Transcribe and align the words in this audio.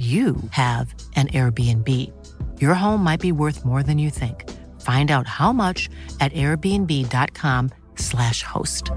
you 0.00 0.36
have 0.52 0.94
an 1.14 1.28
Airbnb. 1.28 1.86
Your 2.58 2.72
home 2.72 3.04
might 3.04 3.20
be 3.20 3.32
worth 3.32 3.66
more 3.66 3.82
than 3.82 3.98
you 3.98 4.08
think. 4.08 4.48
Find 4.80 5.10
out 5.10 5.26
how 5.26 5.52
much 5.52 5.90
at 6.20 6.32
airbnb.com/slash 6.32 8.42
host. 8.42 8.90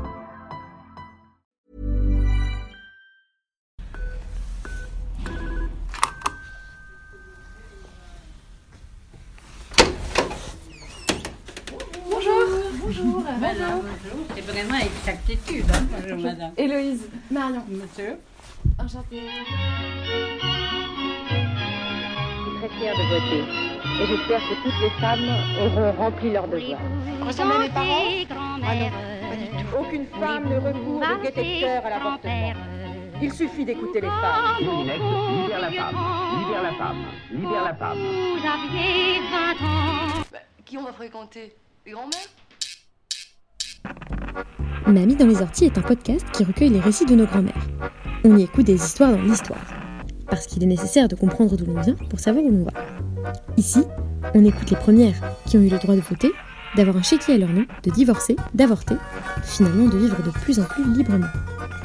Bonjour. 12.09 12.45
Bonjour. 12.81 13.23
Madame, 13.41 13.81
bonjour. 13.81 14.25
C'est 14.35 14.41
vraiment 14.41 14.77
exactitude, 14.77 15.65
hein, 15.73 15.85
bonjour 15.91 16.17
madame. 16.19 16.53
Héloïse. 16.55 17.09
Marion. 17.29 17.65
Monsieur. 17.67 18.17
Enchantée. 18.79 19.19
Très 22.67 22.77
fière 22.77 22.95
de 22.95 23.03
voter. 23.03 23.43
Et 24.01 24.05
j'espère 24.07 24.39
que 24.39 24.55
toutes 24.63 24.81
les 24.81 24.89
femmes 25.01 25.27
auront 25.61 25.91
rempli 25.91 26.31
leur 26.31 26.47
devoir. 26.47 26.79
Ressemble 27.25 27.51
à 27.53 27.59
mes 27.59 27.69
parents? 27.69 28.03
Ah 28.65 28.75
non, 28.75 28.89
pas 29.29 29.35
du 29.35 29.47
tout. 29.47 29.77
Aucune 29.77 30.05
femme 30.07 30.49
ne 30.49 30.55
recourt 30.55 30.99
de 30.99 31.59
cœur 31.59 31.85
à 31.85 31.89
l'avortement. 31.89 32.53
Il 33.21 33.33
suffit 33.33 33.65
d'écouter 33.65 34.01
les 34.01 34.07
femmes. 34.07 34.63
Moulinex, 34.63 34.99
libère 34.99 35.61
la 35.61 35.71
femme, 35.71 35.95
libère 36.39 36.63
la 36.63 36.73
femme, 36.73 36.97
libère 37.31 37.63
la 37.63 37.73
femme. 37.73 37.97
Bah, 40.31 40.39
qui 40.65 40.77
on 40.77 40.83
va 40.83 40.93
fréquenter 40.93 41.55
Les 41.85 41.91
grands-mères 41.91 42.29
Mamie 44.87 45.15
dans 45.15 45.27
les 45.27 45.41
orties 45.41 45.65
est 45.65 45.77
un 45.77 45.81
podcast 45.81 46.25
qui 46.31 46.43
recueille 46.43 46.69
les 46.69 46.79
récits 46.79 47.05
de 47.05 47.15
nos 47.15 47.25
grands-mères. 47.25 47.67
On 48.23 48.37
y 48.37 48.43
écoute 48.43 48.65
des 48.65 48.75
histoires 48.75 49.11
dans 49.11 49.21
l'histoire. 49.21 49.59
Parce 50.33 50.47
qu'il 50.47 50.63
est 50.63 50.65
nécessaire 50.65 51.07
de 51.07 51.13
comprendre 51.13 51.55
d'où 51.55 51.63
l'on 51.63 51.79
vient 51.79 51.93
pour 52.09 52.19
savoir 52.19 52.43
où 52.43 52.49
l'on 52.49 52.63
va. 52.63 52.71
Ici, 53.55 53.83
on 54.33 54.43
écoute 54.43 54.67
les 54.71 54.75
premières 54.75 55.13
qui 55.45 55.59
ont 55.59 55.61
eu 55.61 55.69
le 55.69 55.77
droit 55.77 55.93
de 55.93 56.01
voter, 56.01 56.31
d'avoir 56.75 56.97
un 56.97 57.03
chéquier 57.03 57.35
à 57.35 57.37
leur 57.37 57.49
nom, 57.49 57.67
de 57.83 57.91
divorcer, 57.91 58.35
d'avorter, 58.55 58.95
finalement 59.43 59.85
de 59.85 59.95
vivre 59.95 60.23
de 60.23 60.31
plus 60.31 60.59
en 60.59 60.63
plus 60.63 60.91
librement. 60.91 61.27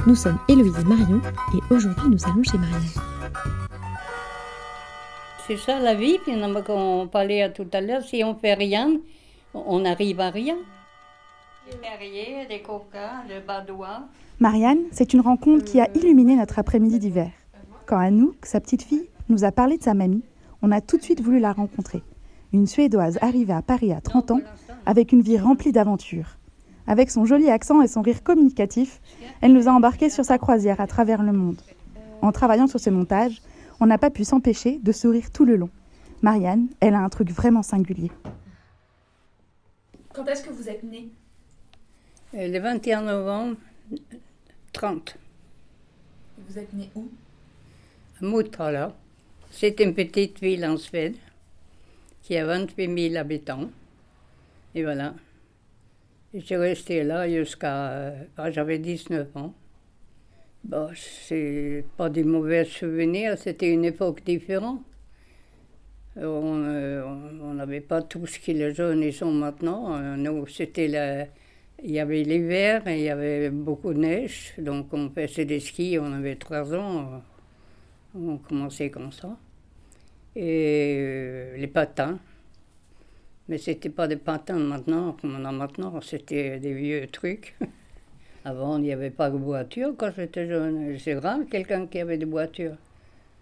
Nous 0.07 0.15
sommes 0.15 0.39
Héloïse 0.47 0.73
et 0.81 0.83
Marion, 0.83 1.21
et 1.53 1.71
aujourd'hui 1.71 2.09
nous 2.09 2.25
allons 2.25 2.41
chez 2.41 2.57
Marianne. 2.57 2.89
C'est 5.45 5.57
ça 5.57 5.79
la 5.79 5.93
vie, 5.93 6.17
finalement, 6.25 6.63
comme 6.63 6.79
on 6.79 7.07
parlait 7.07 7.53
tout 7.53 7.67
à 7.71 7.81
l'heure. 7.81 8.01
Si 8.01 8.23
on 8.23 8.33
fait 8.33 8.55
rien, 8.55 8.97
on 9.53 9.81
n'arrive 9.81 10.21
à 10.21 10.31
rien. 10.31 10.55
Des 11.69 11.77
perriers, 11.77 12.47
des 12.49 12.63
coca, 12.63 13.23
des 13.27 13.45
badois. 13.47 14.07
Marianne, 14.39 14.85
c'est 14.91 15.13
une 15.13 15.21
rencontre 15.21 15.65
qui 15.65 15.79
a 15.79 15.87
illuminé 15.93 16.35
notre 16.35 16.57
après-midi 16.57 16.97
d'hiver. 16.97 17.29
Quand 17.89 17.97
Anouk, 17.97 18.45
sa 18.45 18.59
petite 18.59 18.83
fille, 18.83 19.09
nous 19.29 19.45
a 19.45 19.51
parlé 19.51 19.79
de 19.79 19.81
sa 19.81 19.95
mamie, 19.95 20.21
on 20.61 20.71
a 20.71 20.79
tout 20.79 20.97
de 20.97 21.01
suite 21.01 21.21
voulu 21.21 21.39
la 21.39 21.53
rencontrer. 21.53 22.03
Une 22.53 22.67
Suédoise 22.67 23.17
arrivée 23.19 23.53
à 23.53 23.63
Paris 23.63 23.91
à 23.93 23.99
30 23.99 24.29
ans, 24.29 24.41
avec 24.85 25.11
une 25.11 25.23
vie 25.23 25.39
remplie 25.39 25.71
d'aventures. 25.71 26.37
Avec 26.85 27.09
son 27.09 27.25
joli 27.25 27.49
accent 27.49 27.81
et 27.81 27.87
son 27.87 28.03
rire 28.03 28.21
communicatif, 28.21 29.01
elle 29.41 29.53
nous 29.53 29.67
a 29.67 29.71
embarqués 29.71 30.11
sur 30.11 30.23
sa 30.23 30.37
croisière 30.37 30.79
à 30.79 30.85
travers 30.85 31.23
le 31.23 31.31
monde. 31.31 31.59
En 32.21 32.31
travaillant 32.31 32.67
sur 32.67 32.79
ce 32.79 32.91
montage, 32.91 33.41
on 33.79 33.87
n'a 33.87 33.97
pas 33.97 34.11
pu 34.11 34.23
s'empêcher 34.23 34.77
de 34.83 34.91
sourire 34.91 35.31
tout 35.31 35.45
le 35.45 35.55
long. 35.55 35.71
Marianne, 36.21 36.67
elle 36.81 36.93
a 36.93 36.99
un 36.99 37.09
truc 37.09 37.31
vraiment 37.31 37.63
singulier. 37.63 38.11
Quand 40.13 40.25
est-ce 40.27 40.43
que 40.43 40.51
vous 40.51 40.69
êtes 40.69 40.83
née? 40.83 41.09
Euh, 42.35 42.49
Le 42.49 42.59
21 42.59 43.01
novembre 43.01 43.55
30, 44.73 45.17
Vous 46.47 46.59
êtes 46.59 46.71
née 46.73 46.91
où? 46.93 47.05
Motala. 48.21 48.95
C'est 49.51 49.79
une 49.79 49.93
petite 49.93 50.39
ville 50.41 50.65
en 50.65 50.77
Suède 50.77 51.15
qui 52.23 52.37
a 52.37 52.45
28 52.45 53.09
000 53.11 53.15
habitants. 53.17 53.69
Et 54.75 54.83
voilà. 54.83 55.13
J'ai 56.33 56.57
resté 56.57 57.03
là 57.03 57.27
jusqu'à. 57.29 57.91
euh, 57.91 58.23
ah, 58.37 58.51
J'avais 58.51 58.79
19 58.79 59.35
ans. 59.37 59.53
Bon, 60.63 60.89
c'est 60.95 61.83
pas 61.97 62.09
des 62.09 62.23
mauvais 62.23 62.65
souvenirs, 62.65 63.37
c'était 63.37 63.71
une 63.73 63.85
époque 63.85 64.23
différente. 64.23 64.81
On 66.15 66.63
euh, 66.65 67.53
n'avait 67.53 67.81
pas 67.81 68.01
tout 68.01 68.25
ce 68.27 68.39
que 68.39 68.51
les 68.51 68.73
jeunes 68.73 69.01
ils 69.03 69.13
sont 69.13 69.31
maintenant. 69.31 69.95
Euh, 69.95 70.15
Nous, 70.17 70.45
c'était 70.47 71.29
Il 71.83 71.91
y 71.91 71.99
avait 71.99 72.23
l'hiver 72.23 72.87
et 72.87 72.99
il 72.99 73.03
y 73.05 73.09
avait 73.09 73.49
beaucoup 73.49 73.93
de 73.93 73.99
neige. 73.99 74.53
Donc 74.57 74.93
on 74.93 75.09
faisait 75.09 75.45
des 75.45 75.59
skis, 75.59 75.97
on 75.99 76.11
avait 76.13 76.35
trois 76.35 76.73
ans. 76.75 77.21
On 78.15 78.37
commençait 78.37 78.89
comme 78.89 79.11
ça. 79.11 79.37
Et 80.35 80.95
euh, 80.99 81.57
les 81.57 81.67
patins. 81.67 82.19
Mais 83.47 83.57
c'était 83.57 83.89
pas 83.89 84.07
des 84.07 84.15
patins 84.17 84.57
maintenant, 84.59 85.13
comme 85.19 85.35
on 85.39 85.45
a 85.45 85.51
maintenant, 85.51 85.99
c'était 86.01 86.59
des 86.59 86.73
vieux 86.73 87.07
trucs. 87.07 87.55
Avant, 88.45 88.77
il 88.77 88.83
n'y 88.83 88.93
avait 88.93 89.09
pas 89.09 89.29
de 89.29 89.37
voiture 89.37 89.93
quand 89.97 90.11
j'étais 90.15 90.47
jeune. 90.47 90.97
C'est 90.99 91.15
rare 91.17 91.39
quelqu'un 91.49 91.87
qui 91.87 91.99
avait 91.99 92.17
des 92.17 92.25
voitures. 92.25 92.75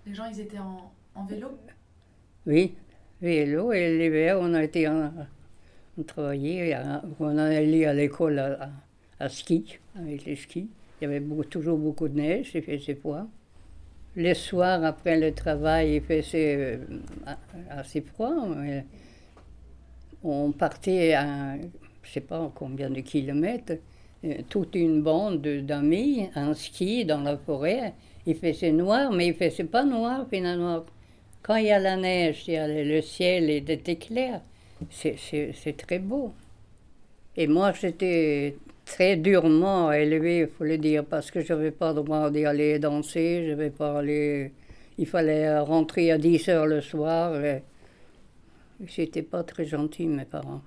Les 0.06 0.14
gens, 0.16 0.26
ils 0.26 0.40
étaient 0.40 0.60
en, 0.60 0.92
en 1.16 1.26
vélo? 1.26 1.50
Oui, 2.46 2.74
vélo. 3.22 3.74
Et 3.74 3.98
l'hiver, 3.98 4.38
on 4.40 4.54
a 4.54 4.64
été 4.64 4.88
en- 4.88 5.12
on 5.98 6.04
travaillait, 6.04 6.74
à- 6.74 7.04
on 7.20 7.38
allait 7.38 7.86
à 7.86 7.94
l'école 7.94 8.40
à, 8.40 8.64
à- 8.64 9.26
à 9.26 9.30
ski, 9.30 9.78
avec 9.96 10.26
les 10.26 10.36
skis. 10.36 10.70
Il 11.02 11.04
y 11.04 11.08
avait 11.08 11.20
beaucoup- 11.20 11.44
toujours 11.44 11.78
beaucoup 11.78 12.08
de 12.08 12.16
neige, 12.16 12.52
il 12.56 12.62
faisait 12.64 12.96
froid. 12.96 13.28
Les 14.18 14.34
soirs, 14.34 14.84
après 14.84 15.18
le 15.20 15.32
travail, 15.34 15.96
il 15.96 16.02
faisait 16.02 16.56
euh, 16.58 16.78
assez 17.70 18.02
froid. 18.02 18.34
on 20.24 20.52
partait 20.52 21.14
à, 21.14 21.56
je 22.04 22.12
sais 22.12 22.22
pas 22.22 22.52
combien 22.56 22.90
de 22.90 23.02
kilomètres, 23.02 23.78
euh, 24.26 24.34
toute 24.50 24.74
une 24.76 25.02
bande 25.04 25.42
de- 25.42 25.60
d'amis 25.62 26.30
en 26.36 26.54
ski 26.56 27.06
dans 27.06 27.22
la 27.22 27.38
forêt. 27.38 27.94
Il 28.26 28.36
faisait 28.36 28.72
noir, 28.72 29.12
mais 29.12 29.28
il 29.28 29.34
faisait 29.36 29.64
pas 29.66 29.84
noir 29.86 30.26
finalement. 30.30 30.84
Quand 31.44 31.56
il 31.58 31.68
y 31.68 31.72
a 31.72 31.80
la 31.80 31.96
neige, 31.96 32.44
il 32.48 32.56
y 32.56 32.58
a 32.58 32.68
le, 32.68 32.84
le 32.84 33.02
ciel 33.02 33.50
était 33.52 33.96
clair. 33.98 34.42
C'est 34.90 35.78
très 35.78 36.00
beau. 36.00 36.34
Et 37.36 37.48
moi, 37.48 37.72
j'étais 37.72 38.58
très 38.88 39.18
durement 39.18 39.92
élevé, 39.92 40.40
il 40.40 40.48
faut 40.48 40.64
le 40.64 40.78
dire, 40.78 41.04
parce 41.06 41.30
que 41.30 41.42
je 41.42 41.54
n'avais 41.54 41.72
pas 41.72 41.90
le 41.94 42.02
droit 42.02 42.32
d'y 42.32 42.46
aller 42.46 42.80
danser, 42.80 43.46
je 43.48 43.54
vais 43.54 43.70
pas 43.70 44.00
aller... 44.00 44.54
Il 44.98 45.06
fallait 45.06 45.60
rentrer 45.60 46.12
à 46.12 46.18
10 46.18 46.50
heures 46.50 46.66
le 46.66 46.82
soir. 46.82 47.36
et 47.44 47.62
C'était 48.88 49.22
pas 49.22 49.44
très 49.44 49.66
gentil, 49.66 50.08
mes 50.08 50.26
parents. 50.26 50.62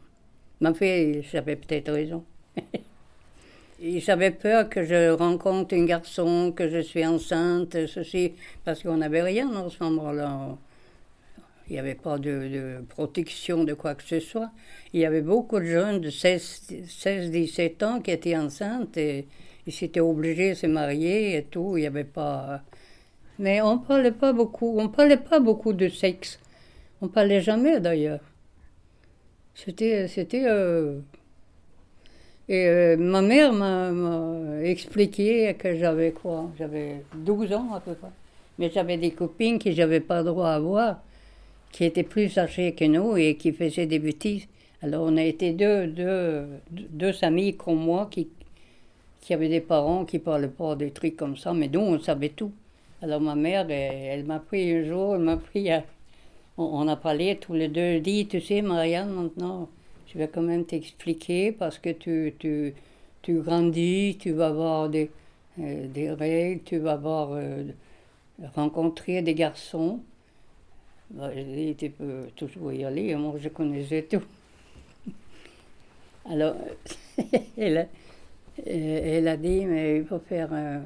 Mais 0.61 0.73
fait, 0.75 1.23
j'avais 1.33 1.57
peut-être 1.57 1.91
raison. 1.93 2.23
Ils 3.83 4.09
avaient 4.11 4.31
peur 4.31 4.69
que 4.69 4.85
je 4.85 5.11
rencontre 5.11 5.75
un 5.75 5.87
garçon, 5.87 6.53
que 6.55 6.69
je 6.69 6.81
suis 6.81 7.05
enceinte, 7.05 7.87
ceci, 7.87 8.35
parce 8.65 8.83
qu'on 8.83 8.99
n'avait 8.99 9.23
rien 9.23 9.49
en 9.57 9.71
ce 9.71 9.83
moment-là. 9.83 10.57
Il 11.71 11.75
n'y 11.75 11.79
avait 11.79 11.95
pas 11.95 12.19
de, 12.19 12.85
protection 12.89 13.63
de 13.63 13.75
quoi 13.75 13.95
que 13.95 14.03
ce 14.03 14.19
soit. 14.19 14.51
Il 14.93 15.01
y 15.01 15.07
avait 15.07 15.21
beaucoup 15.21 15.61
de 15.61 15.67
jeunes 15.67 16.01
de 16.01 16.11
16-17 16.11 17.85
ans 17.85 18.01
qui 18.01 18.11
étaient 18.11 18.37
enceintes 18.37 18.97
et 18.97 19.29
ils 19.69 19.73
s'étaient 19.73 20.01
obligés 20.01 20.51
de 20.51 20.55
se 20.55 20.67
marier 20.67 21.37
et 21.37 21.45
tout. 21.45 21.77
Il 21.77 21.83
n'y 21.83 21.87
avait 21.87 22.03
pas. 22.03 22.63
Mais 23.39 23.63
on 23.63 23.79
parlait 23.79 24.11
pas 24.11 24.33
beaucoup. 24.33 24.81
On 24.81 24.89
parlait 24.89 25.17
pas 25.17 25.39
beaucoup 25.39 25.73
de 25.73 25.89
sexe. 25.89 26.41
On 27.03 27.07
parlait 27.07 27.41
jamais 27.41 27.79
d'ailleurs. 27.79 28.21
C'était. 29.55 30.09
c'était 30.09 30.43
euh, 30.47 30.99
Et 32.49 32.67
euh, 32.67 32.97
ma 32.97 33.23
mère 33.23 33.53
m'a 33.53 33.93
m'a 33.93 34.61
expliqué 34.65 35.55
que 35.55 35.77
j'avais 35.77 36.11
quoi? 36.11 36.51
J'avais 36.59 37.05
12 37.15 37.53
ans 37.53 37.75
à 37.75 37.81
peu 37.81 37.95
près. 37.95 38.11
Mais 38.59 38.71
j'avais 38.75 38.97
des 38.97 39.13
copines 39.13 39.61
que 39.61 39.71
j'avais 39.71 40.01
pas 40.01 40.25
droit 40.25 40.51
à 40.51 40.59
voir 40.59 41.01
qui 41.73 41.85
étaient 41.85 42.03
plus 42.03 42.37
âgés 42.39 42.73
que 42.75 42.85
nous 42.85 43.17
et 43.17 43.37
qui 43.37 43.53
faisaient 43.53 43.87
des 43.87 43.99
bêtises. 43.99 44.47
Alors 44.83 45.05
on 45.05 45.17
a 45.17 45.23
été 45.23 45.53
deux, 45.53 45.87
deux, 45.87 46.47
deux 46.71 47.13
amis 47.23 47.57
comme 47.57 47.79
moi 47.79 48.09
qui, 48.11 48.29
qui 49.21 49.35
avaient 49.35 49.49
des 49.49 49.61
parents 49.61 50.05
qui 50.05 50.19
parlaient 50.19 50.49
pas 50.49 50.75
des 50.75 50.91
trucs 50.91 51.17
comme 51.17 51.37
ça, 51.37 51.53
mais 51.53 51.69
nous 51.69 51.81
on 51.81 51.99
savait 51.99 52.31
tout. 52.31 52.53
Alors 53.03 53.21
ma 53.21 53.35
mère, 53.35 53.67
elle, 53.71 54.21
elle 54.21 54.25
m'a 54.25 54.41
pris 54.41 54.73
un 54.73 54.85
jour, 54.85 55.15
elle 55.15 55.23
m'a 55.23 55.37
pris 55.37 55.71
à... 55.71 55.85
on, 56.59 56.87
a 56.89 56.97
parlé 56.97 57.37
tous 57.37 57.55
les 57.55 57.69
deux, 57.69 58.01
dit, 58.01 58.27
tu 58.27 58.41
sais, 58.41 58.63
Marianne, 58.63 59.11
maintenant, 59.11 59.69
je 60.07 60.19
vais 60.19 60.29
quand 60.29 60.43
même 60.43 60.65
t'expliquer 60.65 61.53
parce 61.53 61.79
que 61.79 61.91
tu, 61.91 62.35
tu, 62.39 62.75
tu 63.23 63.41
grandis, 63.41 64.17
tu 64.19 64.33
vas 64.33 64.49
avoir 64.49 64.89
des, 64.89 65.11
euh, 65.61 65.87
des 65.89 66.11
règles, 66.11 66.63
tu 66.65 66.79
vas 66.79 66.93
avoir 66.93 67.31
euh, 67.33 67.65
rencontrer 68.55 69.23
des 69.23 69.35
garçons. 69.35 70.01
Bah, 71.11 71.31
j'ai 71.35 71.45
dit, 71.45 71.75
tu 71.77 71.91
peux 71.91 72.29
toujours 72.37 72.73
y 72.73 72.85
aller, 72.85 73.17
moi 73.17 73.35
je 73.37 73.49
connaissais 73.49 74.03
tout. 74.09 74.23
Alors, 76.25 76.55
elle, 77.59 77.79
a, 77.79 77.87
elle 78.65 79.27
a 79.27 79.37
dit, 79.37 79.67
mais 79.67 79.97
il 79.97 80.05
faut 80.05 80.21
faire, 80.21 80.51
euh, 80.53 80.79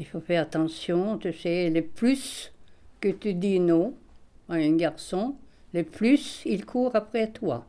il 0.00 0.06
faut 0.06 0.20
faire 0.20 0.42
attention, 0.42 1.18
tu 1.18 1.32
sais, 1.32 1.70
les 1.70 1.82
plus 1.82 2.52
que 3.00 3.10
tu 3.10 3.34
dis 3.34 3.60
non 3.60 3.94
à 4.48 4.54
un 4.54 4.74
garçon, 4.74 5.36
les 5.72 5.84
plus 5.84 6.42
il 6.44 6.66
court 6.66 6.96
après 6.96 7.30
toi, 7.30 7.64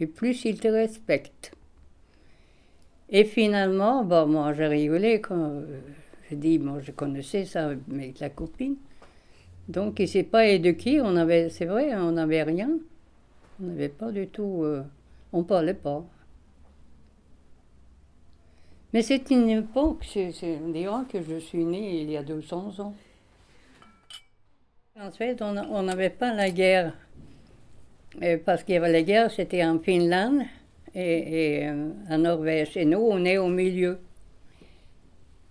et 0.00 0.06
plus 0.06 0.44
il 0.46 0.58
te 0.58 0.66
respecte. 0.66 1.52
Et 3.08 3.24
finalement, 3.24 4.04
bon, 4.04 4.26
moi 4.26 4.52
j'ai 4.52 4.66
rigolé 4.66 5.20
quand 5.20 5.62
j'ai 6.28 6.36
dit, 6.36 6.58
moi 6.58 6.80
je 6.80 6.90
connaissais 6.90 7.44
ça 7.44 7.68
avec 7.68 8.18
la 8.18 8.30
copine. 8.30 8.74
Donc 9.68 9.98
il 9.98 10.02
ne 10.02 10.06
s'est 10.06 10.22
pas 10.22 10.46
éduqué, 10.46 11.00
on 11.02 11.14
avait, 11.16 11.50
c'est 11.50 11.66
vrai, 11.66 11.94
on 11.94 12.12
n'avait 12.12 12.42
rien. 12.42 12.70
On 13.60 13.66
n'avait 13.66 13.90
pas 13.90 14.10
du 14.10 14.26
tout, 14.28 14.62
euh, 14.62 14.82
on 15.32 15.44
parlait 15.44 15.74
pas. 15.74 16.04
Mais 18.94 19.02
c'est 19.02 19.30
une 19.30 19.50
époque, 19.50 20.06
c'est, 20.10 20.32
on 20.64 20.70
dira 20.70 21.04
que 21.12 21.20
je 21.20 21.36
suis 21.36 21.64
née 21.64 22.00
il 22.00 22.10
y 22.10 22.16
a 22.16 22.22
200 22.22 22.80
ans. 22.80 22.94
En 24.98 25.10
fait, 25.10 25.42
on 25.42 25.82
n'avait 25.82 26.10
pas 26.10 26.32
la 26.32 26.50
guerre. 26.50 26.94
Et 28.22 28.38
parce 28.38 28.64
qu'il 28.64 28.74
y 28.74 28.78
avait 28.78 28.90
la 28.90 29.02
guerre, 29.02 29.30
c'était 29.30 29.64
en 29.64 29.78
Finlande 29.78 30.42
et, 30.94 31.58
et 31.60 31.68
euh, 31.68 31.90
en 32.08 32.18
Norvège. 32.18 32.76
Et 32.76 32.86
nous, 32.86 32.98
on 32.98 33.24
est 33.24 33.36
au 33.36 33.48
milieu. 33.48 33.98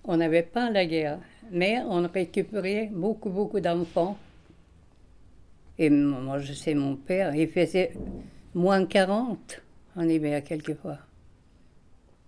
On 0.03 0.17
n'avait 0.17 0.43
pas 0.43 0.71
la 0.71 0.85
guerre, 0.85 1.19
mais 1.51 1.79
on 1.87 2.07
récupérait 2.07 2.89
beaucoup, 2.91 3.29
beaucoup 3.29 3.59
d'enfants. 3.59 4.17
Et 5.79 5.89
moi, 5.89 6.39
je 6.39 6.53
sais, 6.53 6.73
mon 6.73 6.95
père, 6.95 7.35
il 7.35 7.47
faisait 7.47 7.93
moins 8.53 8.85
40 8.85 9.61
en 9.95 10.07
hiver, 10.07 10.43
quelquefois. 10.43 10.97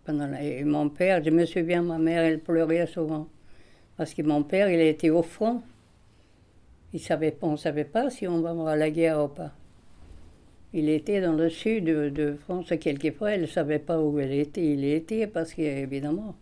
Pendant 0.06 0.32
Et 0.34 0.64
mon 0.64 0.90
père, 0.90 1.24
je 1.24 1.30
me 1.30 1.46
souviens, 1.46 1.82
ma 1.82 1.98
mère, 1.98 2.24
elle 2.24 2.40
pleurait 2.40 2.88
souvent. 2.88 3.28
Parce 3.98 4.14
que 4.14 4.22
mon 4.22 4.44
père, 4.44 4.70
il 4.70 4.80
était 4.80 5.10
au 5.10 5.24
front. 5.24 5.62
Il 6.94 7.02
on 7.42 7.52
ne 7.52 7.58
savait 7.58 7.84
pas 7.84 8.10
si 8.10 8.28
on 8.28 8.42
va 8.42 8.50
avoir 8.52 8.76
la 8.76 8.90
guerre 8.90 9.24
ou 9.24 9.28
pas. 9.28 9.52
Il 10.74 10.90
était 10.90 11.22
dans 11.22 11.34
le 11.34 11.50
sud 11.50 11.86
de, 11.86 12.36
France. 12.44 12.72
Quelquefois, 12.80 13.32
elle 13.32 13.42
ne 13.42 13.48
savait 13.48 13.80
pas 13.80 14.00
où 14.00 14.20
elle 14.20 14.34
était. 14.34 14.66
Il 14.66 14.86
était 14.86 15.28
parce 15.28 15.54
qu'évidemment. 15.54 16.36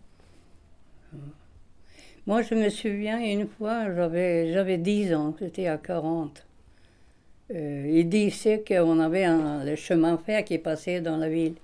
Moi, 2.28 2.42
je 2.42 2.56
me 2.56 2.68
souviens, 2.68 3.20
une 3.20 3.48
fois, 3.48 3.86
j'avais, 3.96 4.52
j'avais 4.52 4.78
10 4.78 5.14
ans, 5.14 5.34
c'était 5.40 5.68
à 5.68 5.78
40. 5.78 6.46
Euh, 7.56 7.90
il 7.90 8.10
disait 8.10 8.66
qu'on 8.68 9.00
avait 9.00 9.24
un, 9.24 9.64
le 9.64 9.78
chemin 9.78 10.18
fer 10.18 10.44
qui 10.44 10.58
passait 10.58 11.00
dans 11.00 11.16
la 11.16 11.30
ville. 11.30 11.56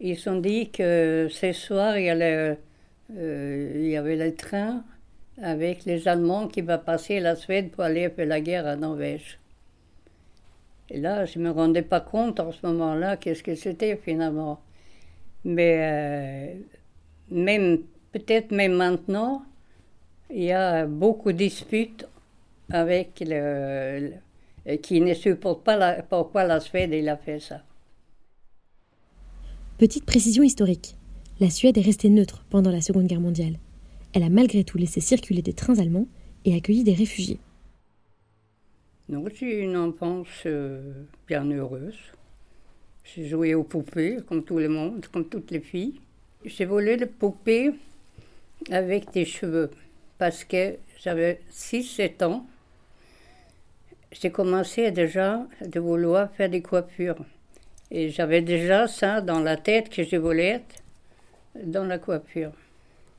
Ils 0.00 0.16
se 0.16 0.22
sont 0.22 0.40
dit 0.40 0.70
que 0.70 1.28
ce 1.30 1.52
soir, 1.52 1.98
il 1.98 2.06
y, 2.06 2.08
allait, 2.08 2.56
euh, 3.18 3.72
il 3.74 3.86
y 3.86 3.98
avait 3.98 4.16
le 4.16 4.34
train 4.34 4.82
avec 5.42 5.84
les 5.84 6.08
Allemands 6.08 6.48
qui 6.48 6.62
va 6.62 6.78
passer 6.78 7.20
la 7.20 7.36
Suède 7.36 7.70
pour 7.70 7.84
aller 7.84 8.08
faire 8.08 8.26
la 8.26 8.40
guerre 8.40 8.66
à 8.66 8.76
Norvège. 8.76 9.38
Et 10.88 10.98
là, 10.98 11.26
je 11.26 11.38
ne 11.38 11.44
me 11.44 11.50
rendais 11.50 11.82
pas 11.82 12.00
compte 12.00 12.40
en 12.40 12.50
ce 12.50 12.64
moment-là 12.66 13.18
qu'est-ce 13.18 13.42
que 13.42 13.54
c'était 13.54 13.96
finalement. 13.96 14.62
Mais 15.44 15.76
euh, 15.82 16.54
même, 17.30 17.82
peut-être 18.14 18.52
même 18.52 18.74
maintenant, 18.74 19.44
il 20.30 20.44
y 20.44 20.52
a 20.52 20.86
beaucoup 20.86 21.32
de 21.32 21.38
disputes 21.38 22.06
avec 22.70 23.20
le, 23.20 24.12
le- 24.66 24.76
qui 24.76 25.00
ne 25.00 25.14
supportent 25.14 25.64
pas 25.64 25.76
la- 25.76 26.02
pourquoi 26.02 26.44
la 26.44 26.60
Suède 26.60 26.92
il 26.94 27.08
a 27.08 27.16
fait 27.18 27.40
ça. 27.40 27.62
Petite 29.78 30.04
précision 30.04 30.42
historique. 30.42 30.96
La 31.40 31.50
Suède 31.50 31.78
est 31.78 31.82
restée 31.82 32.08
neutre 32.10 32.44
pendant 32.50 32.70
la 32.70 32.80
Seconde 32.80 33.06
Guerre 33.06 33.20
mondiale. 33.20 33.58
Elle 34.12 34.22
a 34.22 34.28
malgré 34.30 34.64
tout 34.64 34.78
laissé 34.78 35.00
circuler 35.00 35.42
des 35.42 35.52
trains 35.52 35.78
allemands 35.78 36.06
et 36.44 36.54
accueilli 36.56 36.84
des 36.84 36.94
réfugiés. 36.94 37.38
Donc 39.08 39.30
j'ai 39.34 39.60
une 39.60 39.76
enfance 39.76 40.42
euh, 40.46 40.92
bien 41.26 41.44
heureuse. 41.50 41.98
J'ai 43.04 43.28
joué 43.28 43.54
aux 43.54 43.64
poupées, 43.64 44.18
comme 44.26 44.44
tout 44.44 44.58
le 44.58 44.68
monde, 44.68 45.06
comme 45.12 45.28
toutes 45.28 45.50
les 45.52 45.60
filles. 45.60 46.00
J'ai 46.44 46.64
volé 46.64 46.96
les 46.96 47.06
poupées 47.06 47.72
avec 48.70 49.10
des 49.12 49.24
cheveux, 49.24 49.70
parce 50.18 50.44
que 50.44 50.76
j'avais 51.00 51.40
6-7 51.50 52.24
ans. 52.24 52.46
J'ai 54.12 54.30
commencé 54.30 54.90
déjà 54.90 55.46
de 55.60 55.80
vouloir 55.80 56.30
faire 56.32 56.48
des 56.48 56.62
coiffures. 56.62 57.24
Et 57.90 58.10
j'avais 58.10 58.42
déjà 58.42 58.86
ça 58.88 59.20
dans 59.20 59.40
la 59.40 59.56
tête 59.56 59.88
que 59.88 60.04
je 60.04 60.16
voulais 60.16 60.46
être 60.46 60.82
dans 61.64 61.84
la 61.84 61.98
coiffure. 61.98 62.52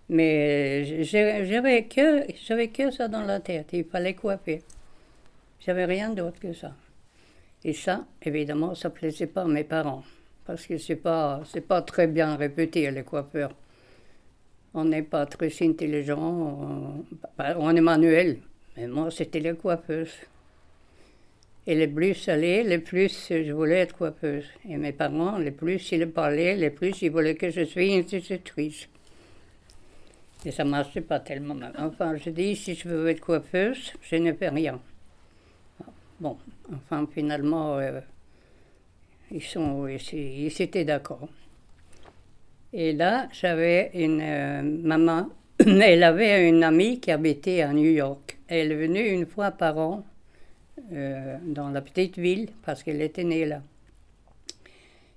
Mais 0.10 1.04
j'avais 1.04 1.84
que, 1.86 2.26
j'avais 2.46 2.68
que 2.70 2.92
ça 2.92 3.08
dans 3.08 3.22
la 3.22 3.40
tête, 3.40 3.70
il 3.74 3.86
fallait 3.86 4.14
coiffer. 4.14 4.62
J'avais 5.60 5.86
rien 5.86 6.10
d'autre 6.12 6.40
que 6.40 6.54
ça. 6.54 6.74
Et 7.64 7.74
ça, 7.74 8.06
évidemment, 8.22 8.76
ça 8.76 8.90
plaisait 8.90 9.28
pas 9.28 9.42
à 9.42 9.48
mes 9.48 9.64
parents. 9.64 10.04
Parce 10.46 10.68
que 10.68 10.78
c'est 10.78 10.96
pas, 10.96 11.42
c'est 11.52 11.62
pas 11.62 11.82
très 11.82 12.06
bien 12.06 12.36
répété, 12.36 12.90
les 12.92 13.04
coiffeurs. 13.04 13.56
On 14.78 14.84
n'est 14.84 15.04
pas 15.04 15.26
très 15.26 15.50
intelligent, 15.62 16.20
on, 16.20 17.06
bah, 17.38 17.56
on 17.58 17.74
est 17.74 17.80
manuel. 17.80 18.40
Mais 18.76 18.88
moi, 18.88 19.10
c'était 19.10 19.40
les 19.40 19.56
coiffeuses. 19.56 20.12
Et 21.66 21.76
les 21.76 21.88
plus 21.88 22.14
salés, 22.14 22.62
les 22.64 22.80
plus 22.80 23.28
je 23.30 23.54
voulais 23.54 23.80
être 23.80 23.96
coiffeuse. 23.96 24.44
Et 24.70 24.76
mes 24.76 24.92
parents, 24.92 25.38
les 25.38 25.52
plus 25.52 25.92
ils 25.94 26.12
parlaient, 26.12 26.58
les 26.58 26.72
plus 26.72 27.02
ils 27.02 27.10
voulaient 27.10 27.36
que 27.36 27.50
je 27.50 27.64
sois 27.64 27.84
institutrice. 27.84 28.90
Et 30.44 30.52
ça 30.52 30.66
ne 30.66 30.72
marchait 30.72 31.00
pas 31.00 31.22
tellement. 31.22 31.56
Enfin, 31.78 32.18
je 32.18 32.30
dis, 32.30 32.58
si 32.58 32.76
je 32.76 32.90
veux 32.90 33.08
être 33.08 33.22
coiffeuse, 33.22 33.94
je 34.02 34.18
ne 34.18 34.34
fais 34.34 34.50
rien. 34.50 34.80
Bon, 36.20 36.38
enfin, 36.74 37.08
finalement, 37.14 37.78
euh, 37.78 38.02
ils, 39.32 39.42
sont, 39.42 39.88
ils, 39.88 40.02
ils 40.14 40.62
étaient 40.62 40.86
d'accord. 40.86 41.30
Et 42.74 42.94
là, 42.94 43.28
j'avais 43.32 43.92
une 43.94 44.22
euh, 44.22 44.62
maman, 44.62 45.30
elle 45.60 46.04
avait 46.04 46.48
une 46.48 46.64
amie 46.64 47.00
qui 47.00 47.12
habitait 47.12 47.62
à 47.62 47.72
New 47.72 47.90
York. 47.90 48.38
Elle 48.48 48.72
est 48.72 48.76
venue 48.76 49.08
une 49.08 49.26
fois 49.26 49.52
par 49.52 49.78
an 49.78 50.04
euh, 50.92 51.38
dans 51.46 51.70
la 51.70 51.82
petite 51.82 52.18
ville 52.18 52.50
parce 52.66 52.84
qu'elle 52.84 53.02
était 53.02 53.24
née 53.24 53.46
là. 53.46 53.62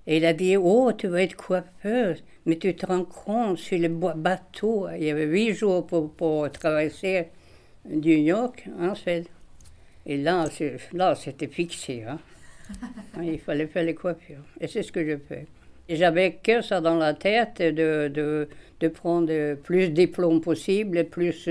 Et 0.07 0.17
elle 0.17 0.25
a 0.25 0.33
dit 0.33 0.57
Oh, 0.57 0.91
tu 0.93 1.07
vas 1.07 1.21
être 1.21 1.35
coiffeuse, 1.35 2.23
mais 2.45 2.57
tu 2.57 2.73
te 2.75 2.85
rends 2.85 3.03
compte 3.03 3.57
sur 3.57 3.77
le 3.77 3.89
bateau, 3.89 4.87
il 4.95 5.03
y 5.03 5.09
avait 5.09 5.25
huit 5.25 5.53
jours 5.53 5.85
pour, 5.85 6.11
pour 6.13 6.51
traverser 6.51 7.27
New 7.87 8.17
York 8.17 8.65
en 8.79 8.95
Suède. 8.95 9.27
Et 10.05 10.17
là, 10.17 10.45
là 10.93 11.15
c'était 11.15 11.47
fixé. 11.47 12.03
Hein. 12.03 12.19
Il 13.21 13.39
fallait 13.39 13.67
faire 13.67 13.83
les 13.83 13.95
coiffures. 13.95 14.43
Et 14.59 14.67
c'est 14.67 14.83
ce 14.83 14.91
que 14.91 15.05
je 15.05 15.17
fais. 15.17 15.45
J'avais 15.89 16.35
que 16.35 16.61
ça 16.61 16.81
dans 16.81 16.95
la 16.95 17.13
tête 17.13 17.61
de, 17.61 18.07
de, 18.09 18.47
de 18.79 18.87
prendre 18.87 19.55
plus 19.55 19.89
de 19.89 19.93
diplômes 19.93 20.39
possible, 20.41 21.05
plus, 21.05 21.49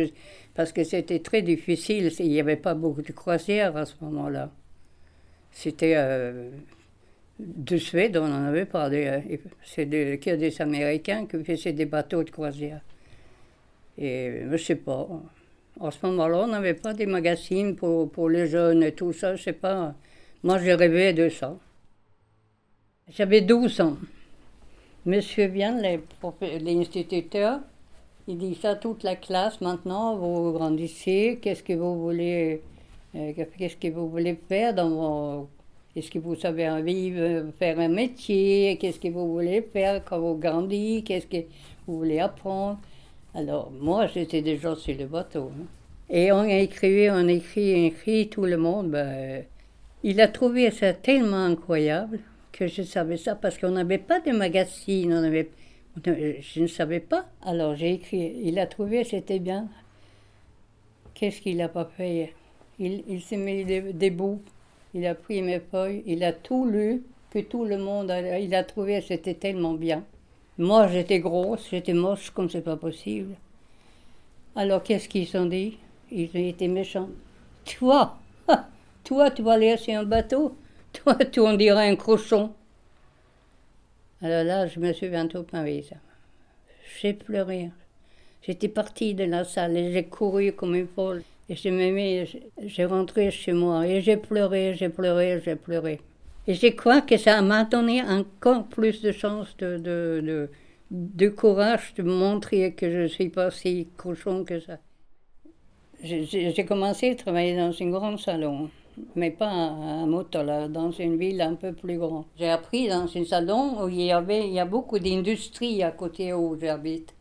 parce 0.54 0.72
que 0.72 0.84
c'était 0.84 1.18
très 1.20 1.42
difficile. 1.42 2.10
Il 2.20 2.28
n'y 2.30 2.40
avait 2.40 2.56
pas 2.56 2.74
beaucoup 2.74 3.02
de 3.02 3.12
croisières 3.12 3.76
à 3.76 3.84
ce 3.84 3.94
moment-là. 4.00 4.50
C'était 5.52 5.94
euh, 5.96 6.50
de 7.40 7.76
Suède, 7.78 8.16
on 8.16 8.28
n'en 8.28 8.44
avait 8.46 8.66
pas. 8.66 8.90
des- 8.90 9.40
C'est 9.64 9.86
des- 9.86 10.16
des 10.18 10.62
Américains 10.62 11.26
qui 11.26 11.44
faisaient 11.44 11.72
des 11.72 11.86
bateaux 11.86 12.24
de 12.24 12.30
croisière. 12.30 12.80
Et 13.98 14.42
je 14.50 14.56
sais 14.56 14.76
pas. 14.76 15.06
En 15.80 15.90
ce 15.90 15.98
moment-là, 16.06 16.38
on 16.44 16.46
n'avait 16.48 16.74
pas 16.74 16.94
des 16.94 17.06
magazines 17.06 17.76
pour, 17.76 18.10
pour 18.10 18.28
les 18.30 18.46
jeunes 18.46 18.82
et 18.82 18.92
tout 18.92 19.12
ça. 19.12 19.36
Je 19.36 19.42
sais 19.42 19.52
pas. 19.52 19.94
Moi, 20.42 20.58
je 20.58 20.70
rêvais 20.70 21.12
de 21.12 21.28
ça. 21.28 21.56
J'avais 23.08 23.40
12 23.40 23.80
ans. 23.80 23.96
Monsieur 25.08 25.50
prof- 26.20 26.34
l'instituteur, 26.60 27.60
il 28.26 28.36
dit 28.36 28.54
ça 28.54 28.72
à 28.72 28.74
toute 28.74 29.02
la 29.04 29.16
classe 29.16 29.58
maintenant, 29.62 30.16
vous 30.16 30.52
grandissez, 30.52 31.38
qu'est-ce 31.40 31.62
que 31.62 31.72
vous 31.72 31.98
voulez, 31.98 32.60
euh, 33.14 33.32
qu'est-ce 33.34 33.76
que 33.76 33.88
vous 33.88 34.10
voulez 34.10 34.38
faire 34.50 34.74
dans 34.74 34.90
vos... 34.90 35.48
Est-ce 35.96 36.10
que 36.10 36.18
vous 36.18 36.34
savez 36.34 36.68
de 37.10 37.46
faire 37.58 37.80
un 37.80 37.88
métier? 37.88 38.76
Qu'est-ce 38.78 39.00
que 39.00 39.08
vous 39.08 39.32
voulez 39.32 39.62
faire 39.62 40.04
quand 40.04 40.20
vous 40.20 40.34
grandissez? 40.34 41.02
Qu'est-ce 41.02 41.26
que 41.26 41.42
vous 41.86 41.96
voulez 41.96 42.18
apprendre? 42.18 42.78
Alors, 43.34 43.72
moi, 43.80 44.08
j'étais 44.08 44.42
déjà 44.42 44.76
sur 44.76 44.94
le 44.94 45.06
bateau. 45.06 45.50
hein. 45.58 45.64
Et 46.10 46.32
on 46.32 46.40
a 46.40 46.58
écrit, 46.58 47.08
on 47.10 47.26
écrit, 47.28 47.86
écrit, 47.86 48.28
tout 48.28 48.44
le 48.44 48.58
monde. 48.58 48.90
Ben, 48.90 49.42
il 50.04 50.20
a 50.20 50.28
trouvé 50.28 50.70
ça 50.70 50.92
tellement 50.92 51.46
incroyable 51.46 52.20
que 52.52 52.66
je 52.66 52.82
savais 52.82 53.16
ça 53.16 53.34
parce 53.34 53.58
qu'on 53.58 53.70
n'avait 53.70 53.98
pas 53.98 54.20
de 54.20 54.32
magazine, 54.32 55.12
on 55.12 55.22
avait, 55.24 55.50
je 56.04 56.60
ne 56.60 56.66
savais 56.66 57.00
pas. 57.00 57.26
Alors 57.42 57.74
j'ai 57.74 57.94
écrit, 57.94 58.40
il 58.42 58.58
a 58.58 58.66
trouvé, 58.66 59.04
c'était 59.04 59.38
bien. 59.38 59.68
Qu'est-ce 61.14 61.40
qu'il 61.40 61.56
n'a 61.56 61.68
pas 61.68 61.90
fait? 61.96 62.32
Il, 62.78 63.02
il 63.08 63.20
s'est 63.20 63.36
mis 63.36 63.64
debout, 63.64 64.40
il 64.94 65.06
a 65.06 65.14
pris 65.14 65.42
mes 65.42 65.60
feuilles, 65.60 66.02
il 66.06 66.22
a 66.24 66.32
tout 66.32 66.64
lu, 66.66 67.02
que 67.30 67.40
tout 67.40 67.64
le 67.64 67.78
monde, 67.78 68.10
a, 68.10 68.38
il 68.38 68.54
a 68.54 68.64
trouvé, 68.64 69.00
c'était 69.00 69.34
tellement 69.34 69.74
bien. 69.74 70.04
Moi, 70.56 70.88
j'étais 70.88 71.20
grosse, 71.20 71.68
j'étais 71.70 71.92
moche 71.92 72.30
comme 72.30 72.48
c'est 72.50 72.62
pas 72.62 72.76
possible. 72.76 73.34
Alors, 74.56 74.82
qu'est-ce 74.82 75.08
qu'ils 75.08 75.36
ont 75.36 75.46
dit? 75.46 75.78
Ils 76.10 76.30
ont 76.34 76.48
été 76.48 76.68
méchants. 76.68 77.10
Toi, 77.64 78.16
toi, 79.04 79.30
tu 79.30 79.42
vas 79.42 79.52
aller 79.52 79.76
sur 79.76 79.94
un 79.94 80.04
bateau? 80.04 80.56
Toi, 80.92 81.16
tu 81.16 81.40
en 81.40 81.54
dirais 81.54 81.88
un 81.88 81.96
cochon. 81.96 82.52
Alors 84.20 84.44
là, 84.44 84.66
je 84.66 84.80
me 84.80 84.92
suis 84.92 85.08
bientôt 85.08 85.46
ça. 85.50 85.96
J'ai 87.00 87.14
pleuré. 87.14 87.70
J'étais 88.42 88.68
partie 88.68 89.14
de 89.14 89.24
la 89.24 89.44
salle 89.44 89.76
et 89.76 89.92
j'ai 89.92 90.04
couru 90.04 90.52
comme 90.52 90.74
une 90.74 90.88
folle. 90.88 91.22
Et 91.48 91.56
je 91.56 91.68
me 91.68 92.26
j'ai 92.66 92.84
rentré 92.84 93.30
chez 93.30 93.52
moi 93.52 93.86
et 93.86 94.00
j'ai 94.00 94.16
pleuré, 94.16 94.74
j'ai 94.74 94.88
pleuré, 94.88 95.40
j'ai 95.44 95.56
pleuré. 95.56 96.00
Et 96.46 96.54
je 96.54 96.68
crois 96.68 97.00
que 97.00 97.16
ça 97.16 97.40
m'a 97.42 97.64
donné 97.64 98.02
encore 98.02 98.64
plus 98.68 99.00
de 99.02 99.12
chance 99.12 99.56
de, 99.58 99.76
de, 99.76 100.20
de, 100.24 100.50
de, 100.90 101.28
courage 101.28 101.94
de 101.96 102.02
montrer 102.02 102.72
que 102.72 102.90
je 102.90 102.98
ne 102.98 103.06
suis 103.06 103.28
pas 103.28 103.50
si 103.50 103.88
cochon 103.96 104.44
que 104.44 104.60
ça. 104.60 104.78
J'ai 106.02 106.64
commencé 106.66 107.10
à 107.10 107.14
travailler 107.16 107.56
dans 107.56 107.74
un 107.78 107.90
grand 107.90 108.16
salon, 108.16 108.70
mais 109.14 109.30
pas 109.30 109.50
à 109.50 110.06
Motola, 110.06 110.68
dans 110.68 110.90
une 110.90 111.16
ville 111.16 111.40
un 111.40 111.54
peu 111.54 111.72
plus 111.72 111.98
grande. 111.98 112.24
J'ai 112.38 112.50
appris 112.50 112.88
dans 112.88 113.04
un 113.04 113.24
salon 113.24 113.84
où 113.84 113.88
il 113.88 114.02
y 114.02 114.12
avait 114.12 114.46
il 114.46 114.52
y 114.52 114.60
a 114.60 114.64
beaucoup 114.64 114.98
d'industries 114.98 115.82
à 115.82 115.90
côté 115.90 116.32
où 116.32 116.56
j'habite. 116.60 117.14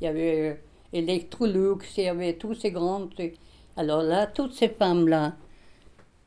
Il 0.00 0.04
y 0.04 0.06
avait 0.08 0.50
euh, 0.50 0.54
Electrolux, 0.92 1.78
il 1.96 2.04
y 2.04 2.08
avait 2.08 2.34
tous 2.34 2.54
ces 2.54 2.70
grands 2.70 3.06
trucs. 3.06 3.36
Alors 3.76 4.02
là, 4.02 4.26
toutes 4.26 4.54
ces 4.54 4.68
femmes-là, 4.68 5.34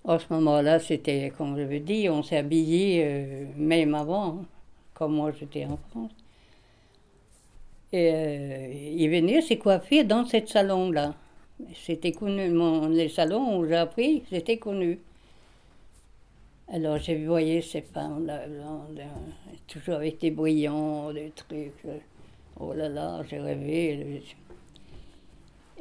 à 0.07 0.19
ce 0.19 0.25
moment-là, 0.31 0.79
c'était, 0.79 1.31
comme 1.37 1.57
je 1.57 1.63
vous 1.63 1.79
dis, 1.79 2.09
on 2.09 2.23
s'est 2.23 2.37
habillé 2.37 3.03
euh, 3.05 3.45
même 3.57 3.95
avant, 3.95 4.45
comme 4.93 5.15
moi 5.15 5.31
j'étais 5.37 5.65
en 5.65 5.77
France. 5.89 6.11
Et 7.91 8.11
euh, 8.13 8.73
ils 8.97 9.09
venaient 9.09 9.41
se 9.41 9.55
coiffer 9.55 10.03
dans 10.03 10.25
ce 10.25 10.37
salon-là. 10.45 11.15
C'était 11.73 12.11
connu, 12.11 12.49
mon, 12.49 12.87
les 12.87 13.09
salons 13.09 13.59
où 13.59 13.67
j'ai 13.67 13.75
appris, 13.75 14.23
c'était 14.29 14.57
connu. 14.57 14.99
Alors 16.71 16.97
j'ai 16.97 17.25
voyé 17.25 17.61
ces 17.61 17.81
femmes-là, 17.81 18.43
toujours 19.67 19.95
avec 19.95 20.19
des 20.19 20.31
brillants, 20.31 21.11
des 21.11 21.31
trucs. 21.35 21.73
Oh 22.59 22.73
là 22.73 22.87
là, 22.89 23.21
j'ai 23.29 23.39
rêvé. 23.39 24.21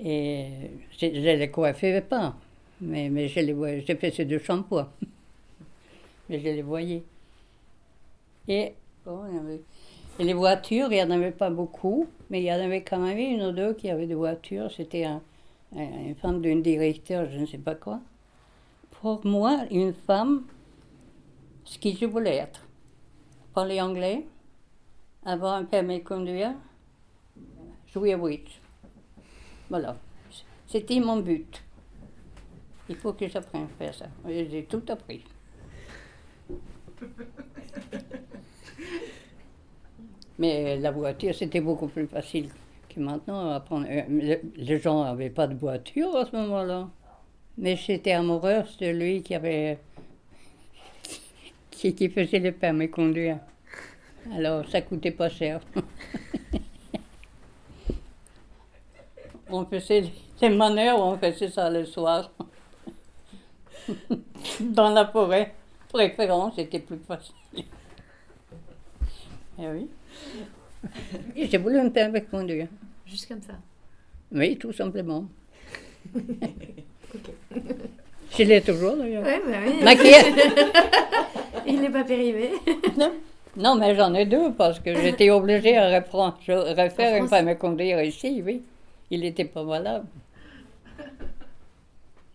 Et 0.03 0.47
je 0.99 1.07
ne 1.07 1.37
les 1.37 1.51
coiffais 1.51 2.01
pas. 2.01 2.35
Mais, 2.81 3.11
mais 3.11 3.29
je 3.29 3.41
les 3.41 3.85
j'ai 3.85 3.97
fait 3.97 4.11
ces 4.11 4.25
deux 4.25 4.39
shampoings. 4.39 4.89
mais 6.29 6.39
je 6.39 6.45
les 6.45 6.63
voyais. 6.63 7.03
Et, 8.47 8.73
et 10.19 10.25
les 10.25 10.33
voitures, 10.33 10.89
il 10.91 10.95
n'y 10.97 11.03
en 11.03 11.11
avait 11.11 11.33
pas 11.33 11.51
beaucoup, 11.51 12.07
mais 12.31 12.41
il 12.41 12.45
y 12.45 12.53
en 12.53 12.61
avait 12.61 12.83
quand 12.83 12.99
même 12.99 13.19
une 13.19 13.43
ou 13.43 13.53
deux 13.53 13.75
qui 13.75 13.91
avaient 13.91 14.07
des 14.07 14.15
voitures. 14.15 14.71
C'était 14.71 15.07
une 15.77 16.15
femme 16.17 16.41
d'un 16.41 16.61
directeur, 16.61 17.31
je 17.31 17.39
ne 17.39 17.47
sais 17.47 17.59
pas 17.59 17.75
quoi. 17.75 18.01
Pour 18.91 19.25
moi, 19.27 19.65
une 19.71 19.93
femme, 19.93 20.45
ce 21.65 21.79
que 21.79 21.91
je 21.91 22.07
voulais 22.07 22.37
être, 22.37 22.67
parler 23.55 23.81
anglais, 23.81 24.27
avoir 25.25 25.55
un 25.55 25.65
permis 25.65 25.99
de 26.01 26.05
conduire, 26.05 26.55
jouer 27.93 28.15
au 28.15 28.19
bridge. 28.19 28.61
Voilà. 29.69 29.97
C'était 30.67 31.01
mon 31.01 31.19
but. 31.21 31.63
Il 32.89 32.97
faut 32.97 33.13
que 33.13 33.29
j'apprenne 33.29 33.65
à 33.65 33.69
faire 33.79 33.95
ça. 33.95 34.07
J'ai 34.27 34.65
tout 34.65 34.83
appris. 34.89 35.23
Mais 40.39 40.77
la 40.79 40.91
voiture, 40.91 41.35
c'était 41.35 41.61
beaucoup 41.61 41.89
plus 41.89 42.07
facile 42.07 42.49
que 42.99 43.03
maintenant. 43.03 43.51
Apprendre. 43.51 43.87
Les 44.57 44.81
gens 44.81 45.05
n'avaient 45.05 45.31
pas 45.31 45.47
de 45.47 45.55
voiture 45.55 46.17
à 46.17 46.27
ce 46.27 46.37
moment-là. 46.37 46.89
Mais 47.57 47.77
j'étais 47.77 48.13
amoureuse 48.13 48.77
de 48.79 48.89
lui 48.89 49.23
qui 49.23 49.35
avait. 49.35 49.79
qui, 51.71 52.09
faisait 52.09 52.39
le 52.39 52.53
permis 52.53 52.87
de 52.87 52.93
conduire. 52.93 53.39
Alors, 54.35 54.69
ça 54.69 54.83
coûtait 54.83 55.11
pas 55.13 55.29
cher. 55.29 55.61
on 59.51 59.65
faisait 59.65 60.05
les 60.41 60.51
manœuvres, 60.51 61.03
on 61.05 61.17
faisait 61.19 61.49
ça 61.49 61.71
le 61.71 61.85
soir. 61.85 62.31
Dans 64.61 64.91
la 64.91 65.07
forêt, 65.07 65.55
préférence, 65.89 66.55
c'était 66.57 66.81
plus 66.81 66.99
facile. 66.99 67.35
Eh 69.61 69.67
oui. 69.67 69.89
J'ai 71.37 71.59
voulu 71.59 71.83
me 71.83 71.91
faire 71.91 72.09
avec 72.09 72.31
conduire. 72.31 72.69
Juste 73.09 73.27
comme 73.29 73.43
ça 73.43 73.55
Oui, 74.33 74.59
tout 74.59 74.73
simplement. 74.73 75.27
Je 78.37 78.43
l'ai 78.43 78.61
toujours 78.61 78.97
d'ailleurs. 78.97 79.25
Ouais, 79.25 79.41
bah 79.47 79.59
oui. 79.67 79.73
Il 81.67 81.81
n'est 81.81 81.91
pas 81.91 82.05
périmé. 82.05 82.51
non. 82.99 83.13
non, 83.57 83.75
mais 83.77 83.95
j'en 83.97 84.13
ai 84.15 84.27
deux 84.27 84.53
parce 84.53 84.79
que 84.81 84.95
j'étais 84.95 85.31
obligée 85.31 85.79
à 85.79 85.99
reprendre, 85.99 86.37
refaire 86.47 87.17
une 87.17 87.29
femme 87.29 87.57
conduire 87.57 88.03
ici, 88.03 88.43
oui. 88.45 88.63
Il 89.11 89.21
n'était 89.21 89.47
pas 89.47 89.65
valable. 89.65 90.07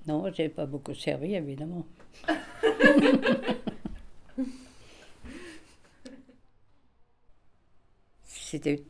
Non, 0.08 0.26
j'ai 0.34 0.50
pas 0.50 0.66
beaucoup 0.66 0.96
servi, 0.96 1.36
évidemment. 1.36 1.86
C'était 8.26 8.84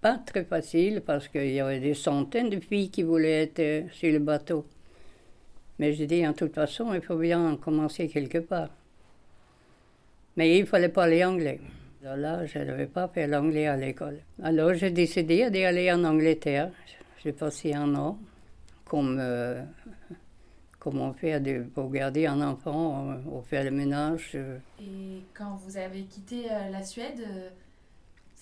pas 0.00 0.18
très 0.18 0.44
facile 0.44 1.02
parce 1.04 1.28
qu'il 1.28 1.50
y 1.50 1.60
avait 1.60 1.80
des 1.80 1.94
centaines 1.94 2.50
de 2.50 2.60
filles 2.60 2.90
qui 2.90 3.02
voulaient 3.02 3.44
être 3.44 3.60
euh, 3.60 3.82
sur 3.92 4.12
le 4.12 4.18
bateau. 4.18 4.66
Mais 5.78 5.92
j'ai 5.92 6.06
dit, 6.06 6.26
en 6.26 6.32
toute 6.32 6.54
façon, 6.54 6.94
il 6.94 7.02
faut 7.02 7.16
bien 7.16 7.56
commencer 7.56 8.08
quelque 8.08 8.38
part. 8.38 8.70
Mais 10.36 10.58
il 10.58 10.66
fallait 10.66 10.88
parler 10.88 11.24
anglais. 11.24 11.60
Alors 12.02 12.16
là, 12.16 12.46
je 12.46 12.58
n'avais 12.58 12.86
pas 12.86 13.08
fait 13.08 13.26
l'anglais 13.26 13.66
à 13.66 13.76
l'école. 13.76 14.20
Alors 14.42 14.74
j'ai 14.74 14.90
décidé 14.90 15.50
d'aller 15.50 15.90
en 15.90 16.04
Angleterre. 16.04 16.70
J'ai 17.24 17.32
passé 17.32 17.74
un 17.74 17.94
an 17.94 18.18
comme 18.84 19.18
euh, 19.18 19.62
comment 20.78 21.12
faire 21.14 21.42
pour 21.74 21.90
garder 21.90 22.26
un 22.26 22.40
enfant, 22.40 23.16
ou 23.26 23.42
faire 23.42 23.64
le 23.64 23.72
ménage. 23.72 24.32
Euh. 24.36 24.58
Et 24.80 25.22
quand 25.34 25.56
vous 25.64 25.76
avez 25.76 26.04
quitté 26.04 26.44
la 26.70 26.84
Suède, 26.84 27.22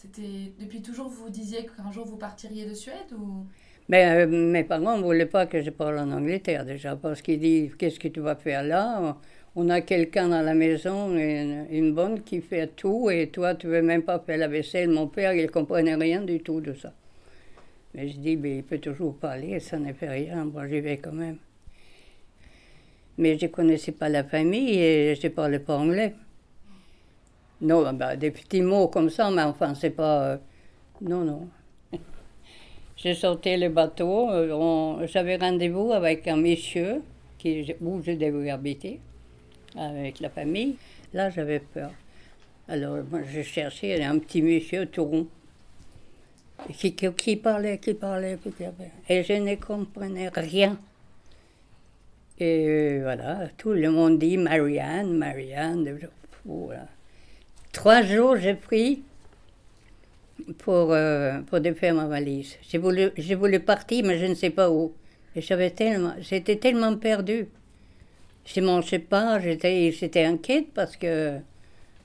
c'était 0.04 0.52
depuis 0.58 0.82
toujours 0.82 1.08
vous 1.08 1.30
disiez 1.30 1.66
qu'un 1.66 1.90
jour 1.90 2.04
vous 2.04 2.16
partiriez 2.16 2.66
de 2.66 2.74
Suède 2.74 3.12
ou? 3.16 3.46
Ben, 3.88 4.26
mes 4.26 4.64
parents 4.64 4.96
ne 4.96 5.02
voulaient 5.02 5.26
pas 5.26 5.46
que 5.46 5.62
je 5.62 5.70
parle 5.70 5.98
en 5.98 6.10
Angleterre 6.10 6.64
déjà, 6.64 6.96
parce 6.96 7.20
qu'ils 7.20 7.38
disent 7.38 7.74
Qu'est-ce 7.76 7.98
que 7.98 8.08
tu 8.08 8.20
vas 8.20 8.34
faire 8.34 8.62
là? 8.62 9.18
On 9.56 9.68
a 9.68 9.80
quelqu'un 9.82 10.28
dans 10.28 10.40
la 10.40 10.54
maison, 10.54 11.16
une, 11.16 11.94
bonne 11.94 12.22
qui 12.22 12.40
fait 12.40 12.66
tout, 12.74 13.08
et 13.10 13.28
toi, 13.28 13.54
tu 13.54 13.66
ne 13.66 13.72
veux 13.72 13.82
même 13.82 14.02
pas 14.02 14.18
faire 14.18 14.38
la 14.38 14.48
vaisselle. 14.48 14.88
Mon 14.88 15.06
père, 15.06 15.32
il 15.32 15.42
ne 15.42 15.48
comprenait 15.48 15.94
rien 15.94 16.22
du 16.22 16.40
tout 16.40 16.60
de 16.60 16.72
ça. 16.72 16.92
Mais 17.94 18.08
je 18.08 18.18
dis 18.18 18.36
ben, 18.36 18.56
Il 18.56 18.62
peut 18.64 18.78
toujours 18.78 19.16
parler, 19.16 19.60
ça 19.60 19.78
ne 19.78 19.92
fait 19.92 20.08
rien, 20.08 20.44
moi 20.44 20.66
j'y 20.68 20.80
vais 20.80 20.96
quand 20.98 21.12
même. 21.12 21.36
Mais 23.16 23.38
je 23.38 23.46
ne 23.46 23.50
connaissais 23.50 23.92
pas 23.92 24.08
la 24.08 24.24
famille 24.24 24.78
et 24.78 25.14
je 25.14 25.26
ne 25.26 25.32
parlais 25.32 25.60
pas 25.60 25.76
anglais. 25.76 26.14
Non, 27.60 27.92
bah, 27.92 28.16
des 28.16 28.30
petits 28.30 28.62
mots 28.62 28.88
comme 28.88 29.10
ça, 29.10 29.30
mais 29.30 29.42
enfin, 29.42 29.74
c'est 29.74 29.90
pas. 29.90 30.24
Euh, 30.24 30.36
non, 31.00 31.24
non. 31.24 31.48
J'ai 32.96 33.14
sauté 33.14 33.56
le 33.56 33.68
bateau. 33.68 34.30
Euh, 34.30 35.06
j'avais 35.06 35.36
rendez-vous 35.36 35.92
avec 35.92 36.26
un 36.28 36.36
monsieur 36.36 37.02
qui, 37.38 37.74
où 37.80 38.02
je 38.02 38.12
devais 38.12 38.50
habiter, 38.50 39.00
avec 39.76 40.20
la 40.20 40.30
famille. 40.30 40.76
Là, 41.12 41.30
j'avais 41.30 41.60
peur. 41.60 41.90
Alors, 42.68 42.98
moi, 43.10 43.20
je 43.22 43.42
cherchais 43.42 44.02
un 44.02 44.18
petit 44.18 44.42
monsieur 44.42 44.86
tout 44.86 45.04
rond. 45.04 45.26
Qui, 46.72 46.94
qui, 46.94 47.12
qui 47.12 47.36
parlait, 47.36 47.78
qui 47.78 47.94
parlait, 47.94 48.38
et 49.08 49.22
je 49.22 49.32
ne 49.34 49.54
comprenais 49.56 50.28
rien. 50.28 50.78
Et 52.38 53.00
voilà, 53.00 53.48
tout 53.58 53.72
le 53.72 53.90
monde 53.90 54.18
dit 54.18 54.36
Marianne, 54.38 55.16
Marianne. 55.16 55.98
Voilà. 56.44 56.86
Trois 57.74 58.02
jours, 58.02 58.36
j'ai 58.36 58.54
pris 58.54 59.02
pour, 60.58 60.92
euh, 60.92 61.40
pour 61.42 61.58
défaire 61.58 61.92
ma 61.92 62.06
valise. 62.06 62.56
J'ai 62.62 62.78
voulu, 62.78 63.10
j'ai 63.16 63.34
voulu 63.34 63.58
partir, 63.58 64.04
mais 64.06 64.16
je 64.16 64.26
ne 64.26 64.34
sais 64.34 64.50
pas 64.50 64.70
où. 64.70 64.94
Et 65.34 65.42
j'avais 65.42 65.70
tellement, 65.70 66.14
j'étais 66.20 66.56
tellement 66.56 66.96
perdue. 66.96 67.48
Je 68.46 68.60
ne 68.60 68.66
mangeais 68.66 69.00
pas, 69.00 69.40
j'étais, 69.40 69.90
j'étais 69.90 70.24
inquiète 70.24 70.68
parce 70.72 70.96
que 70.96 71.38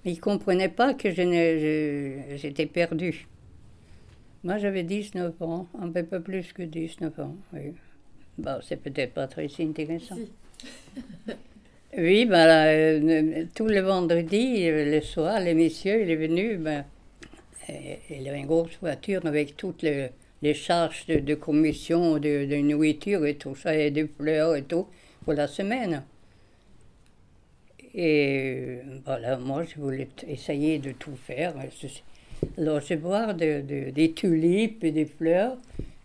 ils 0.06 0.16
ne 0.16 0.20
comprenaient 0.20 0.70
pas 0.70 0.96
que 0.96 1.12
je 1.12 1.22
ne, 1.22 2.36
j'étais 2.38 2.66
perdue. 2.66 3.28
Moi, 4.44 4.58
j'avais 4.58 4.84
19 4.84 5.40
ans, 5.42 5.68
un 5.80 5.92
peu 5.92 6.20
plus 6.20 6.52
que 6.52 6.64
19 6.64 7.20
ans. 7.20 7.36
Oui. 7.54 7.76
Bon, 8.40 8.60
c'est 8.64 8.78
peut-être 8.78 9.14
pas 9.14 9.28
très 9.28 9.48
intéressant. 9.60 10.18
oui, 11.98 12.26
ben, 12.26 12.46
là, 12.46 12.66
euh, 12.68 13.46
tout 13.56 13.66
le 13.66 13.82
vendredi, 13.82 14.70
le 14.70 15.02
soir, 15.02 15.40
les 15.40 15.54
messieurs, 15.54 16.02
il 16.02 16.12
est 16.12 16.16
venu. 16.16 16.58
Ben, 16.58 16.86
il 18.10 18.28
avait 18.28 18.40
une 18.40 18.46
grosse 18.46 18.78
voiture 18.82 19.26
avec 19.26 19.56
toutes 19.58 19.82
les, 19.82 20.10
les 20.42 20.54
charges 20.54 21.06
de, 21.08 21.20
de 21.20 21.36
commission, 21.36 22.18
de, 22.18 22.62
nourriture 22.62 23.26
et 23.26 23.36
tout 23.36 23.56
ça, 23.56 23.76
et 23.76 23.92
de 23.92 24.08
fleurs 24.18 24.56
et 24.56 24.64
tout, 24.64 24.88
pour 25.24 25.34
la 25.34 25.48
semaine. 25.48 26.04
Et 27.94 28.80
voilà, 29.06 29.38
moi, 29.38 29.64
je 29.64 29.80
voulais 29.80 30.08
essayer 30.28 30.80
de 30.80 30.92
tout 30.92 31.16
faire. 31.16 31.54
Alors, 32.58 32.80
je 32.80 32.94
voir 32.96 33.34
de, 33.34 33.62
de, 33.62 33.90
des 33.90 34.12
tulipes 34.12 34.84
et 34.84 34.92
des 34.92 35.06
fleurs 35.06 35.58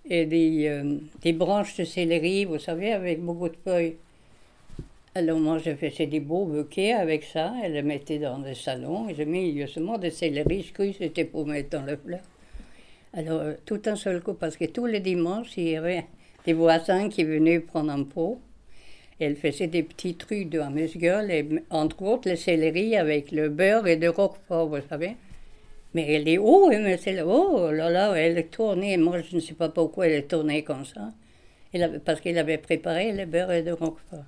et 0.09 0.69
euh, 0.69 0.99
des, 1.23 1.33
branches 1.33 1.76
de 1.76 1.85
céleri, 1.85 2.45
vous 2.45 2.59
savez, 2.59 2.93
avec 2.93 3.21
beaucoup 3.23 3.49
de 3.49 3.57
feuilles. 3.64 3.97
Alors, 5.16 5.38
moi, 5.38 5.59
je 5.59 5.76
faisais 5.76 6.06
des 6.06 6.18
beaux 6.18 6.44
bouquets 6.44 6.92
avec 6.92 7.23
ça. 7.23 7.54
Elle 7.62 7.75
les 7.75 7.83
mettait 7.83 8.18
dans 8.18 8.38
le 8.38 8.52
salon. 8.52 9.09
Et 9.09 9.14
j'ai 9.14 9.25
mis 9.25 9.56
justement 9.56 9.97
des 9.97 10.11
céleri. 10.11 10.73
Que 10.75 10.90
c'était 10.90 11.25
pour 11.25 11.47
mettre 11.47 11.71
dans 11.71 11.87
le 11.87 11.97
fleur. 11.97 12.18
Alors, 13.12 13.40
euh, 13.40 13.54
tout 13.64 13.80
un 13.87 13.94
seul 13.94 14.21
coup, 14.23 14.35
parce 14.35 14.56
que 14.56 14.64
tous 14.64 14.87
les 14.87 14.99
dimanches, 14.99 15.56
il 15.56 15.68
y 15.68 15.76
avait 15.76 16.06
des 16.44 16.52
voisins 16.52 17.09
qui 17.09 17.23
venaient 17.23 17.61
prendre 17.61 17.92
un 17.92 18.02
pot. 18.02 18.40
Elle 19.21 19.37
faisait 19.37 19.68
des 19.68 19.85
petits 19.85 20.16
trucs 20.16 20.49
de 20.49 20.59
amuse-gueule, 20.59 21.62
entre 21.71 22.02
autres 22.02 22.28
le 22.28 22.35
céleri 22.35 22.97
avec 22.97 23.30
le 23.30 23.49
beurre 23.49 23.87
et 23.87 23.97
de 23.97 24.09
roquefort, 24.09 24.66
vous 24.66 24.83
savez. 24.88 25.14
Mais 25.94 26.12
elle 26.12 26.26
est 26.28 26.40
c'est 26.99 27.23
oh 27.23 27.71
là 27.71 27.88
là, 27.88 28.12
elle 28.16 28.49
tournait. 28.49 28.97
Moi, 28.97 29.21
je 29.21 29.37
ne 29.37 29.40
sais 29.40 29.54
pas 29.54 29.68
pourquoi 29.68 30.09
elle 30.09 30.26
tournait 30.26 30.64
comme 30.64 30.85
ça. 30.85 31.12
Parce 32.04 32.21
qu'elle 32.21 32.38
avait 32.38 32.59
préparé 32.59 33.12
le 33.12 33.26
beurre 33.26 33.52
et 33.52 33.62
de 33.62 33.71
roquefort. 33.71 34.25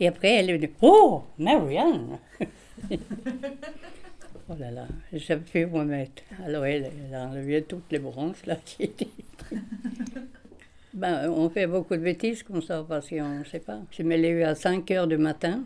Et 0.00 0.08
après, 0.08 0.36
elle 0.36 0.50
est 0.50 0.56
venue 0.56 0.72
Oh, 0.80 1.24
Marianne 1.38 2.18
Oh 4.48 4.54
là 4.58 4.70
là, 4.70 4.88
j'ai 5.12 5.36
pu 5.36 5.66
me 5.66 5.84
mettre. 5.84 6.24
Alors, 6.44 6.64
elle, 6.64 6.90
elle 7.08 7.14
a 7.14 7.28
enlevé 7.28 7.62
toutes 7.62 7.92
les 7.92 8.00
branches 8.00 8.44
là 8.46 8.56
qui 8.64 8.82
étaient. 8.82 9.06
ben, 10.94 11.30
on 11.30 11.48
fait 11.50 11.68
beaucoup 11.68 11.94
de 11.94 12.02
bêtises 12.02 12.42
comme 12.42 12.60
ça 12.60 12.84
parce 12.88 13.08
qu'on 13.10 13.38
ne 13.38 13.44
sait 13.44 13.60
pas. 13.60 13.78
Je 13.92 14.02
me 14.02 14.16
lève 14.16 14.42
à 14.48 14.56
5 14.56 14.90
heures 14.90 15.06
du 15.06 15.18
matin 15.18 15.62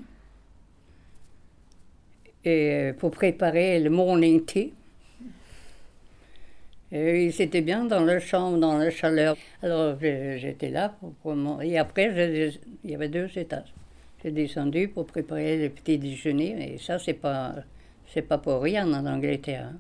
et 2.45 2.93
pour 2.99 3.11
préparer 3.11 3.81
le 3.81 3.89
morning 3.89 4.45
tea. 4.45 4.75
Et 6.93 7.31
c'était 7.33 7.63
bien 7.63 7.87
dans 7.87 8.05
la 8.05 8.21
chambre, 8.21 8.59
dans 8.59 8.77
la 8.77 8.91
chaleur. 8.91 9.37
Alors 9.63 9.99
j'étais 10.01 10.69
là 10.69 10.95
pour, 11.01 11.15
pour 11.15 11.63
Et 11.63 11.79
après, 11.79 12.61
il 12.85 12.91
y 12.91 12.95
avait 12.95 13.09
deux 13.09 13.31
étages. 13.37 13.74
J'ai 14.25 14.31
descendu 14.31 14.89
pour 14.89 15.05
préparer 15.05 15.63
le 15.63 15.69
petit 15.69 15.99
déjeuner. 15.99 16.75
Et 16.75 16.79
ça, 16.79 16.99
c'est 16.99 17.13
pas, 17.13 17.57
pas 18.27 18.39
pour 18.39 18.63
rien 18.63 18.91
en 18.91 19.05
Angleterre. 19.05 19.69
Hein. 19.71 19.77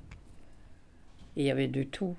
Il 1.35 1.45
y 1.45 1.51
avait 1.51 1.67
de 1.67 1.83
tout. 1.83 2.15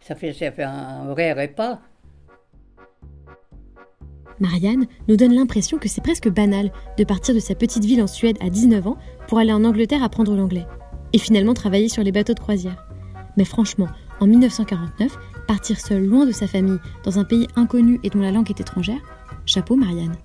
Ça 0.00 0.14
fait, 0.14 0.32
ça 0.32 0.50
fait 0.50 0.62
un 0.62 1.04
vrai 1.04 1.34
repas. 1.34 1.80
Marianne 4.40 4.86
nous 5.06 5.18
donne 5.18 5.34
l'impression 5.34 5.76
que 5.76 5.86
c'est 5.86 6.00
presque 6.00 6.30
banal 6.30 6.72
de 6.96 7.04
partir 7.04 7.34
de 7.34 7.40
sa 7.40 7.54
petite 7.54 7.84
ville 7.84 8.02
en 8.02 8.06
Suède 8.06 8.38
à 8.40 8.48
19 8.48 8.86
ans 8.86 8.96
pour 9.28 9.38
aller 9.38 9.52
en 9.52 9.64
Angleterre 9.64 10.02
apprendre 10.02 10.34
l'anglais 10.34 10.64
et 11.12 11.18
finalement 11.18 11.52
travailler 11.52 11.90
sur 11.90 12.02
les 12.02 12.10
bateaux 12.10 12.32
de 12.32 12.40
croisière. 12.40 12.86
Mais 13.36 13.44
franchement, 13.44 13.88
en 14.20 14.26
1949, 14.26 15.14
partir 15.46 15.78
seule 15.78 16.06
loin 16.06 16.24
de 16.24 16.32
sa 16.32 16.46
famille 16.46 16.78
dans 17.04 17.18
un 17.18 17.24
pays 17.24 17.48
inconnu 17.54 18.00
et 18.02 18.08
dont 18.08 18.22
la 18.22 18.32
langue 18.32 18.48
est 18.48 18.62
étrangère, 18.62 19.02
chapeau 19.44 19.76
Marianne. 19.76 20.16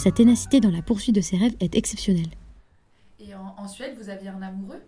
Sa 0.00 0.10
ténacité 0.10 0.60
dans 0.60 0.70
la 0.70 0.80
poursuite 0.80 1.14
de 1.14 1.20
ses 1.20 1.36
rêves 1.36 1.56
est 1.60 1.74
exceptionnelle. 1.74 2.30
Et 3.18 3.34
en, 3.34 3.54
en 3.58 3.68
Suède, 3.68 3.98
vous 3.98 4.08
aviez 4.08 4.30
un 4.30 4.40
amoureux? 4.40 4.80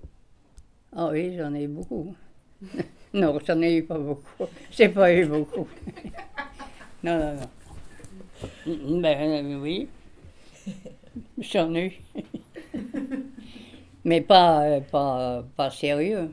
Ah 0.96 1.10
oui, 1.10 1.36
j'en 1.36 1.52
ai 1.52 1.64
eu 1.64 1.68
beaucoup. 1.68 2.14
non, 3.12 3.38
j'en 3.46 3.60
ai 3.60 3.76
eu 3.76 3.82
pas 3.82 3.98
beaucoup. 3.98 4.22
J'ai 4.70 4.88
pas 4.88 5.12
eu 5.12 5.26
beaucoup. 5.26 5.68
non, 7.04 7.18
non, 7.18 7.40
non. 8.66 9.00
Ben 9.02 9.60
oui, 9.60 9.86
j'en 11.36 11.74
ai 11.74 11.88
eu. 11.88 12.80
Mais 14.06 14.22
pas, 14.22 14.80
pas, 14.80 15.44
pas 15.54 15.70
sérieux. 15.70 16.32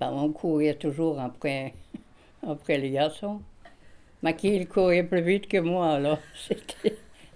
Ben, 0.00 0.10
on 0.10 0.32
courait 0.32 0.76
toujours 0.76 1.20
après, 1.20 1.74
après 2.42 2.78
les 2.78 2.92
garçons. 2.92 3.42
Mais 4.22 4.34
qui 4.34 4.54
il 4.54 4.66
courait 4.68 5.04
plus 5.04 5.22
vite 5.22 5.48
que 5.48 5.58
moi, 5.58 5.94
alors 5.94 6.18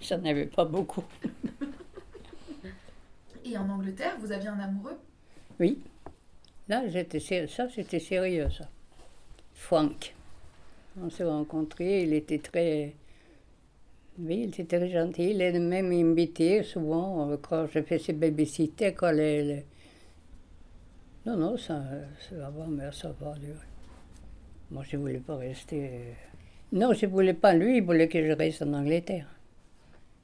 j'en 0.01 0.23
avais 0.25 0.47
pas 0.47 0.65
beaucoup. 0.65 1.03
Et 3.45 3.57
en 3.57 3.69
Angleterre, 3.69 4.17
vous 4.19 4.31
aviez 4.31 4.49
un 4.49 4.59
amoureux? 4.59 4.97
Oui. 5.59 5.79
Là, 6.67 6.87
j'étais, 6.87 7.19
ça, 7.19 7.69
c'était 7.69 7.99
sérieux, 7.99 8.49
ça. 8.49 8.67
Frank. 9.53 10.15
On 11.01 11.09
s'est 11.09 11.23
rencontrés, 11.23 12.03
il 12.03 12.13
était 12.13 12.39
très. 12.39 12.93
Oui, 14.19 14.43
il 14.43 14.49
était 14.49 14.77
très 14.77 14.89
gentil. 14.89 15.31
Il 15.31 15.41
est 15.41 15.59
même 15.59 15.91
invité 15.91 16.63
souvent 16.63 17.31
euh, 17.31 17.37
quand 17.37 17.65
je 17.67 17.81
faisais 17.81 18.13
babysitter, 18.13 18.93
quand 18.93 19.11
les, 19.11 19.43
les... 19.43 19.65
Non, 21.25 21.35
non, 21.35 21.57
ça, 21.57 21.83
ça 22.29 22.35
va, 22.35 22.67
mais 22.67 22.91
ça 22.91 23.11
va 23.19 23.33
durer. 23.33 23.57
Moi, 24.69 24.83
je 24.87 24.97
ne 24.97 25.01
voulais 25.01 25.19
pas 25.19 25.37
rester. 25.37 26.15
Non, 26.73 26.91
je 26.93 27.05
ne 27.05 27.11
voulais 27.11 27.35
pas. 27.35 27.53
Lui, 27.53 27.77
il 27.77 27.83
voulait 27.83 28.07
que 28.07 28.25
je 28.25 28.31
reste 28.31 28.63
en 28.63 28.73
Angleterre. 28.73 29.27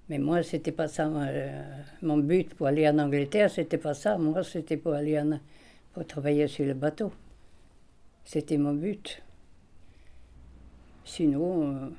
Mais 0.09 0.17
moi, 0.17 0.41
c'était 0.41 0.71
pas 0.71 0.87
ça 0.87 1.05
euh, 1.07 1.61
mon 2.01 2.17
but 2.17 2.55
pour 2.55 2.65
aller 2.65 2.89
en 2.89 2.97
Angleterre, 2.97 3.51
c'était 3.51 3.77
pas 3.77 3.93
ça. 3.93 4.17
Moi, 4.17 4.43
c'était 4.43 4.75
pour 4.75 4.93
aller 4.93 5.19
en, 5.19 5.39
pour 5.93 6.07
travailler 6.07 6.47
sur 6.47 6.65
le 6.65 6.73
bateau. 6.73 7.11
C'était 8.25 8.57
mon 8.57 8.73
but. 8.73 9.21
Sinon, 11.05 11.91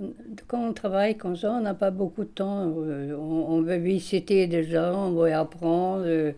euh, 0.00 0.06
quand 0.46 0.66
on 0.66 0.72
travaille 0.72 1.18
comme 1.18 1.36
ça, 1.36 1.52
on 1.52 1.60
n'a 1.60 1.74
pas 1.74 1.90
beaucoup 1.90 2.24
de 2.24 2.30
temps. 2.30 2.72
Euh, 2.74 3.14
on, 3.14 3.60
veut 3.60 3.76
visiter 3.76 4.46
des 4.46 4.64
gens, 4.64 5.08
on 5.08 5.12
veut 5.12 5.34
apprendre. 5.34 6.32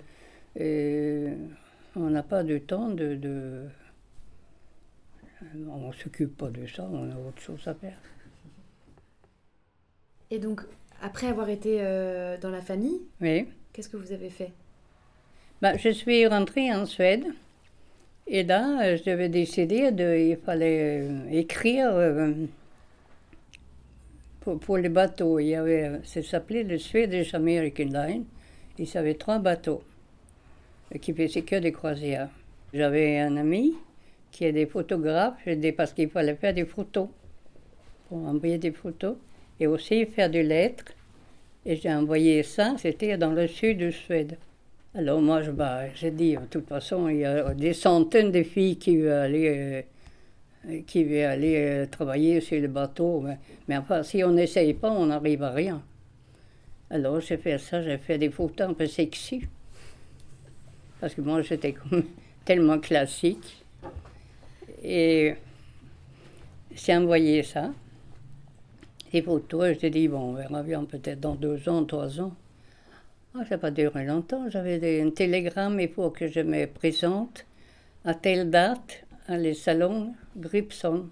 On 1.94 2.10
n'a 2.10 2.22
pas 2.24 2.42
de 2.42 2.58
temps 2.58 2.88
de 2.88 3.68
on 5.68 5.88
ne 5.88 5.92
s'occupe 5.92 6.36
pas 6.36 6.48
de 6.48 6.66
ça, 6.66 6.88
on 6.90 7.10
a 7.10 7.16
autre 7.16 7.40
chose 7.40 7.66
à 7.66 7.74
faire. 7.74 7.98
Et 10.30 10.38
donc, 10.38 10.62
après 11.02 11.26
avoir 11.26 11.48
été 11.48 11.78
dans 12.40 12.50
la 12.50 12.60
famille, 12.60 13.00
oui. 13.20 13.48
qu'est-ce 13.72 13.88
que 13.88 13.96
vous 13.96 14.12
avez 14.12 14.30
fait? 14.30 14.52
Ben, 15.60 15.76
Je 15.76 15.90
suis 15.90 16.26
rentrée 16.26 16.72
en 16.72 16.86
Suède. 16.86 17.24
Et 18.32 18.44
là, 18.44 18.80
euh, 18.82 18.96
je 18.96 19.10
devais 19.10 19.28
décider, 19.28 19.90
de, 19.90 20.16
il 20.16 20.36
fallait 20.36 21.02
euh, 21.02 21.28
écrire 21.32 21.90
euh, 21.92 22.32
pour, 24.38 24.60
pour, 24.60 24.78
les 24.78 24.88
bateaux. 24.88 25.40
Il 25.40 25.48
y 25.48 25.56
avait, 25.56 26.00
ça 26.04 26.22
s'appelait 26.22 26.62
le 26.62 26.78
Swedish 26.78 27.34
American 27.34 27.86
Line. 27.86 28.24
Il 28.78 28.88
y 28.88 28.96
avait 28.96 29.14
trois 29.14 29.40
bateaux 29.40 29.82
qui 31.00 31.12
faisaient 31.12 31.42
que 31.42 31.56
des 31.56 31.72
croisières. 31.72 32.28
J'avais 32.72 33.18
un 33.18 33.36
ami 33.36 33.74
qui 34.30 34.44
est 34.44 34.52
des 34.52 34.66
photographes, 34.66 35.38
parce 35.76 35.92
qu'il 35.92 36.08
fallait 36.08 36.34
faire 36.34 36.54
des 36.54 36.64
photos, 36.64 37.08
pour 38.08 38.18
envoyer 38.18 38.58
des 38.58 38.72
photos, 38.72 39.16
et 39.58 39.66
aussi 39.66 40.06
faire 40.06 40.30
des 40.30 40.42
lettres. 40.42 40.92
Et 41.66 41.76
j'ai 41.76 41.92
envoyé 41.92 42.42
ça, 42.42 42.74
c'était 42.78 43.18
dans 43.18 43.32
le 43.32 43.46
sud 43.46 43.78
de 43.78 43.90
Suède. 43.90 44.38
Alors 44.94 45.20
moi, 45.20 45.42
je, 45.42 45.50
bah, 45.50 45.92
j'ai 45.94 46.10
dit, 46.10 46.34
de 46.34 46.46
toute 46.50 46.66
façon, 46.66 47.08
il 47.08 47.18
y 47.18 47.24
a 47.24 47.54
des 47.54 47.74
centaines 47.74 48.32
de 48.32 48.42
filles 48.42 48.76
qui 48.76 48.96
veulent 48.96 49.12
aller, 49.12 49.84
euh, 50.68 50.80
qui 50.86 51.04
veulent 51.04 51.26
aller 51.26 51.56
euh, 51.58 51.86
travailler 51.86 52.40
sur 52.40 52.60
le 52.60 52.66
bateau. 52.66 53.24
Mais, 53.68 53.76
enfin, 53.76 54.02
si 54.02 54.24
on 54.24 54.32
n'essaye 54.32 54.74
pas, 54.74 54.90
on 54.90 55.06
n'arrive 55.06 55.42
à 55.42 55.50
rien. 55.50 55.82
Alors 56.92 57.20
j'ai 57.20 57.36
fait 57.36 57.56
ça, 57.58 57.82
j'ai 57.82 57.98
fait 57.98 58.18
des 58.18 58.30
photos 58.30 58.70
un 58.70 58.74
peu 58.74 58.86
sexy. 58.86 59.42
Parce 61.00 61.14
que 61.14 61.20
moi, 61.20 61.40
j'étais 61.42 61.74
tellement 62.44 62.80
classique. 62.80 63.59
Et 64.82 65.34
j'ai 66.74 66.96
envoyé 66.96 67.42
ça, 67.42 67.70
des 69.12 69.22
photos, 69.22 69.66
et 69.66 69.78
j'ai 69.80 69.90
dit, 69.90 70.08
bon, 70.08 70.30
on 70.30 70.32
verra 70.32 70.62
bien 70.62 70.84
peut-être 70.84 71.20
dans 71.20 71.34
deux 71.34 71.68
ans, 71.68 71.84
trois 71.84 72.20
ans. 72.20 72.32
Oh, 73.34 73.40
ça 73.44 73.50
n'a 73.50 73.58
pas 73.58 73.70
duré 73.70 74.04
longtemps. 74.04 74.48
J'avais 74.48 75.00
un 75.00 75.10
télégramme, 75.10 75.78
il 75.80 75.88
faut 75.88 76.10
que 76.10 76.26
je 76.26 76.40
me 76.40 76.66
présente 76.66 77.44
à 78.04 78.14
telle 78.14 78.50
date 78.50 79.04
à 79.28 79.36
les 79.36 79.54
salons 79.54 80.14
Gripson. 80.36 81.06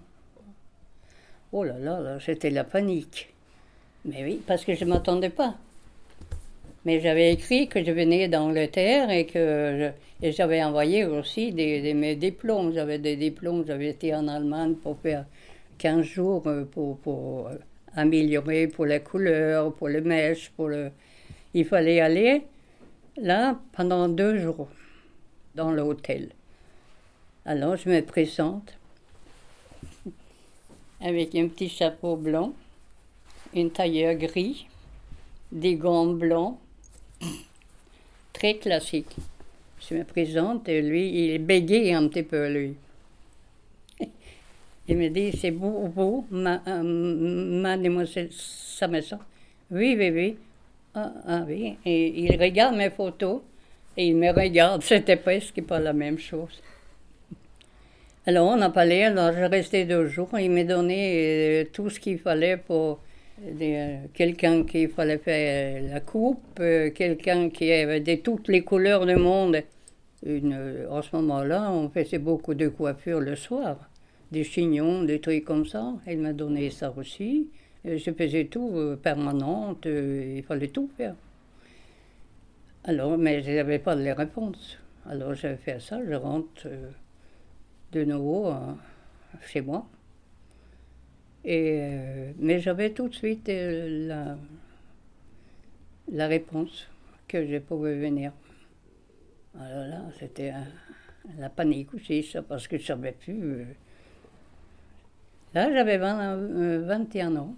Oh 1.51 1.63
là 1.63 1.77
là, 1.77 1.99
là 1.99 2.19
c'était 2.19 2.49
la 2.49 2.63
panique. 2.63 3.33
Mais 4.05 4.23
oui, 4.23 4.41
parce 4.45 4.65
que 4.65 4.75
je 4.75 4.83
ne 4.85 4.89
m'attendais 4.89 5.29
pas. 5.29 5.55
Mais 6.89 7.01
j'avais 7.01 7.31
écrit 7.31 7.67
que 7.67 7.83
je 7.83 7.91
venais 7.91 8.27
d'Angleterre 8.27 9.11
et 9.11 9.27
que 9.27 9.91
j'avais 10.23 10.63
envoyé 10.63 11.05
aussi 11.05 11.51
des, 11.51 11.93
mes 11.93 12.15
diplômes. 12.15 12.73
J'avais 12.73 12.97
des 12.97 13.15
diplômes, 13.15 13.63
j'avais 13.67 13.89
été 13.89 14.15
en 14.15 14.27
Allemagne 14.27 14.73
pour 14.73 14.97
faire 14.97 15.25
15 15.77 16.01
jours 16.01 16.47
euh, 16.47 16.65
pour, 16.65 16.97
pour 16.97 17.47
euh, 17.49 17.57
améliorer 17.95 18.65
pour 18.65 18.87
la 18.87 18.97
couleur, 18.97 19.71
pour 19.75 19.87
le 19.87 20.01
mèche, 20.01 20.49
pour 20.55 20.67
le... 20.67 20.89
Il 21.53 21.63
fallait 21.65 21.99
aller 21.99 22.41
là 23.17 23.59
pendant 23.73 24.07
deux 24.09 24.39
jours 24.39 24.67
dans 25.53 25.71
l'hôtel. 25.71 26.29
Alors 27.45 27.77
je 27.77 27.87
me 27.87 28.01
présente 28.01 28.79
avec 31.01 31.35
un 31.35 31.49
petit 31.49 31.69
chapeau 31.69 32.15
blanc, 32.15 32.51
une 33.53 33.69
tailleur 33.69 34.15
gris, 34.15 34.65
des 35.51 35.75
gants 35.75 36.07
blancs, 36.07 36.57
très 38.39 38.55
classique. 38.55 39.15
Je 39.79 39.95
me 39.95 40.03
présente 40.03 40.67
et 40.69 40.81
lui, 40.81 41.33
il 41.33 41.39
bégaye 41.39 41.93
un 41.93 42.07
petit 42.07 42.23
peu, 42.23 42.47
lui. 42.47 42.75
Il 44.87 44.97
me 44.97 45.09
dit, 45.09 45.31
c'est 45.37 45.51
vous, 45.51 45.87
vous, 45.89 46.25
ma, 46.31 46.61
euh, 46.67 46.81
mademoiselle 46.81 48.29
Sameson 48.31 49.19
Oui, 49.69 49.95
oui, 49.99 50.09
oui. 50.09 50.37
Ah, 50.95 51.13
ah 51.27 51.43
oui. 51.47 51.77
Et 51.85 52.23
il 52.23 52.41
regarde 52.41 52.75
mes 52.75 52.89
photos 52.89 53.41
et 53.95 54.07
il 54.07 54.15
me 54.15 54.31
regarde. 54.31 54.81
C'était 54.81 55.17
presque 55.17 55.61
pas 55.61 55.79
la 55.79 55.93
même 55.93 56.17
chose. 56.17 56.61
Alors 58.25 58.47
on 58.47 58.61
a 58.61 58.69
parlé, 58.69 59.03
alors 59.03 59.33
je 59.33 59.43
restais 59.43 59.85
deux 59.85 60.07
jours. 60.07 60.29
Il 60.39 60.51
m'a 60.51 60.63
donné 60.63 61.61
euh, 61.61 61.65
tout 61.71 61.89
ce 61.89 61.99
qu'il 61.99 62.17
fallait 62.17 62.57
pour 62.57 62.99
quelqu'un 64.13 64.63
qui 64.63 64.87
fallait 64.87 65.17
faire 65.17 65.83
la 65.83 65.99
coupe, 65.99 66.59
euh, 66.59 66.91
quelqu'un 66.91 67.49
qui 67.49 67.71
avait 67.71 67.99
de 67.99 68.15
toutes 68.15 68.47
les 68.47 68.61
couleurs 68.63 69.05
du 69.05 69.15
monde. 69.15 69.61
Euh, 70.27 70.87
en 70.89 71.01
ce 71.01 71.15
moment-là, 71.15 71.71
on 71.71 71.89
faisait 71.89 72.19
beaucoup 72.19 72.53
de 72.53 72.67
coiffures 72.67 73.21
le 73.21 73.35
soir, 73.35 73.89
des 74.31 74.43
chignons, 74.43 75.03
des 75.03 75.19
trucs 75.21 75.45
comme 75.45 75.65
ça. 75.65 75.93
Il 76.07 76.19
m'a 76.19 76.33
donné 76.33 76.69
ça 76.69 76.93
aussi. 76.97 77.49
Je 77.85 78.11
faisais 78.11 78.45
tout 78.45 78.71
euh, 78.73 78.95
permanente, 78.97 79.85
euh, 79.85 80.35
il 80.37 80.43
fallait 80.43 80.67
tout 80.67 80.89
faire. 80.97 81.15
Alors, 82.83 83.17
mais 83.17 83.41
je 83.41 83.51
n'avais 83.51 83.79
pas 83.79 83.95
les 83.95 84.13
réponses. 84.13 84.77
Alors 85.05 85.33
j'ai 85.33 85.55
fait 85.55 85.79
ça, 85.79 85.99
je 86.07 86.13
rentre 86.13 86.67
euh, 86.67 86.89
de 87.93 88.03
nouveau 88.03 88.47
euh, 88.47 88.73
chez 89.47 89.61
moi. 89.61 89.87
Et, 91.45 91.79
euh, 91.81 92.31
mais 92.37 92.59
j'avais 92.59 92.91
tout 92.91 93.07
de 93.07 93.15
suite 93.15 93.49
euh, 93.49 94.07
la, 94.07 94.37
la 96.11 96.27
réponse 96.27 96.87
que 97.27 97.45
je 97.45 97.57
pouvais 97.59 97.95
venir. 97.97 98.31
Alors 99.59 99.87
là, 99.87 100.01
c'était 100.19 100.53
la 101.37 101.49
panique 101.49 101.93
aussi, 101.93 102.23
ça, 102.23 102.41
parce 102.41 102.67
que 102.67 102.77
je 102.77 102.83
ne 102.83 102.87
savais 102.87 103.11
plus. 103.11 103.43
euh. 103.43 103.65
Là, 105.53 105.71
j'avais 105.73 105.97
20, 105.97 106.37
euh, 106.37 106.83
21 106.85 107.35
ans. 107.35 107.55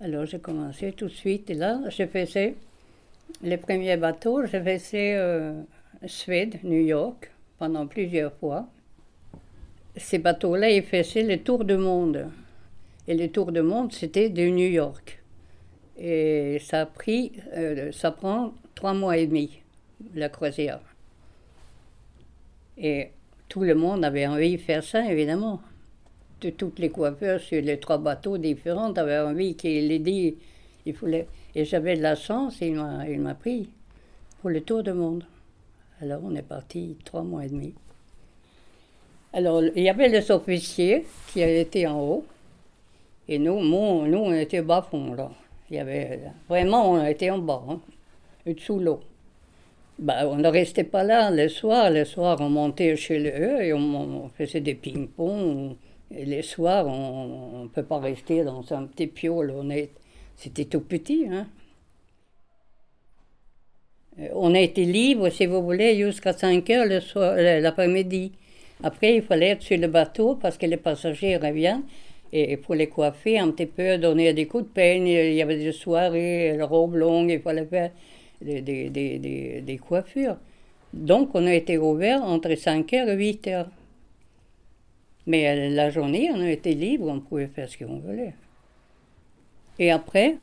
Alors 0.00 0.26
j'ai 0.26 0.38
commencé 0.40 0.92
tout 0.92 1.06
de 1.06 1.10
suite. 1.12 1.50
Et 1.50 1.54
là, 1.54 1.80
je 1.88 2.06
faisais 2.06 2.56
les 3.42 3.56
premiers 3.56 3.96
bateaux, 3.96 4.42
je 4.44 4.58
faisais 4.60 5.14
euh, 5.16 5.62
Suède, 6.06 6.58
New 6.64 6.80
York, 6.80 7.30
pendant 7.58 7.86
plusieurs 7.86 8.32
fois. 8.34 8.68
Ces 9.96 10.18
bateaux-là, 10.18 10.70
ils 10.70 10.82
faisaient 10.82 11.22
le 11.22 11.38
tour 11.42 11.64
du 11.64 11.76
monde. 11.76 12.28
Et 13.08 13.14
le 13.14 13.28
tour 13.30 13.50
du 13.52 13.62
monde, 13.62 13.92
c'était 13.92 14.30
de 14.30 14.42
New 14.42 14.68
York. 14.68 15.22
Et 15.98 16.58
ça 16.60 16.82
a 16.82 16.86
pris, 16.86 17.32
euh, 17.54 17.90
ça 17.92 18.12
prend 18.12 18.54
trois 18.74 18.94
mois 18.94 19.16
et 19.16 19.26
demi, 19.26 19.60
la 20.14 20.28
croisière. 20.28 20.80
Et 22.78 23.10
tout 23.48 23.62
le 23.62 23.74
monde 23.74 24.04
avait 24.04 24.26
envie 24.26 24.56
de 24.56 24.60
faire 24.60 24.82
ça, 24.82 25.10
évidemment. 25.10 25.60
De 26.40 26.50
toutes 26.50 26.78
les 26.78 26.90
coiffeurs 26.90 27.40
sur 27.40 27.60
les 27.62 27.78
trois 27.78 27.98
bateaux 27.98 28.38
différents 28.38 28.92
avaient 28.94 29.18
envie 29.18 29.54
qu'il 29.54 29.92
ait 29.92 29.98
dit, 29.98 30.36
il 30.86 30.94
voulait. 30.94 31.26
Et 31.54 31.64
j'avais 31.64 31.96
de 31.96 32.02
la 32.02 32.14
chance, 32.14 32.56
il 32.60 32.74
m'a, 32.74 33.06
il 33.08 33.20
m'a 33.20 33.34
pris 33.34 33.68
pour 34.40 34.50
le 34.50 34.60
tour 34.62 34.82
du 34.82 34.92
monde. 34.92 35.24
Alors 36.00 36.20
on 36.24 36.34
est 36.34 36.42
parti 36.42 36.96
trois 37.04 37.22
mois 37.22 37.44
et 37.44 37.48
demi. 37.48 37.74
Alors 39.32 39.62
il 39.62 39.82
y 39.82 39.88
avait 39.88 40.08
les 40.08 40.30
officiers 40.30 41.06
qui 41.32 41.42
étaient 41.42 41.86
en 41.86 42.00
haut. 42.00 42.24
Et 43.32 43.38
nous, 43.38 43.60
mon- 43.60 44.04
nous 44.04 44.18
on 44.18 44.32
était 44.34 44.60
bas 44.60 44.82
fond 44.82 45.14
là. 45.14 45.30
Il 45.70 45.76
y 45.76 45.78
avait, 45.78 46.20
vraiment, 46.50 46.90
on 46.92 47.02
était 47.06 47.30
en 47.30 47.38
bas, 47.38 47.62
hein, 47.66 47.80
sous 48.58 48.78
l'eau. 48.78 49.00
Ben, 49.98 50.26
on 50.26 50.36
ne 50.36 50.48
restait 50.48 50.84
pas 50.84 51.02
là 51.02 51.30
le 51.30 51.48
soir. 51.48 51.90
Le 51.90 52.04
soir, 52.04 52.36
on 52.40 52.50
montait 52.50 52.94
chez 52.94 53.18
eux 53.20 53.62
et 53.62 53.72
on, 53.72 54.28
faisait 54.36 54.60
des 54.60 54.74
ping-pong. 54.74 55.76
Et 56.14 56.26
les 56.26 56.42
soirs, 56.42 56.86
on 56.86 57.62
ne 57.62 57.68
peut 57.68 57.84
pas 57.84 58.00
rester 58.00 58.44
dans 58.44 58.70
un 58.74 58.84
petit 58.84 59.06
piole. 59.06 59.50
C'était 60.36 60.66
tout 60.66 60.80
petit. 60.82 61.26
Hein. 61.30 61.46
Euh, 64.20 64.28
On 64.34 64.54
a 64.54 64.60
été 64.60 64.84
libre, 64.84 65.30
si 65.30 65.46
vous 65.46 65.62
voulez, 65.62 65.96
jusqu'à 65.96 66.34
5 66.34 66.68
heures 66.68 66.86
le 66.86 67.00
soir, 67.00 67.32
euh, 67.38 67.60
l'après-midi. 67.60 68.32
Après, 68.82 69.16
il 69.16 69.22
fallait 69.22 69.50
être 69.50 69.62
sur 69.62 69.78
le 69.78 69.88
bateau 69.88 70.34
parce 70.34 70.58
que 70.58 70.66
les 70.66 70.76
passagers 70.76 71.38
reviennent. 71.38 71.84
Et 72.32 72.56
pour 72.56 72.74
les 72.74 72.88
coiffer 72.88 73.38
un 73.38 73.50
petit 73.50 73.66
peu, 73.66 73.98
donner 73.98 74.32
des 74.32 74.46
coups 74.46 74.64
de 74.64 74.68
peigne, 74.68 75.06
il 75.06 75.34
y 75.34 75.42
avait 75.42 75.58
des 75.58 75.72
soirées, 75.72 76.60
robes 76.62 76.94
longues, 76.94 77.30
il 77.30 77.40
fallait 77.40 77.66
faire 77.66 77.90
des, 78.40 78.62
des, 78.62 79.60
des, 79.60 79.78
coiffures. 79.78 80.36
Donc, 80.94 81.30
on 81.34 81.46
a 81.46 81.54
été 81.54 81.76
ouvert 81.76 82.22
entre 82.22 82.54
5 82.54 82.92
heures 82.94 83.08
et 83.08 83.16
8 83.16 83.46
heures. 83.48 83.70
Mais 85.26 85.46
euh, 85.48 85.74
la 85.74 85.90
journée, 85.90 86.30
on 86.32 86.40
a 86.40 86.50
été 86.50 86.74
libre, 86.74 87.08
on 87.08 87.20
pouvait 87.20 87.46
faire 87.48 87.68
ce 87.68 87.78
qu'on 87.78 87.98
voulait. 87.98 88.34
Et 89.78 89.90
après, 89.90 90.38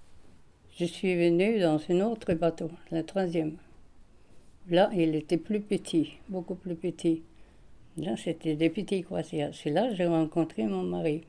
je 0.78 0.86
suis 0.86 1.16
venue 1.16 1.60
dans 1.60 1.80
un 1.90 2.02
autre 2.02 2.34
bateau, 2.34 2.70
le 2.92 3.04
troisième. 3.04 3.58
Là, 4.70 4.90
il 4.96 5.16
était 5.16 5.38
plus 5.38 5.60
petit, 5.60 6.14
beaucoup 6.30 6.56
plus 6.56 6.76
petit. 6.76 7.24
Là, 7.98 8.16
c'était 8.16 8.56
des 8.56 8.70
petits 8.70 9.02
croisières. 9.02 9.52
C'est 9.54 9.72
là 9.72 9.90
que 9.90 9.96
j'ai 9.96 10.06
rencontré 10.06 10.64
mon 10.64 10.84
mari. 10.84 11.24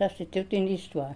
Ça, 0.00 0.08
c'est 0.16 0.30
toute 0.30 0.54
une 0.54 0.68
histoire. 0.68 1.12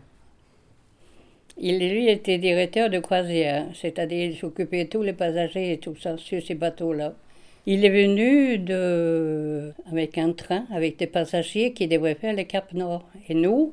Il, 1.56 1.78
lui, 1.78 2.10
était 2.10 2.36
directeur 2.36 2.90
de 2.90 2.98
croisière, 2.98 3.64
c'est-à-dire 3.72 4.32
il 4.32 4.36
s'occupait 4.36 4.84
de 4.84 4.90
tous 4.90 5.00
les 5.00 5.14
passagers 5.14 5.72
et 5.72 5.78
tout 5.78 5.96
ça 5.96 6.18
sur 6.18 6.42
ces 6.42 6.54
bateaux-là. 6.54 7.14
Il 7.64 7.82
est 7.86 7.88
venu 7.88 8.62
avec 9.90 10.18
un 10.18 10.32
train, 10.32 10.66
avec 10.70 10.98
des 10.98 11.06
passagers 11.06 11.72
qui 11.72 11.88
devraient 11.88 12.14
faire 12.14 12.36
le 12.36 12.42
Cap 12.42 12.74
Nord. 12.74 13.08
Et 13.26 13.32
nous, 13.32 13.72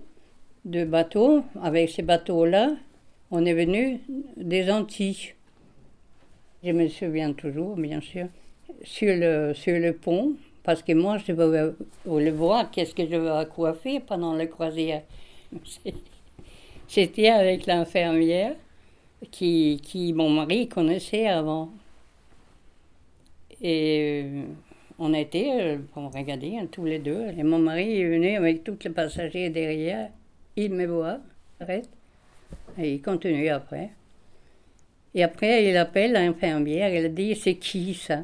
de 0.64 0.86
bateaux, 0.86 1.44
avec 1.62 1.90
ces 1.90 2.04
bateaux-là, 2.04 2.72
on 3.32 3.46
est 3.46 3.54
venu 3.54 4.00
des 4.38 4.72
Antilles. 4.72 5.34
Je 6.64 6.72
me 6.72 6.88
souviens 6.88 7.34
toujours, 7.34 7.76
bien 7.76 8.00
sûr, 8.00 8.28
sur 8.86 9.14
le 9.14 9.92
pont, 9.92 10.38
parce 10.64 10.84
que 10.84 10.94
moi, 10.94 11.18
je 11.18 11.32
veux, 11.32 11.76
le 12.06 12.32
voir, 12.32 12.70
qu'est-ce 12.72 12.94
que 12.94 13.06
je 13.08 13.16
veux 13.16 13.46
coiffer 13.46 14.00
pendant 14.00 14.34
la 14.34 14.46
croisière. 14.46 15.04
J'étais 16.88 17.30
avec 17.30 17.66
l'infirmière 17.66 18.56
qui, 19.32 19.80
qui 19.84 20.14
mon 20.14 20.30
mari 20.30 20.68
connaissait 20.68 21.28
avant. 21.28 21.70
Et 23.62 24.24
euh, 24.26 24.44
on 25.00 25.14
était 25.14 25.52
euh, 25.52 25.78
pour 25.94 26.12
regarder 26.12 26.58
hein, 26.58 26.68
tous 26.72 26.86
les 26.86 27.00
deux. 27.00 27.28
Et 27.38 27.44
mon 27.44 27.60
mari 27.60 28.02
est 28.02 28.10
venu 28.10 28.36
avec 28.36 28.64
tous 28.64 28.78
les 28.84 28.90
passagers 28.90 29.50
derrière. 29.50 30.10
Il 30.56 30.74
me 30.74 30.86
voit, 30.86 31.20
arrête. 31.60 31.90
Et 32.78 32.96
il 32.96 33.02
continue 33.02 33.50
après. 33.50 33.92
Et 35.14 35.24
après, 35.24 35.66
il 35.66 35.78
appelle 35.78 36.14
l'infirmière. 36.14 36.94
Il 36.94 37.14
dit 37.14 37.36
C'est 37.36 37.56
qui 37.56 37.94
ça? 37.94 38.24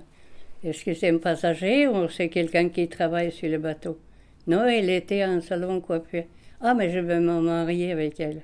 Est-ce 0.64 0.84
que 0.84 0.94
c'est 0.94 1.10
un 1.10 1.18
passager 1.18 1.88
ou 1.88 2.10
c'est 2.10 2.30
quelqu'un 2.30 2.70
qui 2.70 2.88
travaille 2.88 3.32
sur 3.32 3.50
le 3.50 3.58
bateau? 3.58 4.00
Non, 4.48 4.68
il 4.68 4.90
était 4.90 5.24
en 5.24 5.42
salon 5.42 5.82
coiffure. 5.82 6.24
Ah, 6.62 6.74
mais 6.74 6.90
je 6.90 7.00
veux 7.00 7.20
me 7.20 7.42
marier 7.42 7.92
avec 7.92 8.20
elle. 8.20 8.42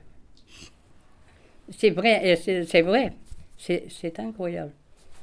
C'est 1.69 1.89
vrai, 1.89 2.21
et 2.23 2.35
c'est 2.35 2.81
vrai. 2.81 3.13
C'est 3.57 4.19
incroyable. 4.19 4.71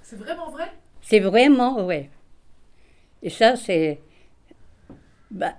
C'est 0.02 0.16
vraiment 0.16 0.50
vrai? 0.50 0.64
C'est 1.02 1.20
vraiment 1.20 1.82
vrai. 1.82 2.10
Et 3.22 3.30
ça, 3.30 3.56
c'est. 3.56 4.00
Ben, 5.30 5.54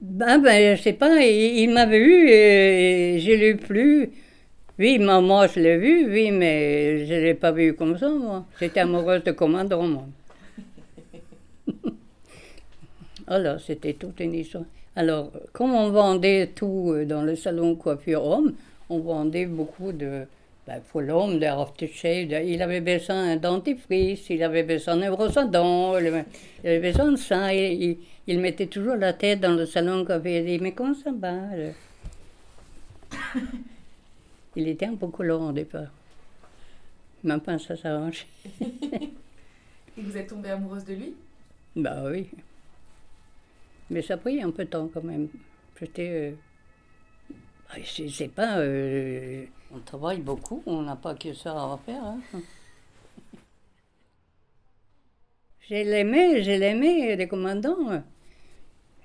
ben, 0.00 0.38
ben, 0.38 0.76
je 0.76 0.82
sais 0.82 0.92
pas, 0.92 1.20
il, 1.20 1.58
il 1.60 1.70
m'a 1.70 1.86
vu 1.86 2.28
et 2.28 3.18
je 3.18 3.32
l'ai 3.32 3.54
plus. 3.54 4.10
Oui, 4.78 4.98
moi, 5.00 5.20
moi 5.20 5.48
je 5.48 5.58
l'ai 5.58 5.76
vu, 5.76 6.08
oui, 6.08 6.30
mais 6.30 7.04
je 7.04 7.14
ne 7.14 7.20
l'ai 7.20 7.34
pas 7.34 7.50
vu 7.50 7.74
comme 7.74 7.98
ça, 7.98 8.08
moi. 8.08 8.46
J'étais 8.60 8.80
amoureuse 8.80 9.24
de 9.24 9.32
commandant, 9.32 9.82
moi. 9.82 10.04
Alors, 13.28 13.60
c'était 13.60 13.92
toute 13.94 14.18
une 14.20 14.34
histoire. 14.34 14.64
Alors, 14.96 15.30
comme 15.52 15.74
on 15.74 15.90
vendait 15.90 16.48
tout 16.54 16.90
euh, 16.92 17.04
dans 17.04 17.22
le 17.22 17.36
salon 17.36 17.76
coiffure 17.76 18.24
homme, 18.24 18.54
on 18.90 18.98
vendait 18.98 19.46
beaucoup 19.46 19.92
de. 19.92 20.24
Ben, 20.66 20.80
pour 20.90 21.00
l'homme, 21.00 21.38
de 21.38 21.46
aftershave, 21.46 22.28
de- 22.28 22.42
il 22.44 22.60
avait 22.60 22.80
besoin 22.80 23.36
d'un 23.36 23.36
dentifrice, 23.36 24.28
il 24.28 24.42
avait 24.42 24.64
besoin 24.64 24.96
d'un 24.96 25.10
brosse 25.10 25.36
à 25.36 25.44
dents, 25.44 25.96
il 25.98 26.06
avait, 26.64 26.80
besoin 26.80 27.12
de 27.12 27.16
ça. 27.16 27.54
Il, 27.54 27.82
il- 27.82 27.98
il 28.26 28.38
mettait 28.40 28.66
toujours 28.66 28.96
la 28.96 29.12
tête 29.14 29.40
dans 29.40 29.52
le 29.54 29.64
salon 29.66 30.04
coiffure. 30.04 30.30
Il 30.30 30.44
dit 30.44 30.58
Mais 30.58 30.72
comment 30.72 30.94
ça 30.94 31.10
va 31.16 31.32
euh? 31.54 31.70
Il 34.56 34.68
était 34.68 34.86
un 34.86 34.96
peu 34.96 35.06
collant 35.08 35.48
au 35.48 35.52
départ. 35.52 35.86
Maintenant, 37.24 37.58
ça 37.58 37.76
s'arrange. 37.76 38.26
Et 38.62 39.10
vous 40.02 40.16
êtes 40.16 40.28
tombée 40.28 40.50
amoureuse 40.50 40.84
de 40.84 40.94
lui? 40.94 41.14
Bah 41.76 42.02
oui. 42.10 42.28
Mais 43.90 44.02
ça 44.02 44.14
a 44.14 44.16
pris 44.18 44.42
un 44.42 44.50
peu 44.50 44.64
de 44.64 44.70
temps 44.70 44.88
quand 44.92 45.02
même. 45.04 45.28
J'étais. 45.80 46.34
euh, 47.74 47.80
Je 47.82 48.08
sais 48.08 48.28
pas. 48.28 48.58
euh, 48.58 49.44
on 49.72 49.78
travaille 49.80 50.20
beaucoup, 50.20 50.62
on 50.66 50.82
n'a 50.82 50.96
pas 50.96 51.14
que 51.14 51.32
ça 51.34 51.52
à 51.52 51.78
faire. 51.84 52.02
hein. 52.04 52.20
Je 55.68 55.74
l'aimais, 55.74 56.42
je 56.42 56.50
l'aimais, 56.52 57.16
les 57.16 57.28
commandants. 57.28 58.02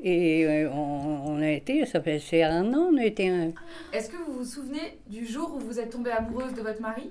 Et 0.01 0.45
euh, 0.45 0.69
on, 0.71 1.33
on 1.33 1.41
a 1.41 1.49
été, 1.51 1.85
ça 1.85 2.01
fait 2.01 2.19
c'est 2.19 2.43
un 2.43 2.73
an, 2.73 2.89
on 2.93 2.97
a 2.97 3.05
été. 3.05 3.29
un- 3.29 3.51
Est-ce 3.93 4.09
que 4.09 4.17
vous 4.17 4.33
vous 4.39 4.45
souvenez 4.45 4.97
du 5.07 5.25
jour 5.25 5.53
où 5.55 5.59
vous 5.59 5.79
êtes 5.79 5.91
tombée 5.91 6.11
amoureuse 6.11 6.53
de 6.53 6.61
votre 6.61 6.81
mari? 6.81 7.09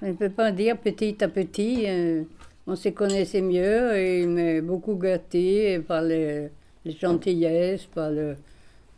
On 0.00 0.08
ne 0.08 0.12
peut 0.14 0.30
pas 0.30 0.50
dire 0.52 0.78
petit 0.78 1.22
à 1.22 1.28
petit. 1.28 1.84
euh, 1.88 2.24
on 2.72 2.76
se 2.76 2.88
connaissait 2.90 3.42
mieux 3.42 3.94
et 3.96 4.22
il 4.22 4.28
m'a 4.28 4.60
beaucoup 4.60 4.94
gâté 4.96 5.78
par 5.80 6.02
les, 6.02 6.48
les 6.84 6.92
gentillesses, 6.92 7.86
par 7.86 8.10
le- 8.10 8.36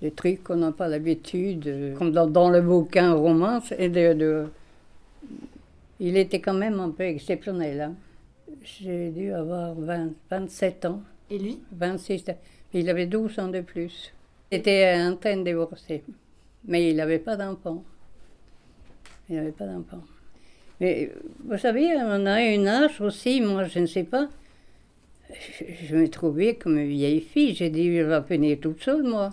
les 0.02 0.10
trucs 0.10 0.42
qu'on 0.44 0.56
n'a 0.56 0.72
pas 0.72 0.88
l'habitude. 0.88 1.66
euh, 1.66 1.94
Comme 1.96 2.12
dans, 2.12 2.26
dans 2.26 2.50
le 2.50 2.60
bouquin 2.60 3.14
romance. 3.14 3.72
Et 3.78 3.88
de, 3.88 4.12
de- 4.12 4.46
il 6.00 6.16
était 6.16 6.40
quand 6.40 6.54
même 6.54 6.78
un 6.80 6.90
peu 6.90 7.04
exceptionnel. 7.04 7.80
hein. 7.80 7.94
J'ai 8.62 9.10
dû 9.10 9.32
avoir 9.32 9.74
20 9.74 10.10
27 10.30 10.84
ans, 10.86 11.02
Et 11.30 11.38
lui? 11.38 11.58
26 11.72 12.28
ans. 12.30 12.38
Il 12.72 12.88
avait 12.88 13.06
12 13.06 13.38
ans 13.38 13.48
de 13.48 13.60
plus. 13.60 14.12
Il 14.50 14.58
était 14.58 14.94
en 15.00 15.16
train 15.16 15.36
de 15.36 15.44
divorcer. 15.44 16.02
Mais 16.66 16.90
il 16.90 16.96
n'avait 16.96 17.18
pas 17.18 17.36
d'enfant. 17.36 17.82
Il 19.28 19.36
n'avait 19.36 19.52
pas 19.52 19.66
d'enfant. 19.66 20.02
Vous 21.44 21.58
savez, 21.58 21.94
on 21.96 22.26
a 22.26 22.42
une 22.42 22.66
âge 22.68 23.00
aussi, 23.00 23.40
moi 23.40 23.64
je 23.64 23.78
ne 23.80 23.86
sais 23.86 24.04
pas. 24.04 24.28
Je, 25.30 25.64
je 25.86 25.96
me 25.96 26.08
trouvais 26.08 26.54
comme 26.56 26.78
une 26.78 26.88
vieille 26.88 27.20
fille. 27.20 27.54
J'ai 27.54 27.70
dit, 27.70 27.94
je 27.96 28.02
vais 28.02 28.20
venir 28.20 28.58
toute 28.60 28.82
seule, 28.82 29.02
moi. 29.02 29.30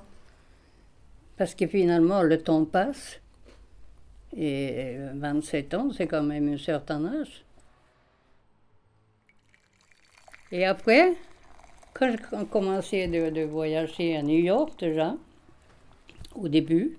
Parce 1.38 1.56
que 1.56 1.68
finalement, 1.68 2.22
le 2.24 2.42
temps 2.42 2.64
passe. 2.66 3.20
Et 4.36 4.96
27 5.16 5.74
ans, 5.74 5.92
c'est 5.92 6.08
quand 6.08 6.24
même 6.24 6.54
un 6.54 6.58
certain 6.58 7.04
âge. 7.06 7.44
Et 10.52 10.66
après, 10.66 11.14
quand 11.94 12.12
j'ai 12.12 12.46
commencé 12.48 13.08
de, 13.08 13.30
de 13.30 13.42
voyager 13.44 14.18
à 14.18 14.22
New 14.24 14.40
York 14.40 14.80
déjà, 14.80 15.16
au 16.36 16.48
début, 16.48 16.98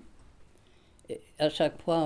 à 1.39 1.49
chaque 1.49 1.81
fois 1.81 1.97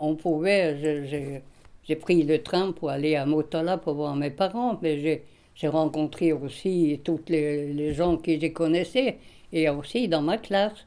on, 0.00 0.14
pouvait, 0.16 0.78
je- 0.80 1.40
j'ai- 1.84 1.96
pris 1.96 2.22
le 2.22 2.42
train 2.42 2.72
pour 2.72 2.90
aller 2.90 3.16
à 3.16 3.26
Motala 3.26 3.76
pour 3.78 3.94
voir 3.94 4.14
mes 4.16 4.30
parents, 4.30 4.78
mais 4.82 5.22
j'ai 5.54 5.68
rencontré 5.68 6.32
aussi 6.32 7.00
tous 7.04 7.20
les, 7.28 7.92
gens 7.94 8.16
que 8.16 8.38
je 8.38 8.46
connaissais, 8.48 9.18
et 9.52 9.68
aussi 9.68 10.08
dans 10.08 10.22
ma 10.22 10.38
classe. 10.38 10.86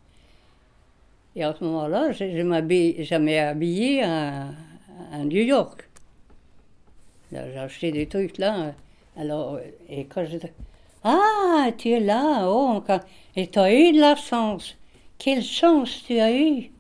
Et 1.36 1.44
à 1.44 1.56
ce 1.58 1.64
moment-là, 1.64 2.12
je, 2.12 2.26
je 2.38 3.18
m'ai 3.18 3.40
habillée 3.40 4.04
à, 4.04 4.50
New 5.26 5.42
York. 5.42 5.90
J'ai 7.32 7.58
acheté 7.58 7.92
des 7.92 8.08
trucs 8.08 8.38
là. 8.38 8.74
Alors, 9.18 9.60
et 9.90 10.06
quand 10.06 10.26
je... 10.26 10.38
Ah, 11.04 11.70
tu 11.78 11.90
es 11.90 12.00
là, 12.00 12.48
oh, 12.50 12.82
quand- 12.86 13.02
et 13.36 13.48
tu 13.48 13.60
as 13.60 13.74
eu 13.74 13.92
de 13.92 14.00
la 14.00 14.16
chance. 14.16 14.76
Quelle 15.18 15.44
chance 15.44 16.04
tu 16.06 16.20
as 16.20 16.32
eu. 16.32 16.72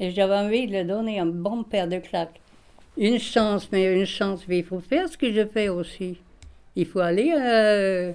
Et 0.00 0.10
j'avais 0.10 0.34
envie 0.36 0.66
de 0.66 0.78
lui 0.78 0.84
donner 0.84 1.18
un 1.20 1.26
bon 1.26 1.62
paire 1.62 1.88
de 1.88 1.98
claques. 1.98 2.40
Une 2.98 3.18
chance, 3.18 3.70
mais 3.72 3.94
une 3.94 4.06
chance, 4.06 4.46
mais 4.48 4.58
il 4.58 4.64
faut 4.64 4.80
faire 4.80 5.08
ce 5.08 5.18
que 5.18 5.32
je 5.32 5.46
fais 5.46 5.68
aussi. 5.68 6.18
Il 6.76 6.86
faut 6.86 7.00
aller 7.00 7.32
euh, 7.38 8.12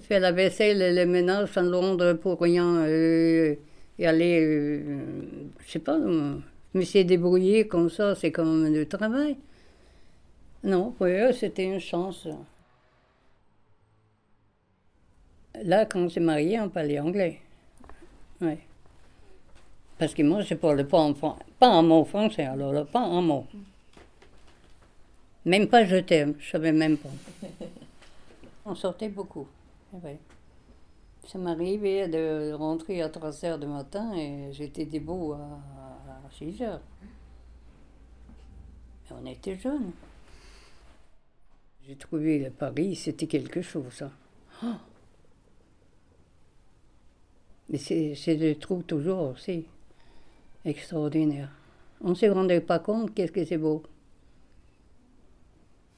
faire 0.00 0.20
la 0.20 0.32
vaisselle 0.32 0.94
le 0.94 1.06
ménage 1.06 1.56
en 1.56 1.62
Londres 1.62 2.14
pour 2.14 2.40
rien. 2.40 2.76
euh, 2.86 3.54
et 3.98 4.06
aller, 4.06 4.40
euh, 4.40 4.82
je 5.64 5.70
sais 5.70 5.78
pas, 5.78 5.98
me 5.98 6.82
s'est 6.82 7.04
débrouillé 7.04 7.68
comme 7.68 7.88
ça, 7.90 8.14
c'est 8.14 8.32
quand 8.32 8.44
même 8.44 8.86
travail. 8.86 9.36
Non, 10.64 10.90
pour 10.90 11.06
eux, 11.06 11.32
c'était 11.32 11.64
une 11.64 11.78
chance. 11.78 12.26
Là, 15.62 15.86
quand 15.86 16.00
on 16.00 16.08
s'est 16.08 16.20
marié, 16.20 16.58
on 16.60 16.68
parlait 16.68 16.98
anglais. 16.98 17.40
Oui. 18.40 18.54
Parce 19.98 20.12
que 20.14 20.22
moi, 20.22 20.40
je 20.40 20.54
parle 20.54 20.86
pas, 20.88 20.98
en, 20.98 21.12
pas 21.12 21.68
un 21.68 21.82
mot 21.82 22.04
français, 22.04 22.44
alors 22.44 22.72
là, 22.72 22.84
pas 22.84 23.00
un 23.00 23.22
mot. 23.22 23.46
Même 25.44 25.68
pas 25.68 25.84
je 25.84 25.96
t'aime, 25.96 26.34
je 26.38 26.50
savais 26.50 26.72
même 26.72 26.96
pas. 26.96 27.10
On 28.66 28.74
sortait 28.74 29.08
beaucoup. 29.08 29.46
oui. 29.92 30.12
Ça 31.26 31.38
m'arrivait 31.38 32.06
de 32.08 32.52
rentrer 32.52 33.00
à 33.00 33.08
3 33.08 33.44
heures 33.46 33.58
du 33.58 33.66
matin 33.66 34.12
et 34.14 34.52
j'étais 34.52 34.84
debout 34.84 35.32
à, 35.32 35.38
à 36.26 36.30
6 36.30 36.60
heures. 36.62 36.80
On 39.10 39.24
était 39.26 39.56
jeunes. 39.56 39.92
J'ai 41.86 41.96
trouvé 41.96 42.38
le 42.38 42.50
Paris, 42.50 42.96
c'était 42.96 43.26
quelque 43.26 43.62
chose. 43.62 44.02
hein. 44.02 44.10
Oh 44.62 44.66
Mais 47.70 47.78
c'est, 47.78 48.14
c'est, 48.14 48.38
je 48.38 48.58
trouve 48.58 48.82
toujours 48.82 49.30
aussi 49.30 49.64
extraordinaire. 50.64 51.48
On 52.02 52.10
ne 52.10 52.14
se 52.14 52.26
rendait 52.26 52.60
pas 52.60 52.78
compte 52.78 53.14
qu'est-ce 53.14 53.32
que 53.32 53.44
c'est 53.44 53.58
beau. 53.58 53.82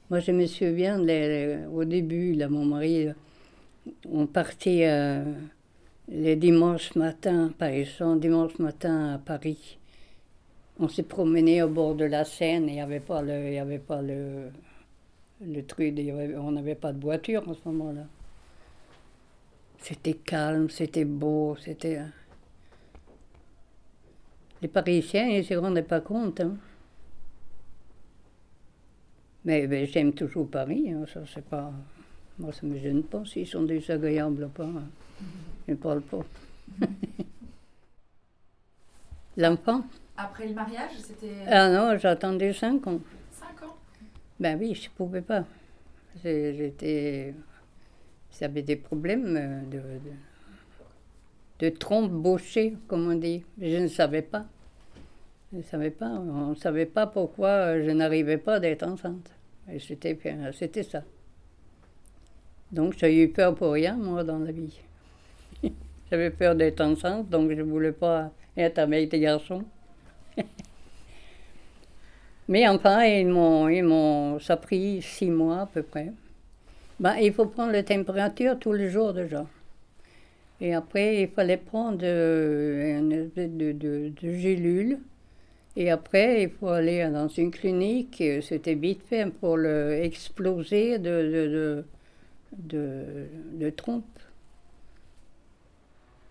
Moi, 0.09 0.19
je 0.21 0.31
me 0.31 0.45
souviens, 0.47 0.97
les- 0.99 1.65
au 1.71 1.83
début, 1.85 2.33
là, 2.33 2.47
mon 2.49 2.65
mari, 2.65 3.05
là, 3.05 3.13
on 4.11 4.27
partait 4.27 4.87
euh, 4.87 5.23
les 6.09 6.35
dimanches 6.35 6.95
matin, 6.95 7.53
par 7.57 7.69
exemple, 7.69 8.21
dimanche 8.21 8.57
matin 8.59 9.15
à 9.15 9.17
Paris. 9.19 9.77
On 10.79 10.87
s'est 10.89 11.03
promené 11.03 11.61
au 11.63 11.69
bord 11.69 11.95
de 11.95 12.05
la 12.05 12.25
Seine, 12.25 12.67
il 12.69 12.73
n'y 12.73 12.81
avait 12.81 12.99
pas 13.01 13.21
le, 13.21 13.47
il 13.47 13.53
y 13.53 13.59
avait 13.59 13.79
pas 13.79 14.01
le, 14.01 14.49
le 15.45 15.63
truc, 15.65 15.95
on 16.39 16.51
n'avait 16.51 16.75
pas 16.75 16.93
de 16.93 17.01
voiture 17.01 17.47
en 17.49 17.53
ce 17.55 17.59
moment-là. 17.65 18.05
C'était 19.79 20.13
calme, 20.13 20.69
c'était 20.69 21.03
beau, 21.05 21.55
c'était. 21.59 21.97
euh, 21.97 22.05
Les 24.61 24.67
Parisiens, 24.67 25.25
ils 25.29 25.39
ne 25.39 25.41
se 25.43 25.55
rendaient 25.55 25.81
pas 25.81 25.99
compte. 25.99 26.41
hein. 26.41 26.57
Mais, 29.47 29.85
j'aime 29.85 30.11
toujours 30.11 30.49
Paris, 30.49 30.91
hein, 30.91 31.05
ça 31.13 31.21
c'est 31.33 31.45
pas. 31.45 31.71
Moi, 32.37 32.51
ça 32.51 32.67
ne 32.67 32.73
me 32.73 32.79
gêne 32.79 33.01
pas 33.01 33.23
s'ils 33.23 33.47
sont 33.47 33.63
désagréables 33.63 34.43
ou 34.43 34.49
pas. 34.49 34.65
hein. 34.65 34.83
Je 35.65 35.71
ne 35.71 35.77
parle 35.77 36.01
pas. 36.01 36.25
L'enfant? 39.37 39.85
Après 40.17 40.47
le 40.49 40.53
mariage, 40.53 40.91
c'était 40.97 41.31
Ah 41.47 41.69
non, 41.69 41.97
j'attendais 41.97 42.51
5 42.51 42.85
ans. 42.87 42.99
5 43.31 43.63
ans? 43.63 43.77
Ben 44.37 44.59
oui, 44.59 44.75
je 44.75 44.89
ne 44.89 44.93
pouvais 44.95 45.21
pas. 45.21 45.45
J'étais. 46.21 47.33
J'avais 48.37 48.63
des 48.63 48.75
problèmes 48.75 49.37
euh, 49.37 49.61
de, 49.61 49.77
de, 49.77 50.11
de 51.59 51.69
trompe 51.73 52.11
bauchée, 52.11 52.75
comme 52.89 53.09
on 53.09 53.15
dit. 53.15 53.45
Je 53.61 53.77
ne 53.77 53.87
savais 53.87 54.23
pas. 54.23 54.45
Je 55.53 55.59
ne 55.59 55.63
savais 55.63 55.91
pas. 55.91 56.09
On 56.09 56.49
ne 56.49 56.55
savait 56.55 56.85
pas 56.85 57.07
pourquoi 57.07 57.81
je 57.81 57.91
n'arrivais 57.91 58.37
pas 58.37 58.59
d'être 58.59 58.83
enceinte. 58.83 59.31
C'était 59.79 60.17
c'était 60.53 60.83
ça. 60.83 61.03
Donc 62.71 62.95
j'ai 62.97 63.23
eu 63.23 63.29
peur 63.29 63.55
pour 63.55 63.71
rien, 63.73 63.95
moi, 63.95 64.23
dans 64.23 64.39
la 64.39 64.51
vie. 64.51 64.79
J'avais 66.09 66.29
peur 66.29 66.55
d'être 66.55 66.81
enceinte, 66.81 67.29
donc 67.29 67.49
je 67.49 67.55
ne 67.55 67.63
voulais 67.63 67.91
pas 67.91 68.31
être 68.55 68.79
avec 68.79 69.09
des 69.09 69.19
garçons. 69.19 69.63
Mais 72.49 72.67
enfin, 72.67 73.03
ils 73.03 73.27
m'ont, 73.27 73.67
ils 73.67 73.83
m'ont, 73.83 74.39
ça 74.39 74.53
a 74.53 74.57
pris 74.57 75.01
six 75.01 75.29
mois 75.29 75.61
à 75.61 75.65
peu 75.65 75.83
près. 75.83 76.11
Ben, 76.99 77.15
il 77.17 77.33
faut 77.33 77.45
prendre 77.45 77.73
la 77.73 77.83
température 77.83 78.57
tous 78.57 78.73
les 78.73 78.89
jours 78.89 79.13
déjà. 79.13 79.45
Et 80.59 80.73
après, 80.73 81.21
il 81.21 81.27
fallait 81.27 81.57
prendre 81.57 81.99
euh, 82.03 82.99
une 82.99 83.11
espèce 83.11 83.51
de, 83.51 83.71
de, 83.73 84.11
de 84.21 84.33
gélule. 84.33 84.97
Et 85.79 85.91
après, 85.91 86.41
il 86.41 86.49
faut 86.49 86.69
aller 86.69 87.07
dans 87.11 87.27
une 87.27 87.51
clinique. 87.51 88.23
C'était 88.41 88.73
vite 88.73 89.03
fait 89.03 89.29
pour 89.31 89.57
le 89.57 89.93
exploser 89.93 90.97
de, 90.97 91.85
de, 92.51 93.29
de, 93.53 93.69
trompe. 93.69 94.19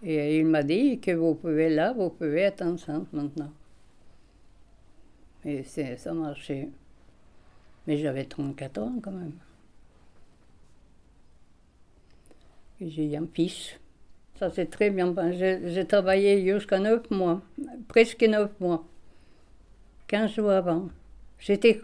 Et 0.02 0.40
il 0.40 0.46
m'a 0.46 0.64
dit 0.64 0.98
que 0.98 1.12
vous 1.12 1.36
pouvez 1.36 1.68
là, 1.70 1.92
vous 1.92 2.10
pouvez 2.10 2.40
être 2.40 2.62
enceinte 2.62 3.06
maintenant. 3.12 3.52
Et 5.44 5.62
ça 5.62 6.12
marchait. 6.12 6.68
Mais 7.86 7.98
j'avais 7.98 8.24
34 8.24 8.78
ans 8.78 8.94
quand 9.00 9.12
même. 9.12 9.38
J'ai 12.80 13.16
un 13.16 13.28
fils. 13.32 13.78
Ça 14.40 14.50
s'est 14.50 14.66
très 14.66 14.90
bien 14.90 15.12
passé. 15.12 15.60
J'ai 15.66 15.86
travaillé 15.86 16.52
jusqu'à 16.52 16.80
9 16.80 17.12
mois, 17.12 17.42
presque 17.86 18.24
9 18.24 18.50
mois. 18.58 18.84
15 20.08 20.34
jours 20.34 20.50
avant. 20.50 20.84
J'étais 21.38 21.80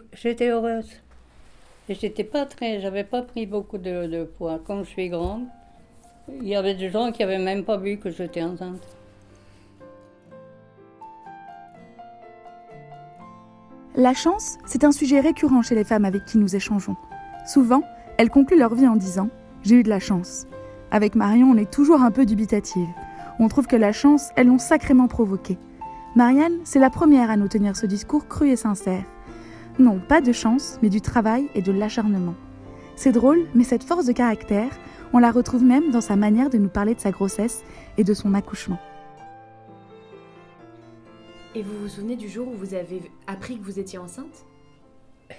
heureuse. 0.47 0.89
Et 1.89 1.95
j'étais 1.95 2.23
pas 2.23 2.45
très, 2.45 2.79
j'avais 2.79 3.03
pas 3.03 3.21
pris 3.21 3.45
beaucoup 3.45 3.77
de, 3.77 4.23
poids. 4.37 4.59
Comme 4.65 4.85
je 4.85 4.89
suis 4.89 5.09
grande, 5.09 5.43
il 6.29 6.47
y 6.47 6.55
avait 6.55 6.75
des 6.75 6.89
gens 6.89 7.11
qui 7.11 7.21
n'avaient 7.21 7.37
même 7.37 7.65
pas 7.65 7.75
vu 7.75 7.97
que 7.97 8.09
j'étais 8.09 8.41
enceinte. 8.41 8.81
La 13.95 14.13
chance, 14.13 14.57
c'est 14.65 14.85
un 14.85 14.93
sujet 14.93 15.19
récurrent 15.19 15.61
chez 15.61 15.75
les 15.75 15.83
femmes 15.83 16.05
avec 16.05 16.23
qui 16.25 16.37
nous 16.37 16.55
échangeons. 16.55 16.95
Souvent, 17.45 17.83
elles 18.17 18.29
concluent 18.29 18.57
leur 18.57 18.73
vie 18.73 18.87
en 18.87 18.95
disant⁇ 18.95 19.25
J'ai 19.63 19.75
eu 19.75 19.83
de 19.83 19.89
la 19.89 19.99
chance⁇ 19.99 20.45
Avec 20.91 21.15
Marion, 21.15 21.51
on 21.51 21.57
est 21.57 21.69
toujours 21.69 22.01
un 22.01 22.09
peu 22.09 22.25
dubitative. 22.25 22.87
On 23.39 23.49
trouve 23.49 23.67
que 23.67 23.75
la 23.75 23.91
chance, 23.91 24.29
elles 24.37 24.47
l'ont 24.47 24.59
sacrément 24.59 25.09
provoquée. 25.09 25.57
Marianne, 26.15 26.59
c'est 26.63 26.79
la 26.79 26.91
première 26.91 27.31
à 27.31 27.37
nous 27.37 27.47
tenir 27.47 27.75
ce 27.75 27.87
discours 27.87 28.27
cru 28.27 28.51
et 28.51 28.55
sincère. 28.55 29.03
Non, 29.79 29.99
pas 29.99 30.21
de 30.21 30.31
chance, 30.31 30.77
mais 30.83 30.89
du 30.89 31.01
travail 31.01 31.47
et 31.55 31.63
de 31.63 31.71
l'acharnement. 31.71 32.35
C'est 32.95 33.11
drôle, 33.11 33.47
mais 33.55 33.63
cette 33.63 33.83
force 33.83 34.05
de 34.05 34.11
caractère, 34.11 34.69
on 35.11 35.17
la 35.17 35.31
retrouve 35.31 35.63
même 35.63 35.89
dans 35.89 36.01
sa 36.01 36.15
manière 36.15 36.51
de 36.51 36.59
nous 36.59 36.69
parler 36.69 36.93
de 36.93 36.99
sa 36.99 37.09
grossesse 37.09 37.63
et 37.97 38.03
de 38.03 38.13
son 38.13 38.35
accouchement. 38.35 38.77
Et 41.55 41.63
vous 41.63 41.79
vous 41.79 41.87
souvenez 41.87 42.15
du 42.15 42.29
jour 42.29 42.47
où 42.47 42.53
vous 42.53 42.75
avez 42.75 43.11
appris 43.25 43.57
que 43.57 43.63
vous 43.63 43.79
étiez 43.79 43.97
enceinte? 43.97 44.45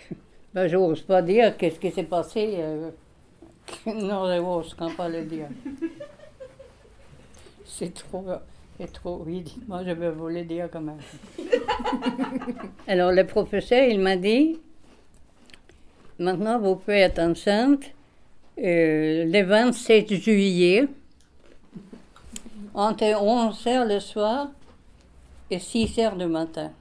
Ben, 0.55 0.69
Je 0.69 0.77
n'ose 0.77 1.03
pas 1.03 1.21
dire 1.21 1.57
qu'est-ce 1.57 1.81
qui 1.81 1.91
s'est 1.91 2.05
passé. 2.05 2.55
Euh, 2.59 2.91
non, 3.87 4.27
je 4.27 4.41
n'ose 4.41 4.77
pas 4.97 5.09
le 5.09 5.25
dire. 5.25 5.49
C'est 7.65 7.93
trop. 7.93 8.25
Trop, 8.93 9.23
oui, 9.25 9.41
dites-moi, 9.41 9.83
je 9.87 9.93
vais 9.93 10.11
vous 10.11 10.29
le 10.29 10.43
dire 10.43 10.69
quand 10.71 10.81
même. 10.81 10.99
Alors, 12.89 13.13
le 13.13 13.25
professeur, 13.25 13.85
il 13.85 14.01
m'a 14.01 14.17
dit 14.17 14.59
maintenant, 16.19 16.59
vous 16.59 16.75
pouvez 16.77 17.01
être 17.01 17.21
enceinte 17.21 17.85
euh, 18.59 19.25
le 19.27 19.43
27 19.43 20.15
juillet, 20.15 20.89
entre 22.75 23.05
11h 23.05 23.87
le 23.87 24.01
soir 24.01 24.49
et 25.51 25.59
6h 25.59 26.19
du 26.19 26.27
matin. 26.27 26.73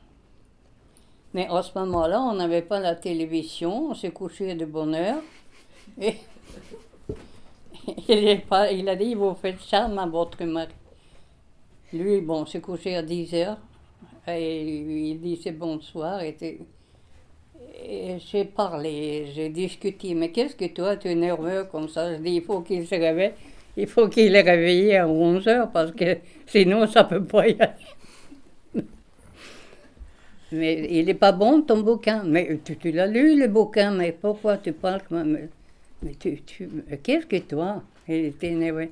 Mais 1.36 1.48
à 1.50 1.62
ce 1.62 1.78
moment-là, 1.78 2.22
on 2.22 2.34
n'avait 2.34 2.64
pas 2.64 2.80
la 2.80 2.96
télévision, 2.96 3.92
on 3.92 3.94
s'est 3.94 4.12
couché 4.12 4.56
de 4.56 4.66
bonne 4.66 4.96
heure. 4.96 5.22
Et 6.02 6.16
il, 8.10 8.42
il 8.72 8.90
a 8.90 8.96
dit, 8.96 9.14
vous 9.14 9.36
faites 9.36 9.62
ça 9.62 9.86
à 9.86 10.06
votre 10.08 10.44
mari. 10.44 10.74
Lui, 11.94 12.22
bon, 12.22 12.46
s'est 12.48 12.60
couché 12.60 12.96
à 12.96 13.04
10 13.04 13.34
heures. 13.36 13.58
Et 14.28 15.12
il 15.12 15.38
c'est 15.42 15.52
bonsoir. 15.52 16.22
Et, 16.24 16.58
j'ai 18.32 18.46
parlé, 18.46 19.28
j'ai 19.36 19.50
discuté. 19.50 20.16
Mais 20.16 20.32
qu'est-ce 20.32 20.56
que 20.56 20.66
toi, 20.66 20.98
tu 20.98 21.10
es 21.10 21.16
nerveux 21.16 21.66
comme 21.72 21.88
ça? 21.88 22.16
Je 22.16 22.20
dis 22.20 22.36
il 22.36 22.42
faut 22.42 22.62
qu'il 22.62 22.88
se 22.88 22.96
réveille. 22.96 23.34
Il 23.78 23.88
faut 23.88 24.08
qu'il 24.08 24.36
est 24.36 24.42
réveillé 24.42 24.98
à 24.98 25.08
11 25.08 25.48
heures 25.48 25.72
parce 25.72 25.92
que 25.92 26.18
sinon 26.48 26.88
ça 26.88 27.04
ne 27.04 27.10
peut 27.10 27.24
pas 27.24 27.48
y 27.48 27.60
aller. 27.60 27.74
Mais 30.52 30.88
il 30.90 31.06
n'est 31.06 31.14
pas 31.14 31.32
bon 31.32 31.62
ton 31.62 31.82
bouquin. 31.82 32.24
Mais 32.24 32.60
tu, 32.64 32.92
l'as 32.92 33.08
lu 33.08 33.40
le 33.40 33.48
bouquin, 33.48 33.92
mais 33.92 34.12
pourquoi 34.12 34.58
tu 34.58 34.72
parles 34.74 35.02
comme. 35.10 35.38
Mais 36.04 36.14
tu, 36.20 36.42
tu 36.44 36.70
qu'est-ce 37.02 37.26
que 37.26 37.38
toi? 37.38 37.84
Il 38.08 38.26
était 38.26 38.50
énervé. 38.50 38.92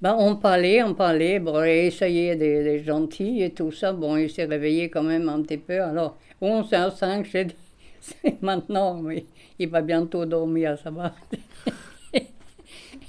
Ben, 0.00 0.14
on 0.16 0.36
parlait, 0.36 0.80
on 0.84 0.94
parlait, 0.94 1.40
bon, 1.40 1.60
il 1.64 1.86
essayait 1.86 2.36
des, 2.36 2.84
gentils 2.84 3.42
et 3.42 3.50
tout 3.50 3.72
ça. 3.72 3.92
Bon, 3.92 4.16
il 4.16 4.30
s'est 4.30 4.44
réveillé 4.44 4.88
quand 4.88 5.02
même 5.02 5.28
un 5.28 5.42
petit 5.42 5.58
peu. 5.58 5.82
Alors, 5.82 6.16
11 6.40 6.72
à 6.72 6.90
5, 6.92 7.26
j'ai 7.26 7.46
dit, 7.46 7.54
c'est 8.00 8.40
maintenant, 8.40 8.94
mais 8.94 9.26
il 9.58 9.68
va 9.68 9.82
bientôt 9.82 10.24
dormir, 10.24 10.78
ça 10.78 10.90
va. 10.90 11.12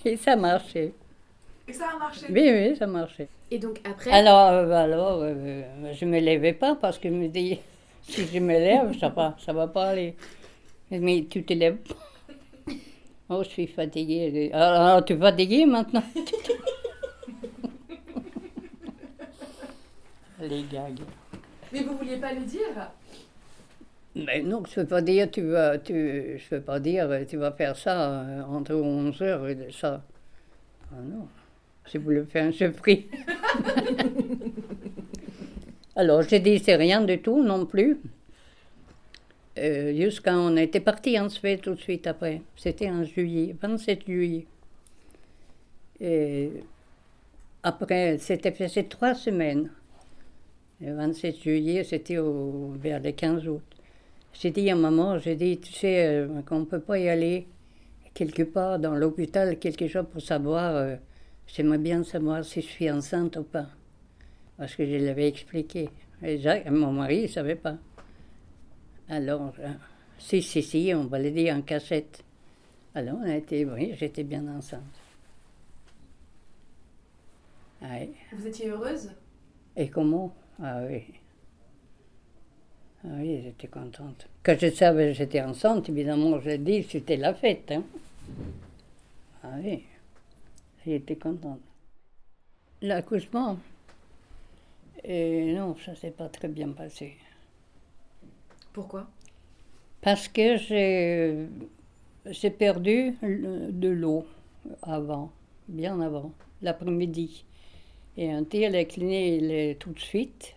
et 0.06 0.18
ça 0.18 0.36
marchait. 0.36 0.94
Et 1.68 1.74
ça 1.74 1.90
a 1.94 2.00
marché 2.00 2.26
Oui, 2.32 2.50
oui, 2.52 2.76
ça 2.76 2.88
marchait. 2.88 3.28
Et 3.52 3.60
donc 3.60 3.80
après? 3.84 4.10
Alors, 4.10 4.50
euh, 4.50 4.72
alors 4.72 5.20
euh, 5.22 5.62
je 5.94 6.06
ne 6.06 6.10
me 6.10 6.20
levais 6.20 6.54
pas 6.54 6.76
parce 6.76 6.98
que 6.98 7.08
je 7.08 7.14
me 7.14 7.28
dis, 7.28 7.60
si 8.02 8.26
je 8.26 8.40
me 8.40 8.54
lève, 8.54 8.98
ça 9.00 9.10
va, 9.10 9.36
ça 9.38 9.54
va 9.54 9.68
pas 9.68 9.90
aller. 9.90 10.16
Mais 10.90 11.28
tu 11.30 11.44
te 11.44 11.54
lèves 11.54 11.78
pas. 11.78 12.74
Oh, 13.30 13.44
je 13.44 13.50
suis 13.50 13.68
fatiguée. 13.68 14.50
Alors, 14.52 15.06
tu 15.06 15.14
es 15.14 15.18
fatiguée 15.18 15.68
maintenant? 15.68 16.02
Les 20.42 20.64
gags. 20.64 21.00
Mais 21.72 21.84
vous 21.84 21.98
vouliez 21.98 22.18
pas 22.18 22.34
le 22.34 22.42
dire? 22.42 22.92
Mais 24.16 24.42
non, 24.42 24.64
je 24.66 24.80
ne 24.80 24.84
veux 24.84 24.88
pas 24.88 25.02
dire, 25.02 25.30
tu 25.30 25.42
vas, 25.42 25.78
tu, 25.78 26.40
je 26.40 26.56
veux 26.56 26.62
pas 26.62 26.80
dire, 26.80 27.10
tu 27.28 27.38
vas 27.38 27.52
faire 27.52 27.76
ça 27.76 28.22
euh, 28.22 28.42
entre 28.44 28.74
11 28.74 29.22
heures 29.22 29.48
et 29.48 29.68
ça. 29.72 30.02
Ah 30.92 31.02
non, 31.04 31.28
si 31.86 31.98
vous 31.98 32.10
le 32.10 32.26
faites 32.26 32.44
un 32.44 32.52
surpris. 32.52 33.08
Alors, 35.96 36.22
j'ai 36.24 36.40
dit, 36.40 36.60
c'est 36.60 36.76
rien 36.76 37.02
du 37.02 37.22
tout 37.22 37.44
non 37.44 37.66
plus. 37.66 38.00
Euh, 39.58 39.94
jusqu'à 39.94 40.38
on 40.38 40.56
était 40.56 40.80
parti 40.80 41.20
en 41.20 41.28
Suède 41.28 41.62
tout 41.62 41.76
de 41.76 41.80
suite 41.80 42.08
après. 42.08 42.42
C'était 42.56 42.90
en 42.90 43.04
juillet, 43.04 43.56
27 43.62 44.06
juillet. 44.06 44.46
Et 46.00 46.52
après, 47.62 48.18
c'était 48.20 48.52
fait 48.52 48.84
trois 48.84 49.14
semaines. 49.14 49.70
Le 50.82 50.94
27 50.96 51.42
juillet, 51.42 51.84
c'était 51.84 52.16
vers 52.16 53.02
le 53.02 53.12
15 53.12 53.48
août. 53.48 53.64
J'ai 54.34 54.52
dit 54.52 54.70
à 54.70 54.76
maman, 54.76 55.18
j'ai 55.18 55.36
dit, 55.36 55.60
tu 55.60 55.74
sais, 55.74 56.06
euh, 56.08 56.42
qu'on 56.44 56.60
ne 56.60 56.66
peut 56.66 56.80
pas 56.80 56.98
y 56.98 57.10
aller 57.10 57.48
quelque 58.14 58.44
part 58.44 58.80
dans 58.80 58.96
l'hôpital, 58.96 59.60
quelque 59.60 59.88
chose 59.88 60.06
pour 60.10 60.22
savoir, 60.22 60.76
euh, 60.76 60.96
j'aimerais 61.48 61.80
bien 61.80 62.04
savoir 62.04 62.46
si 62.46 62.62
je 62.62 62.68
suis 62.68 62.90
enceinte 62.90 63.36
ou 63.38 63.44
pas. 63.44 63.68
Parce 64.58 64.76
que 64.76 64.86
je 64.86 64.96
l'avais 64.96 65.28
expliqué. 65.28 65.90
Et 66.24 66.40
mon 66.70 66.94
mari, 66.94 67.18
il 67.18 67.22
ne 67.24 67.28
savait 67.28 67.56
pas. 67.56 67.78
Alors, 69.10 69.54
euh, 69.60 69.70
si, 70.18 70.42
si, 70.42 70.62
si, 70.64 70.94
on 70.96 71.06
va 71.06 71.20
le 71.20 71.32
dire 71.32 71.56
en 71.56 71.62
cachette. 71.62 72.24
Alors, 72.96 73.18
on 73.22 73.24
a 73.24 73.36
été, 73.36 73.66
oui, 73.66 73.94
j'étais 73.98 74.24
bien 74.24 74.48
enceinte. 74.48 74.84
Vous 77.82 78.48
étiez 78.48 78.70
heureuse? 78.70 79.10
Et 79.76 79.90
comment? 79.90 80.34
Ah 80.62 80.82
oui. 80.90 81.04
Ah 83.04 83.08
oui, 83.18 83.42
j'étais 83.44 83.68
contente. 83.68 84.28
Quand 84.44 84.60
je 84.60 84.70
savais 84.72 85.08
que 85.08 85.14
j'étais 85.14 85.42
enceinte, 85.42 85.88
évidemment, 85.88 86.40
je 86.42 86.52
dis, 86.58 86.84
c'était 86.84 87.16
la 87.16 87.34
fête. 87.34 87.72
Hein. 87.72 87.84
Ah 89.42 89.56
oui, 89.64 89.86
j'étais 90.86 91.16
contente. 91.16 91.62
L'accouchement, 92.82 93.58
et 95.04 95.54
non, 95.54 95.78
ça 95.78 95.96
s'est 95.96 96.12
pas 96.12 96.28
très 96.28 96.50
bien 96.50 96.70
passé. 96.70 97.16
Pourquoi? 98.74 99.08
Parce 100.02 100.28
que 100.28 100.58
j'ai, 100.58 101.48
j'ai 102.26 102.50
perdu 102.50 103.16
de 103.22 103.90
l'eau 103.90 104.26
avant, 104.82 105.32
bien 105.68 106.00
avant, 106.02 106.34
l'après-midi. 106.62 107.46
Et 108.20 108.30
un 108.30 108.44
tir 108.44 108.70
la 108.70 108.84
clinique, 108.84 109.80
tout 109.80 109.94
de 109.94 110.00
suite 110.00 110.54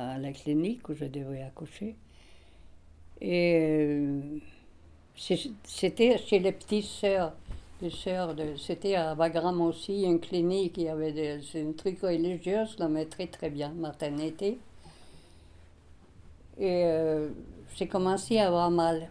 à 0.00 0.18
la 0.18 0.32
clinique 0.32 0.88
où 0.88 0.94
je 0.94 1.04
devais 1.04 1.42
accoucher. 1.42 1.94
Et 3.20 3.60
euh, 3.60 4.20
c'était 5.14 6.18
chez 6.18 6.40
les 6.40 6.50
petites 6.50 6.86
sœurs. 6.86 7.32
Les 7.80 7.92
c'était 8.56 8.96
à 8.96 9.14
Wagram 9.14 9.60
aussi, 9.60 10.02
une 10.02 10.18
clinique, 10.18 10.74
il 10.78 10.84
y 10.84 10.88
avait 10.88 11.12
des, 11.12 11.40
une 11.54 11.74
truc 11.74 12.00
religieuse, 12.00 12.76
la 12.80 12.88
mais 12.88 13.04
très 13.06 13.50
bien, 13.50 13.70
maternité. 13.70 14.58
Et 16.58 16.82
euh, 16.84 17.28
j'ai 17.76 17.86
commencé 17.86 18.38
à 18.38 18.48
avoir 18.48 18.70
mal, 18.70 19.08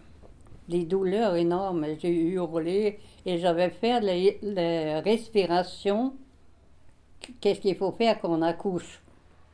des 0.67 0.83
douleurs 0.83 1.35
énormes. 1.35 1.85
J'ai 2.01 2.13
hurlé 2.13 2.99
et 3.25 3.37
j'avais 3.37 3.69
fait 3.69 4.01
les, 4.01 4.99
respirations. 4.99 6.13
Qu'est-ce 7.39 7.59
qu'il 7.59 7.75
faut 7.75 7.91
faire 7.91 8.19
quand 8.19 8.29
on 8.29 8.41
accouche? 8.41 9.01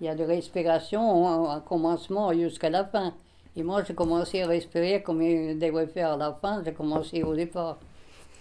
Il 0.02 0.06
y 0.06 0.10
a 0.10 0.16
de 0.16 0.24
respiration 0.24 1.56
au 1.56 1.60
commencement 1.62 2.34
jusqu'à 2.34 2.70
la 2.70 2.86
fin. 2.86 3.14
Et 3.56 3.64
moi, 3.64 3.84
j'ai 3.84 3.94
commencé 3.94 4.42
à 4.42 4.48
respirer 4.48 5.02
comme 5.02 5.22
il 5.22 5.60
devrait 5.60 5.88
faire 5.88 6.14
à 6.14 6.18
la 6.18 6.38
fin. 6.42 6.64
J'ai 6.64 6.74
commencé 6.74 7.24
au 7.24 7.36
départ. 7.36 7.80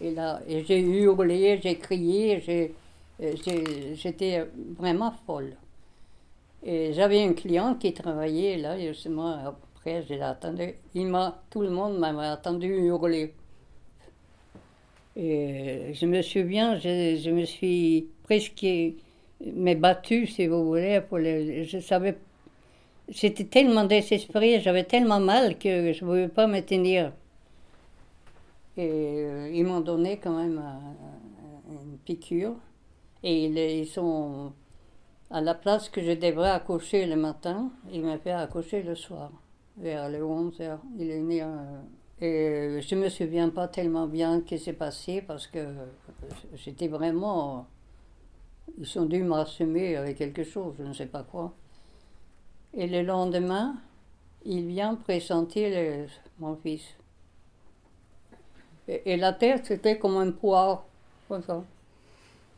Et 0.01 0.13
là, 0.13 0.41
j'ai 0.47 0.79
hurlé, 0.81 1.59
j'ai 1.61 1.77
crié, 1.77 2.43
euh, 3.21 3.35
j'étais 3.95 4.47
vraiment 4.79 5.13
folle. 5.27 5.57
Et 6.63 6.93
j'avais 6.93 7.23
un 7.25 7.33
client 7.33 7.75
qui 7.75 7.93
travaillait 7.93 8.59
là, 8.59 8.77
moi, 9.11 9.39
après, 9.45 10.05
je 10.09 10.15
l'ai 10.15 10.21
attendu. 10.21 10.75
Il 10.95 11.09
m'a, 11.09 11.43
tout 11.51 11.63
le 11.63 11.71
monde 11.71 11.99
m'a 11.99 12.33
entendu 12.33 12.69
hurler. 12.69 13.35
Et 15.17 15.93
je 15.95 16.07
me 16.07 16.23
souviens, 16.23 16.79
je, 16.79 17.19
je 17.21 17.31
me 17.31 17.45
suis 17.45 18.07
presque 18.23 18.65
mais 19.45 19.75
battue, 19.75 20.27
si 20.27 20.47
vous 20.47 20.65
voulez, 20.65 21.01
pour 21.01 21.19
les, 21.19 21.65
je 21.65 21.79
savais, 21.79 22.19
j'étais 23.09 23.45
tellement 23.45 23.85
désespérée, 23.85 24.61
j'avais 24.61 24.85
tellement 24.85 25.21
mal 25.21 25.59
que 25.59 25.93
je 25.93 26.05
ne 26.05 26.09
pouvais 26.09 26.29
pas 26.29 26.47
me 26.47 26.61
tenir. 26.61 27.13
Et 28.77 28.89
euh, 28.91 29.51
ils 29.53 29.65
m'ont 29.65 29.81
donné 29.81 30.19
quand 30.19 30.37
même 30.37 30.59
euh, 30.59 31.73
une 31.73 31.99
piqûre. 31.99 32.55
Et 33.23 33.47
ils, 33.47 33.59
ils 33.59 33.87
sont 33.87 34.53
à 35.31 35.41
la 35.41 35.55
place 35.55 35.89
que 35.89 36.01
je 36.03 36.13
devrais 36.13 36.51
accoucher 36.51 37.07
le 37.07 37.17
matin, 37.17 37.71
il 37.93 38.03
m'a 38.03 38.19
fait 38.19 38.31
accoucher 38.33 38.83
le 38.83 38.95
soir, 38.95 39.31
vers 39.77 40.09
les 40.09 40.23
11 40.23 40.61
heures. 40.61 40.81
Il 40.99 41.11
est 41.11 41.21
né. 41.21 41.43
euh, 41.43 41.47
et 42.21 42.81
je 42.81 42.95
ne 42.97 43.03
me 43.03 43.09
souviens 43.09 43.49
pas 43.49 43.69
tellement 43.69 44.07
bien 44.09 44.41
ce 44.41 44.45
qui 44.45 44.59
s'est 44.59 44.73
passé 44.73 45.23
parce 45.23 45.47
que 45.47 45.61
j'étais 46.55 46.89
vraiment. 46.89 47.67
Ils 48.77 48.99
ont 48.99 49.07
dû 49.07 49.23
m'assumer 49.23 49.97
avec 49.97 50.19
quelque 50.19 50.45
chose, 50.45 50.75
je 50.79 50.85
ne 50.85 50.93
sais 50.93 51.07
pas 51.07 51.23
quoi. 51.23 51.53
Et 52.75 52.87
le 52.87 53.03
lendemain, 53.03 53.77
il 54.45 54.67
vient 54.67 54.95
présenter 54.95 56.07
mon 56.39 56.57
fils. 56.57 56.85
Et, 58.89 59.17
la 59.17 59.33
tête, 59.33 59.67
c'était 59.67 59.99
comme 59.99 60.17
un 60.17 60.31
poire, 60.31 60.85
comme 61.29 61.43
ça. 61.43 61.63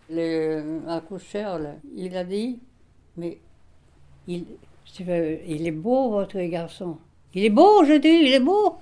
Le 0.08 0.80
il 1.96 2.16
a 2.16 2.24
dit, 2.24 2.58
mais 3.16 3.38
il, 4.28 4.44
veux- 5.00 5.38
il 5.46 5.66
est 5.66 5.72
beau, 5.72 6.10
votre 6.10 6.40
garçon. 6.40 6.98
Il 7.34 7.44
est 7.44 7.50
beau, 7.50 7.84
je 7.84 7.94
dis, 7.94 8.08
il 8.08 8.32
est 8.32 8.40
beau. 8.40 8.76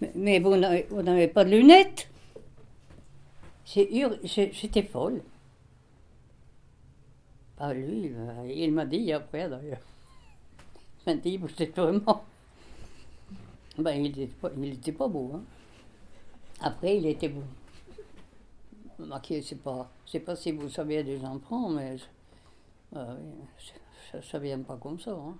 Mais, 0.00 0.12
mais 0.14 0.40
vous 0.40 0.56
n'avez 1.02 1.28
pas 1.28 1.44
de 1.44 1.50
lunettes. 1.50 2.08
J'étais 3.66 4.82
folle. 4.82 5.22
Pas 7.58 7.74
lui, 7.74 8.12
euh, 8.14 8.52
il 8.54 8.72
m'a 8.72 8.86
dit 8.86 9.12
après 9.12 9.48
d'ailleurs. 9.48 9.80
Il 11.06 11.14
m'a 11.14 11.20
dit, 11.20 11.40
êtes 11.58 11.76
vraiment. 11.76 12.24
Ben, 13.78 13.92
il 13.92 14.02
n'était 14.02 14.26
pas, 14.26 14.50
pas 14.98 15.08
beau. 15.08 15.32
Hein. 15.34 15.42
Après, 16.60 16.96
il 16.98 17.06
était 17.06 17.28
beau. 17.28 17.42
Ok, 19.00 19.34
c'est 19.42 19.62
pas, 19.62 19.90
c'est 20.06 20.20
pas 20.20 20.36
si 20.36 20.52
vous 20.52 20.68
saviez 20.68 21.02
des 21.04 21.24
enfants, 21.24 21.68
mais 21.70 21.96
euh, 22.96 23.16
ça, 24.10 24.22
ça 24.22 24.38
vient 24.38 24.60
pas 24.60 24.76
comme 24.76 24.98
ça. 24.98 25.12
hein. 25.12 25.36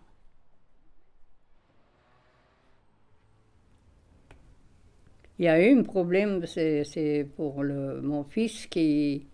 Il 5.38 5.44
y 5.44 5.48
a 5.48 5.60
eu 5.60 5.78
un 5.78 5.82
problème, 5.84 6.46
c'est 6.46 6.84
c'est 6.84 7.24
pour 7.36 7.62
le, 7.62 8.00
mon 8.02 8.24
fils 8.24 8.66
qui. 8.66 9.26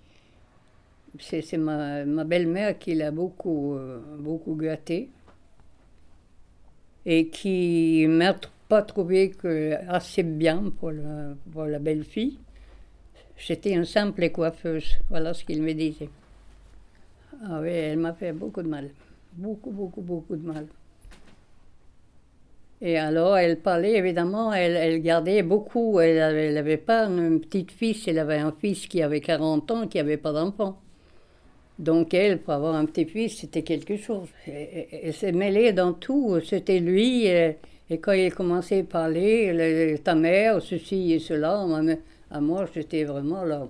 C'est 1.20 1.56
ma, 1.56 2.04
ma 2.04 2.24
belle-mère 2.24 2.78
qui 2.78 2.94
l'a 2.94 3.10
beaucoup, 3.10 3.74
euh, 3.74 4.00
beaucoup 4.18 4.56
gâté 4.56 5.10
et 7.06 7.28
qui 7.28 8.06
m'a 8.08 8.34
pas 8.68 8.82
trouvé 8.82 9.30
que 9.30 9.74
assez 9.88 10.22
bien 10.22 10.72
pour 10.78 10.90
la, 10.90 11.34
pour 11.52 11.66
la 11.66 11.78
belle-fille. 11.78 12.38
J'étais 13.36 13.72
une 13.72 13.84
simple 13.84 14.28
coiffeuse, 14.30 14.96
voilà 15.10 15.34
ce 15.34 15.44
qu'il 15.44 15.62
me 15.62 15.72
disait. 15.72 16.08
Ah 17.44 17.60
oui, 17.60 17.68
elle 17.70 17.98
m'a 17.98 18.14
fait 18.14 18.32
beaucoup 18.32 18.62
de 18.62 18.68
mal. 18.68 18.90
Beaucoup, 19.34 19.70
beaucoup, 19.70 20.00
beaucoup 20.00 20.36
de 20.36 20.46
mal. 20.46 20.66
Et 22.80 22.98
alors, 22.98 23.36
elle 23.36 23.60
parlait, 23.60 23.94
évidemment, 23.96 24.52
elle, 24.52 24.76
elle 24.76 25.00
gardait 25.02 25.42
beaucoup. 25.42 26.00
Elle 26.00 26.54
n'avait 26.54 26.76
pas 26.76 27.06
une 27.06 27.40
petite 27.40 27.72
fille, 27.72 28.00
elle 28.06 28.18
avait 28.18 28.38
un 28.38 28.52
fils 28.52 28.86
qui 28.86 29.02
avait 29.02 29.20
40 29.20 29.70
ans, 29.70 29.86
qui 29.88 29.98
n'avait 29.98 30.16
pas 30.16 30.32
d'enfant. 30.32 30.80
Donc, 31.78 32.14
elle, 32.14 32.40
pour 32.40 32.54
avoir 32.54 32.74
un 32.76 32.84
petit-fils, 32.86 33.38
c'était 33.38 33.62
quelque 33.62 33.96
chose. 33.96 34.28
Et- 34.46 34.52
et- 34.52 35.06
Elle 35.06 35.14
s'est 35.14 35.32
mêlée 35.32 35.72
dans 35.72 35.92
tout. 35.92 36.38
C'était 36.40 36.78
lui. 36.80 37.26
Et, 37.26 37.56
et 37.90 37.98
quand 37.98 38.12
il 38.12 38.32
commençait 38.34 38.80
à 38.80 38.84
parler, 38.84 39.52
le- 39.52 39.98
ta 39.98 40.14
mère, 40.14 40.62
ceci 40.62 41.12
et 41.12 41.18
cela, 41.18 41.66
à 42.30 42.40
moi, 42.40 42.66
j'étais 42.72 43.04
vraiment 43.04 43.44
là. 43.44 43.66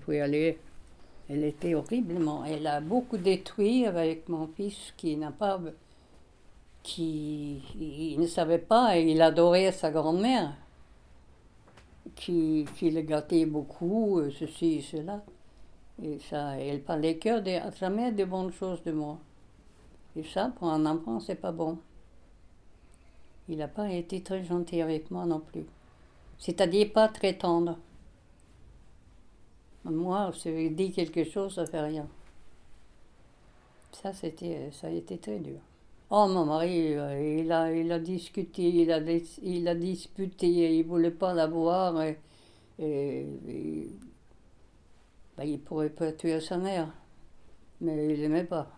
faut 0.00 0.12
y 0.12 0.20
aller. 0.20 0.58
Elle 1.28 1.44
était 1.44 1.74
horriblement. 1.74 2.44
Elle 2.44 2.66
a 2.66 2.80
beaucoup 2.80 3.16
détruit 3.16 3.86
avec 3.86 4.28
mon 4.28 4.46
fils 4.56 4.92
qui 4.96 5.16
n'a 5.16 5.30
pas. 5.32 5.60
qui. 6.82 7.60
il 7.80 8.18
ne 8.20 8.26
savait 8.26 8.58
pas 8.58 8.96
et 8.98 9.02
il 9.12 9.20
adorait 9.22 9.72
sa 9.72 9.90
grand-mère. 9.90 10.54
Qui, 12.16 12.66
qui 12.76 12.90
le 12.90 13.02
gâtait 13.02 13.46
beaucoup, 13.46 14.18
euh, 14.18 14.30
ceci 14.30 14.74
et 14.78 14.80
cela. 14.82 15.22
Et 16.02 16.18
ça, 16.18 16.58
elle 16.58 16.82
parlait 16.82 17.16
que 17.16 17.40
de, 17.40 17.74
jamais 17.78 18.12
de 18.12 18.26
bonnes 18.26 18.52
choses 18.52 18.82
de 18.82 18.92
moi. 18.92 19.18
Et 20.16 20.24
ça, 20.24 20.52
pour 20.58 20.68
un 20.70 20.86
enfant, 20.86 21.20
c'est 21.20 21.34
pas 21.36 21.52
bon. 21.52 21.78
Il 23.48 23.58
n'a 23.58 23.68
pas 23.68 23.88
été 23.92 24.20
très 24.20 24.42
gentil 24.42 24.80
avec 24.82 25.12
moi 25.12 25.26
non 25.26 25.38
plus. 25.38 25.64
C'est-à-dire 26.38 26.92
pas 26.92 27.08
très 27.08 27.34
tendre. 27.34 27.78
Moi, 29.84 30.32
si 30.34 30.48
je 30.50 30.68
dis 30.74 30.90
quelque 30.90 31.22
chose, 31.22 31.54
ça 31.54 31.66
fait 31.66 31.80
rien. 31.80 32.08
Ça, 33.92 34.12
c'était, 34.12 34.70
ça 34.72 34.86
a 34.88 34.90
été 34.90 35.18
très 35.18 35.38
dur. 35.38 35.58
Oh, 36.10 36.26
mon 36.28 36.44
mari, 36.46 36.92
il 37.40 37.52
a, 37.52 37.72
il 37.72 37.90
a 37.92 37.98
discuté, 37.98 38.62
il 38.68 38.90
a, 38.92 39.00
il 39.42 39.68
a 39.68 39.74
disputé, 39.74 40.46
il 40.78 40.78
ne 40.84 40.88
voulait 40.88 41.10
pas 41.10 41.32
la 41.34 41.46
voir. 41.46 42.02
Et, 42.02 42.18
et- 42.78 43.26
et- 43.48 43.90
ben, 45.36 45.44
il 45.44 45.58
pourrait 45.58 45.90
pas 45.90 46.12
tuer 46.12 46.40
sa 46.40 46.58
mère, 46.58 46.88
mais 47.80 48.14
il 48.14 48.20
n'aimait 48.20 48.44
pas. 48.44 48.68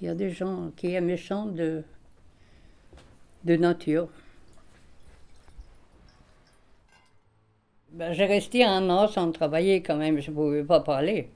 Il 0.00 0.06
y 0.06 0.08
a 0.08 0.14
des 0.14 0.30
gens 0.30 0.70
qui 0.76 0.94
sont 0.94 1.00
méchants 1.00 1.46
de, 1.46 1.82
de 3.44 3.56
nature. 3.56 4.08
Ben, 7.90 8.12
j'ai 8.12 8.26
resté 8.26 8.64
un 8.64 8.88
an 8.90 9.08
sans 9.08 9.30
travailler 9.32 9.82
quand 9.82 9.96
même, 9.96 10.20
je 10.20 10.30
ne 10.30 10.36
pouvais 10.36 10.64
pas 10.64 10.80
parler. 10.80 11.28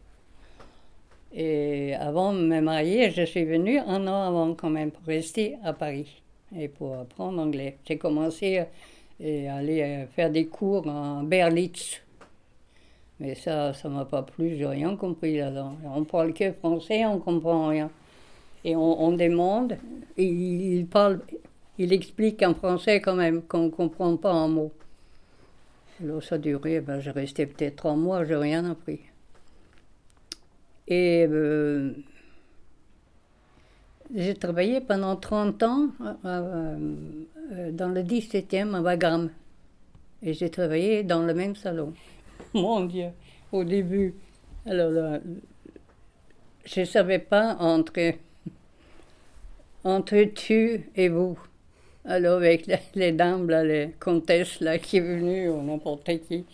Et 1.33 1.95
avant 1.95 2.33
de 2.33 2.41
me 2.41 2.61
marier, 2.61 3.11
je 3.11 3.23
suis 3.23 3.45
venue 3.45 3.79
un 3.79 4.07
an 4.07 4.23
avant 4.23 4.55
quand 4.55 4.71
même 4.71 4.91
pour 4.91 5.05
rester 5.05 5.57
à 5.63 5.73
Paris 5.73 6.23
et 6.57 6.69
pour 6.69 6.97
apprendre 6.99 7.41
anglais. 7.43 7.77
J'ai 7.87 7.99
commencé 7.99 8.59
à 8.59 8.67
à 9.21 9.57
aller 9.57 9.83
euh, 9.83 10.07
faire 10.09 10.31
des 10.31 10.47
cours 10.47 10.87
en 10.87 11.23
Berlitz. 11.23 12.03
Mais 13.19 13.35
ça, 13.35 13.73
ça 13.73 13.89
m'a 13.89 14.05
pas 14.05 14.23
plu, 14.23 14.57
j'ai 14.57 14.67
rien 14.67 14.95
compris 14.97 15.39
là-dedans. 15.39 15.77
On 15.85 16.05
parle 16.05 16.35
que 16.35 16.53
français, 16.53 17.07
on 17.07 17.19
comprend 17.19 17.69
rien. 17.69 17.91
Et 18.65 18.75
on, 18.75 19.13
demande, 19.13 19.79
il, 20.17 20.87
parle, 20.87 21.21
il 21.79 21.93
explique 21.93 22.43
en 22.43 22.53
français 22.55 23.01
quand 23.01 23.15
même, 23.15 23.43
qu'on 23.43 23.71
comprend 23.71 24.17
pas 24.17 24.33
un 24.33 24.49
mot. 24.49 24.73
Alors 26.03 26.23
ça 26.23 26.35
a 26.35 26.39
duré, 26.39 26.81
ben, 26.81 27.01
j'ai 27.01 27.13
resté 27.13 27.47
peut-être 27.47 27.77
trois 27.77 27.95
mois, 27.95 28.25
j'ai 28.25 28.37
rien 28.37 28.69
appris. 28.69 29.01
Et 30.89 31.27
euh, 31.31 31.93
j'ai 34.15 34.35
travaillé 34.35 34.81
pendant 34.81 35.17
30 35.17 35.63
ans 35.63 35.89
euh, 36.25 36.77
euh, 37.53 37.73
dans 37.73 37.89
le 37.89 38.03
17e 38.03 38.75
à 38.75 38.81
Wagram. 38.81 39.31
Et 40.23 40.33
j'ai 40.33 40.51
travaillé 40.51 41.03
dans 41.03 41.23
le 41.23 41.35
même 41.35 41.57
salon. 41.57 41.93
Mon 42.63 42.87
Dieu, 42.87 43.09
au 43.53 43.65
début. 43.65 44.15
Alors 44.65 44.91
là, 44.91 45.21
je 46.65 46.81
ne 46.81 46.85
savais 46.87 47.19
pas 47.19 47.55
entre, 47.61 48.15
entre 49.85 50.23
tu 50.35 50.91
et 50.97 51.09
vous. 51.11 51.39
Alors 52.07 52.37
avec 52.37 52.67
les, 52.95 53.13
dames, 53.13 53.51
les 53.51 53.91
comtesses 54.01 54.61
là, 54.61 54.79
qui 54.79 54.97
est 54.97 55.01
venue, 55.01 55.51
ou 55.51 55.63
n'importe 55.63 56.11
qui. 56.27 56.47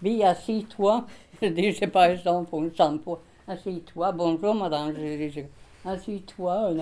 Oui, 0.00 0.22
assis-toi. 0.22 1.06
Je 1.42 1.48
dis, 1.48 1.74
c'est 1.74 1.88
par 1.88 2.04
exemple 2.04 2.54
une 2.54 2.72
shampoing. 2.72 3.18
Assis-toi, 3.48 4.12
bonjour 4.12 4.54
madame. 4.54 4.94
Je 4.94 5.28
dis, 5.28 5.44
assis-toi. 5.84 6.72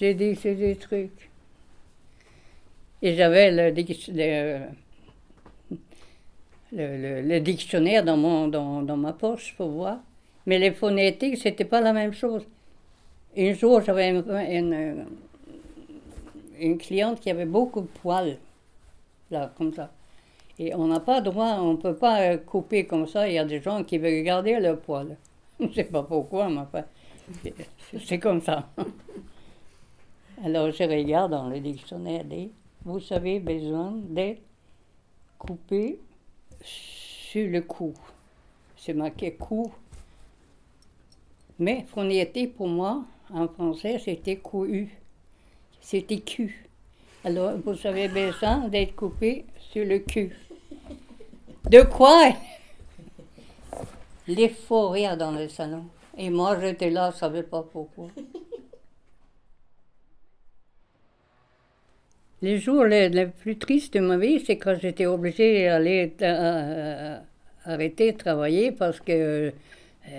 J'ai 0.00 0.14
dit, 0.14 0.34
c'est 0.34 0.56
des 0.56 0.74
trucs. 0.74 1.30
Et 3.00 3.14
j'avais 3.14 3.52
le, 3.52 3.70
le- 6.74 7.22
le- 7.22 7.40
dictionnaire 7.40 8.04
dans, 8.04 8.16
mon, 8.16 8.48
dans, 8.48 8.82
dans 8.82 8.96
ma 8.96 9.12
poche 9.12 9.54
pour 9.56 9.68
voir. 9.70 9.98
Mais 10.46 10.58
les 10.58 10.72
phonétiques, 10.72 11.38
c'était 11.38 11.64
pas 11.64 11.80
la 11.80 11.92
même 11.92 12.12
chose. 12.12 12.46
Un 13.36 13.52
jour, 13.54 13.80
j'avais 13.82 14.10
une, 14.10 14.24
une, 14.50 15.06
une 16.60 16.78
cliente 16.78 17.20
qui 17.20 17.30
avait 17.30 17.46
beaucoup 17.46 17.80
de 17.80 17.86
poils, 17.86 18.36
là, 19.30 19.52
comme 19.56 19.72
ça. 19.72 19.90
Et 20.58 20.74
on 20.74 20.86
n'a 20.86 21.00
pas 21.00 21.20
droit, 21.20 21.56
on 21.60 21.72
ne 21.72 21.76
peut 21.78 21.96
pas 21.96 22.20
euh, 22.22 22.36
couper 22.38 22.84
comme 22.86 23.06
ça. 23.08 23.28
Il 23.28 23.34
y 23.34 23.38
a 23.38 23.44
des 23.44 23.60
gens 23.60 23.82
qui 23.82 23.98
veulent 23.98 24.22
garder 24.22 24.58
le 24.60 24.76
poil. 24.76 25.16
Je 25.60 25.66
ne 25.66 25.72
sais 25.72 25.84
pas 25.84 26.02
pourquoi, 26.02 26.48
mais 26.48 26.58
enfin, 26.60 26.84
c'est 28.04 28.18
comme 28.18 28.40
ça. 28.40 28.68
Alors 30.44 30.70
je 30.70 30.82
regarde 30.82 31.30
dans 31.30 31.48
le 31.48 31.60
dictionnaire, 31.60 32.24
dit, 32.24 32.50
vous 32.84 33.00
avez 33.10 33.38
besoin 33.40 33.94
d'être 34.08 34.42
coupé 35.38 35.98
sur 36.64 37.48
le 37.48 37.60
cou. 37.62 37.94
C'est 38.76 38.94
marqué 38.94 39.34
cou. 39.34 39.70
Mais 41.58 41.86
était 42.10 42.46
pour 42.46 42.68
moi, 42.68 43.04
en 43.32 43.46
français, 43.48 43.98
c'était 44.04 44.36
couru. 44.36 44.88
C'était 45.80 46.18
cul. 46.18 46.66
Alors, 47.24 47.52
vous 47.64 47.86
avez 47.86 48.08
besoin 48.08 48.68
d'être 48.68 48.96
coupé 48.96 49.44
sur 49.58 49.84
le 49.84 49.98
cul. 50.00 50.36
De 51.70 51.82
quoi? 51.82 52.32
Les 54.26 54.48
faux 54.48 54.94
dans 55.16 55.32
le 55.32 55.48
salon. 55.48 55.84
Et 56.16 56.30
moi, 56.30 56.58
j'étais 56.60 56.90
là, 56.90 57.10
je 57.10 57.16
ne 57.16 57.20
savais 57.20 57.42
pas 57.42 57.62
pourquoi. 57.62 58.08
Les 62.44 62.58
jours 62.58 62.84
les, 62.84 63.26
plus 63.40 63.56
tristes 63.56 63.94
de 63.94 64.00
ma 64.00 64.18
vie, 64.18 64.38
c'est 64.38 64.58
quand 64.58 64.76
j'étais 64.78 65.06
obligée 65.06 65.64
d'aller 65.64 66.12
euh, 66.20 66.26
euh, 66.26 67.18
arrêter 67.64 68.12
de 68.12 68.18
travailler 68.18 68.70
parce 68.70 69.00
que 69.00 69.12
euh, 69.12 69.50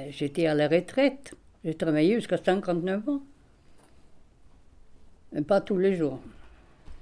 j'étais 0.10 0.48
à 0.48 0.56
la 0.56 0.68
retraite. 0.68 1.36
J'ai 1.64 1.76
travaillé 1.76 2.16
jusqu'à 2.16 2.38
59 2.38 3.08
ans. 3.10 3.22
Mais 5.34 5.44
pas 5.44 5.62
tous 5.62 5.78
les 5.78 5.96
jours. 5.96 6.20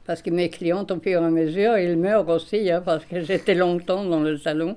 Parce 0.06 0.22
que 0.22 0.30
mes 0.30 0.50
clients, 0.50 0.86
au 0.90 1.00
fur 1.00 1.22
et 1.22 1.26
à 1.26 1.30
mesure, 1.30 1.78
ils 1.78 1.96
meurent 1.96 2.28
aussi, 2.28 2.70
hein, 2.70 2.82
parce 2.84 3.06
que 3.06 3.22
j'étais 3.22 3.56
longtemps 3.56 4.04
dans 4.04 4.20
le 4.20 4.36
salon. 4.38 4.76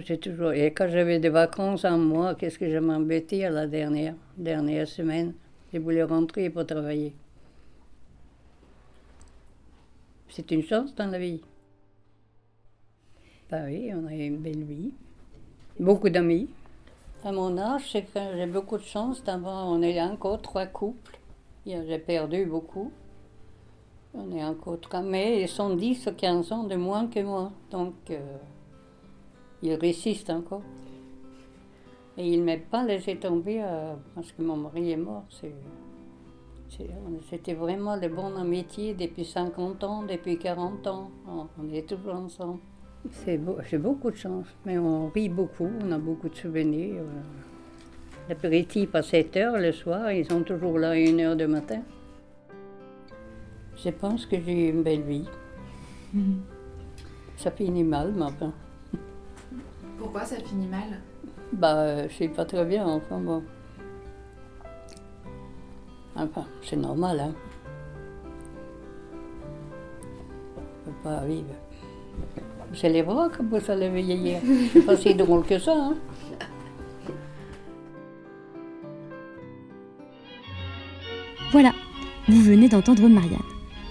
j'ai 0.00 0.18
toujours... 0.18 0.52
Et 0.52 0.70
quand 0.74 0.88
j'avais 0.88 1.18
des 1.18 1.30
vacances 1.30 1.86
en 1.86 1.96
mois, 1.96 2.34
qu'est-ce 2.34 2.58
que 2.58 2.68
je 2.68 2.76
m'embêtais 2.76 3.48
la 3.48 3.66
dernière, 3.66 4.16
dernière 4.36 4.86
semaine? 4.86 5.32
Je 5.72 5.78
voulais 5.78 6.02
rentrer 6.02 6.50
pour 6.50 6.66
travailler. 6.66 7.14
C'est 10.34 10.50
une 10.50 10.62
chance 10.62 10.94
dans 10.94 11.10
la 11.10 11.18
vie. 11.18 11.42
Bah 13.50 13.64
oui, 13.66 13.92
on 13.94 14.06
a 14.06 14.14
une 14.14 14.38
belle 14.38 14.62
vie. 14.62 14.94
Beaucoup 15.78 16.08
d'amis. 16.08 16.48
À 17.22 17.32
mon 17.32 17.58
âge, 17.58 17.94
j'ai 18.14 18.46
beaucoup 18.46 18.78
de 18.78 18.82
chance 18.82 19.22
d'avoir. 19.22 19.66
On 19.66 19.82
est 19.82 20.00
encore 20.00 20.40
trois 20.40 20.64
couples. 20.64 21.18
J'ai 21.66 21.98
perdu 21.98 22.46
beaucoup. 22.46 22.90
On 24.14 24.32
est 24.34 24.42
encore 24.42 24.80
trois. 24.80 25.02
Mais 25.02 25.42
ils 25.42 25.48
sont 25.48 25.76
10 25.76 26.06
ou 26.06 26.12
15 26.12 26.50
ans 26.50 26.64
de 26.64 26.76
moins 26.76 27.08
que 27.08 27.20
moi. 27.20 27.52
Donc, 27.70 27.92
euh, 28.08 28.38
ils 29.62 29.74
résistent 29.74 30.30
encore. 30.30 30.62
Et 32.16 32.26
ils 32.26 32.42
ne 32.42 32.50
m'ont 32.50 32.62
pas 32.70 32.84
laissé 32.84 33.16
tomber 33.16 33.62
euh, 33.62 33.92
parce 34.14 34.32
que 34.32 34.40
mon 34.40 34.56
mari 34.56 34.92
est 34.92 34.96
mort. 34.96 35.24
C'est. 35.28 35.52
C'était 37.28 37.54
vraiment 37.54 37.96
le 37.96 38.08
bon 38.08 38.36
amitié 38.36 38.94
depuis 38.94 39.24
50 39.24 39.84
ans, 39.84 40.02
depuis 40.02 40.38
40 40.38 40.86
ans. 40.86 41.10
On 41.26 41.72
est 41.72 41.86
toujours 41.86 42.14
ensemble. 42.14 42.60
C'est 43.10 43.40
j'ai 43.68 43.78
beaucoup 43.78 44.10
de 44.10 44.16
chance, 44.16 44.46
mais 44.64 44.78
on 44.78 45.08
rit 45.08 45.28
beaucoup, 45.28 45.68
on 45.84 45.92
a 45.92 45.98
beaucoup 45.98 46.28
de 46.28 46.36
souvenirs. 46.36 47.02
L'apéritif 48.28 48.94
à 48.94 49.02
7 49.02 49.36
heures 49.36 49.58
le 49.58 49.72
soir, 49.72 50.12
ils 50.12 50.24
sont 50.24 50.42
toujours 50.42 50.78
là 50.78 50.90
à 50.90 50.94
1 50.94 51.18
heure 51.18 51.36
du 51.36 51.46
matin. 51.46 51.82
Je 53.76 53.90
pense 53.90 54.24
que 54.26 54.36
j'ai 54.40 54.68
eu 54.68 54.70
une 54.70 54.82
belle 54.82 55.02
vie. 55.02 55.28
Mhm. 56.14 56.42
Ça 57.36 57.50
finit 57.50 57.84
mal, 57.84 58.14
enfin. 58.22 58.52
Pourquoi 59.98 60.24
ça 60.24 60.36
finit 60.36 60.68
mal? 60.68 61.00
Bah, 61.52 62.06
je 62.06 62.14
sais 62.14 62.28
pas 62.28 62.44
très 62.44 62.64
bien, 62.64 62.86
enfin 62.86 63.18
bon. 63.18 63.42
Enfin, 66.16 66.44
c'est 66.62 66.76
normal, 66.76 67.20
hein. 67.20 67.32
On 70.56 70.90
peut 70.90 70.96
pas 71.02 71.24
vivre. 71.24 71.54
C'est 72.74 72.88
les 72.88 73.02
bras 73.02 73.28
que 73.28 73.42
vous 73.42 73.70
allez 73.70 73.88
vieillir. 73.88 74.40
C'est 74.72 74.82
pas 74.82 74.96
si 74.96 75.14
drôle 75.14 75.44
que 75.44 75.58
ça, 75.58 75.74
hein. 75.74 75.94
Voilà, 81.50 81.72
vous 82.28 82.40
venez 82.40 82.68
d'entendre 82.68 83.06
Marianne. 83.08 83.38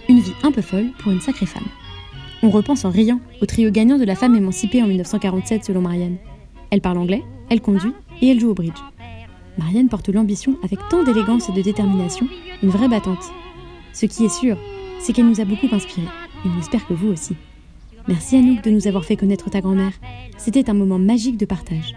Une 0.09 0.19
vie 0.19 0.34
un 0.41 0.51
peu 0.51 0.61
folle 0.63 0.89
pour 0.97 1.11
une 1.11 1.22
sacrée 1.22 1.45
femme. 1.45 1.67
On 2.41 2.49
repense 2.49 2.86
en 2.86 2.89
riant 2.89 3.19
au 3.39 3.45
trio 3.45 3.69
gagnant 3.69 3.99
de 3.99 4.03
la 4.03 4.15
femme 4.15 4.36
émancipée 4.36 4.82
en 4.82 4.88
1947 4.88 5.65
selon 5.65 5.82
Marianne. 5.82 6.17
Elle 6.72 6.82
parle 6.82 6.97
anglais, 6.97 7.24
elle 7.51 7.61
conduit 7.61 7.93
et 8.19 8.30
elle 8.30 8.39
joue 8.39 8.49
au 8.49 8.55
bridge. 8.55 8.80
Marianne 9.62 9.89
porte 9.89 10.09
l'ambition 10.09 10.57
avec 10.64 10.80
tant 10.89 11.03
d'élégance 11.03 11.47
et 11.47 11.51
de 11.51 11.62
détermination, 11.62 12.28
une 12.64 12.72
vraie 12.72 12.88
battante. 12.88 13.32
Ce 13.93 14.07
qui 14.07 14.26
est 14.26 14.30
sûr, 14.30 14.57
c'est 14.99 15.14
qu'elle 15.14 15.28
nous 15.28 15.39
a 15.39 15.45
beaucoup 15.45 15.68
inspirés, 15.72 16.07
et 16.43 16.47
on 16.47 16.59
espère 16.59 16.88
que 16.88 16.95
vous 16.95 17.09
aussi. 17.09 17.38
Merci 18.07 18.38
Anouk 18.38 18.64
de 18.64 18.72
nous 18.72 18.88
avoir 18.88 19.05
fait 19.05 19.16
connaître 19.18 19.51
ta 19.51 19.62
grand-mère. 19.62 19.93
C'était 20.38 20.68
un 20.72 20.74
moment 20.74 20.97
magique 20.97 21.38
de 21.38 21.45
partage. 21.45 21.95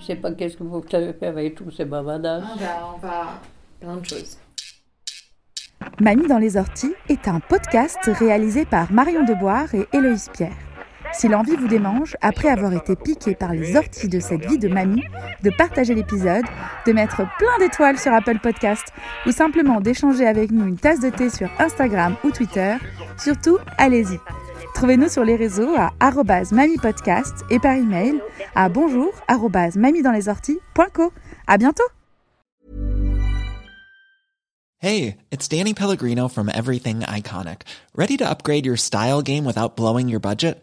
Je 0.00 0.06
sais 0.06 0.16
pas 0.16 0.32
qu'est-ce 0.32 0.56
que 0.56 0.64
vous 0.64 0.82
avez 0.92 1.12
fait 1.12 1.26
avec 1.26 1.54
tous 1.54 1.70
ces 1.70 1.84
bavadages. 1.84 2.42
Ah 2.44 2.56
bah, 2.58 2.92
on 2.96 2.98
va 2.98 3.40
plein 3.80 3.96
de 3.96 4.04
choses. 4.04 4.36
Mamie 6.00 6.26
dans 6.26 6.38
les 6.38 6.56
orties 6.56 6.94
est 7.08 7.28
un 7.28 7.38
podcast 7.38 8.00
réalisé 8.06 8.64
par 8.64 8.90
Marion 8.92 9.24
Deboire 9.24 9.72
et 9.72 9.86
Héloïse 9.92 10.28
Pierre. 10.34 10.56
Si 11.16 11.28
l'envie 11.28 11.54
vous 11.56 11.68
démange, 11.68 12.16
après 12.20 12.48
avoir 12.48 12.72
été 12.72 12.96
piqué 12.96 13.34
par 13.34 13.52
les 13.52 13.76
orties 13.76 14.08
de 14.08 14.18
cette 14.18 14.44
vie 14.46 14.58
de 14.58 14.68
mamie, 14.68 15.04
de 15.42 15.50
partager 15.50 15.94
l'épisode, 15.94 16.44
de 16.86 16.92
mettre 16.92 17.22
plein 17.38 17.58
d'étoiles 17.60 17.98
sur 17.98 18.12
Apple 18.12 18.40
Podcast 18.40 18.92
ou 19.24 19.30
simplement 19.30 19.80
d'échanger 19.80 20.26
avec 20.26 20.50
nous 20.50 20.66
une 20.66 20.76
tasse 20.76 21.00
de 21.00 21.10
thé 21.10 21.30
sur 21.30 21.48
Instagram 21.60 22.16
ou 22.24 22.30
Twitter, 22.30 22.76
surtout, 23.16 23.58
allez-y. 23.78 24.18
Trouvez-nous 24.74 25.08
sur 25.08 25.24
les 25.24 25.36
réseaux 25.36 25.76
à 25.76 25.92
mamipodcast 26.50 27.44
et 27.48 27.60
par 27.60 27.74
email 27.74 28.20
à 28.56 28.68
bonjour 28.68 29.12
À 31.46 31.58
bientôt! 31.58 31.84
Hey, 34.80 35.16
it's 35.30 35.48
Danny 35.48 35.72
Pellegrino 35.72 36.28
from 36.28 36.50
Everything 36.50 37.00
Iconic. 37.00 37.62
Ready 37.94 38.18
to 38.18 38.28
upgrade 38.28 38.66
your 38.66 38.76
style 38.76 39.22
game 39.22 39.46
without 39.46 39.76
blowing 39.76 40.08
your 40.08 40.20
budget? 40.20 40.62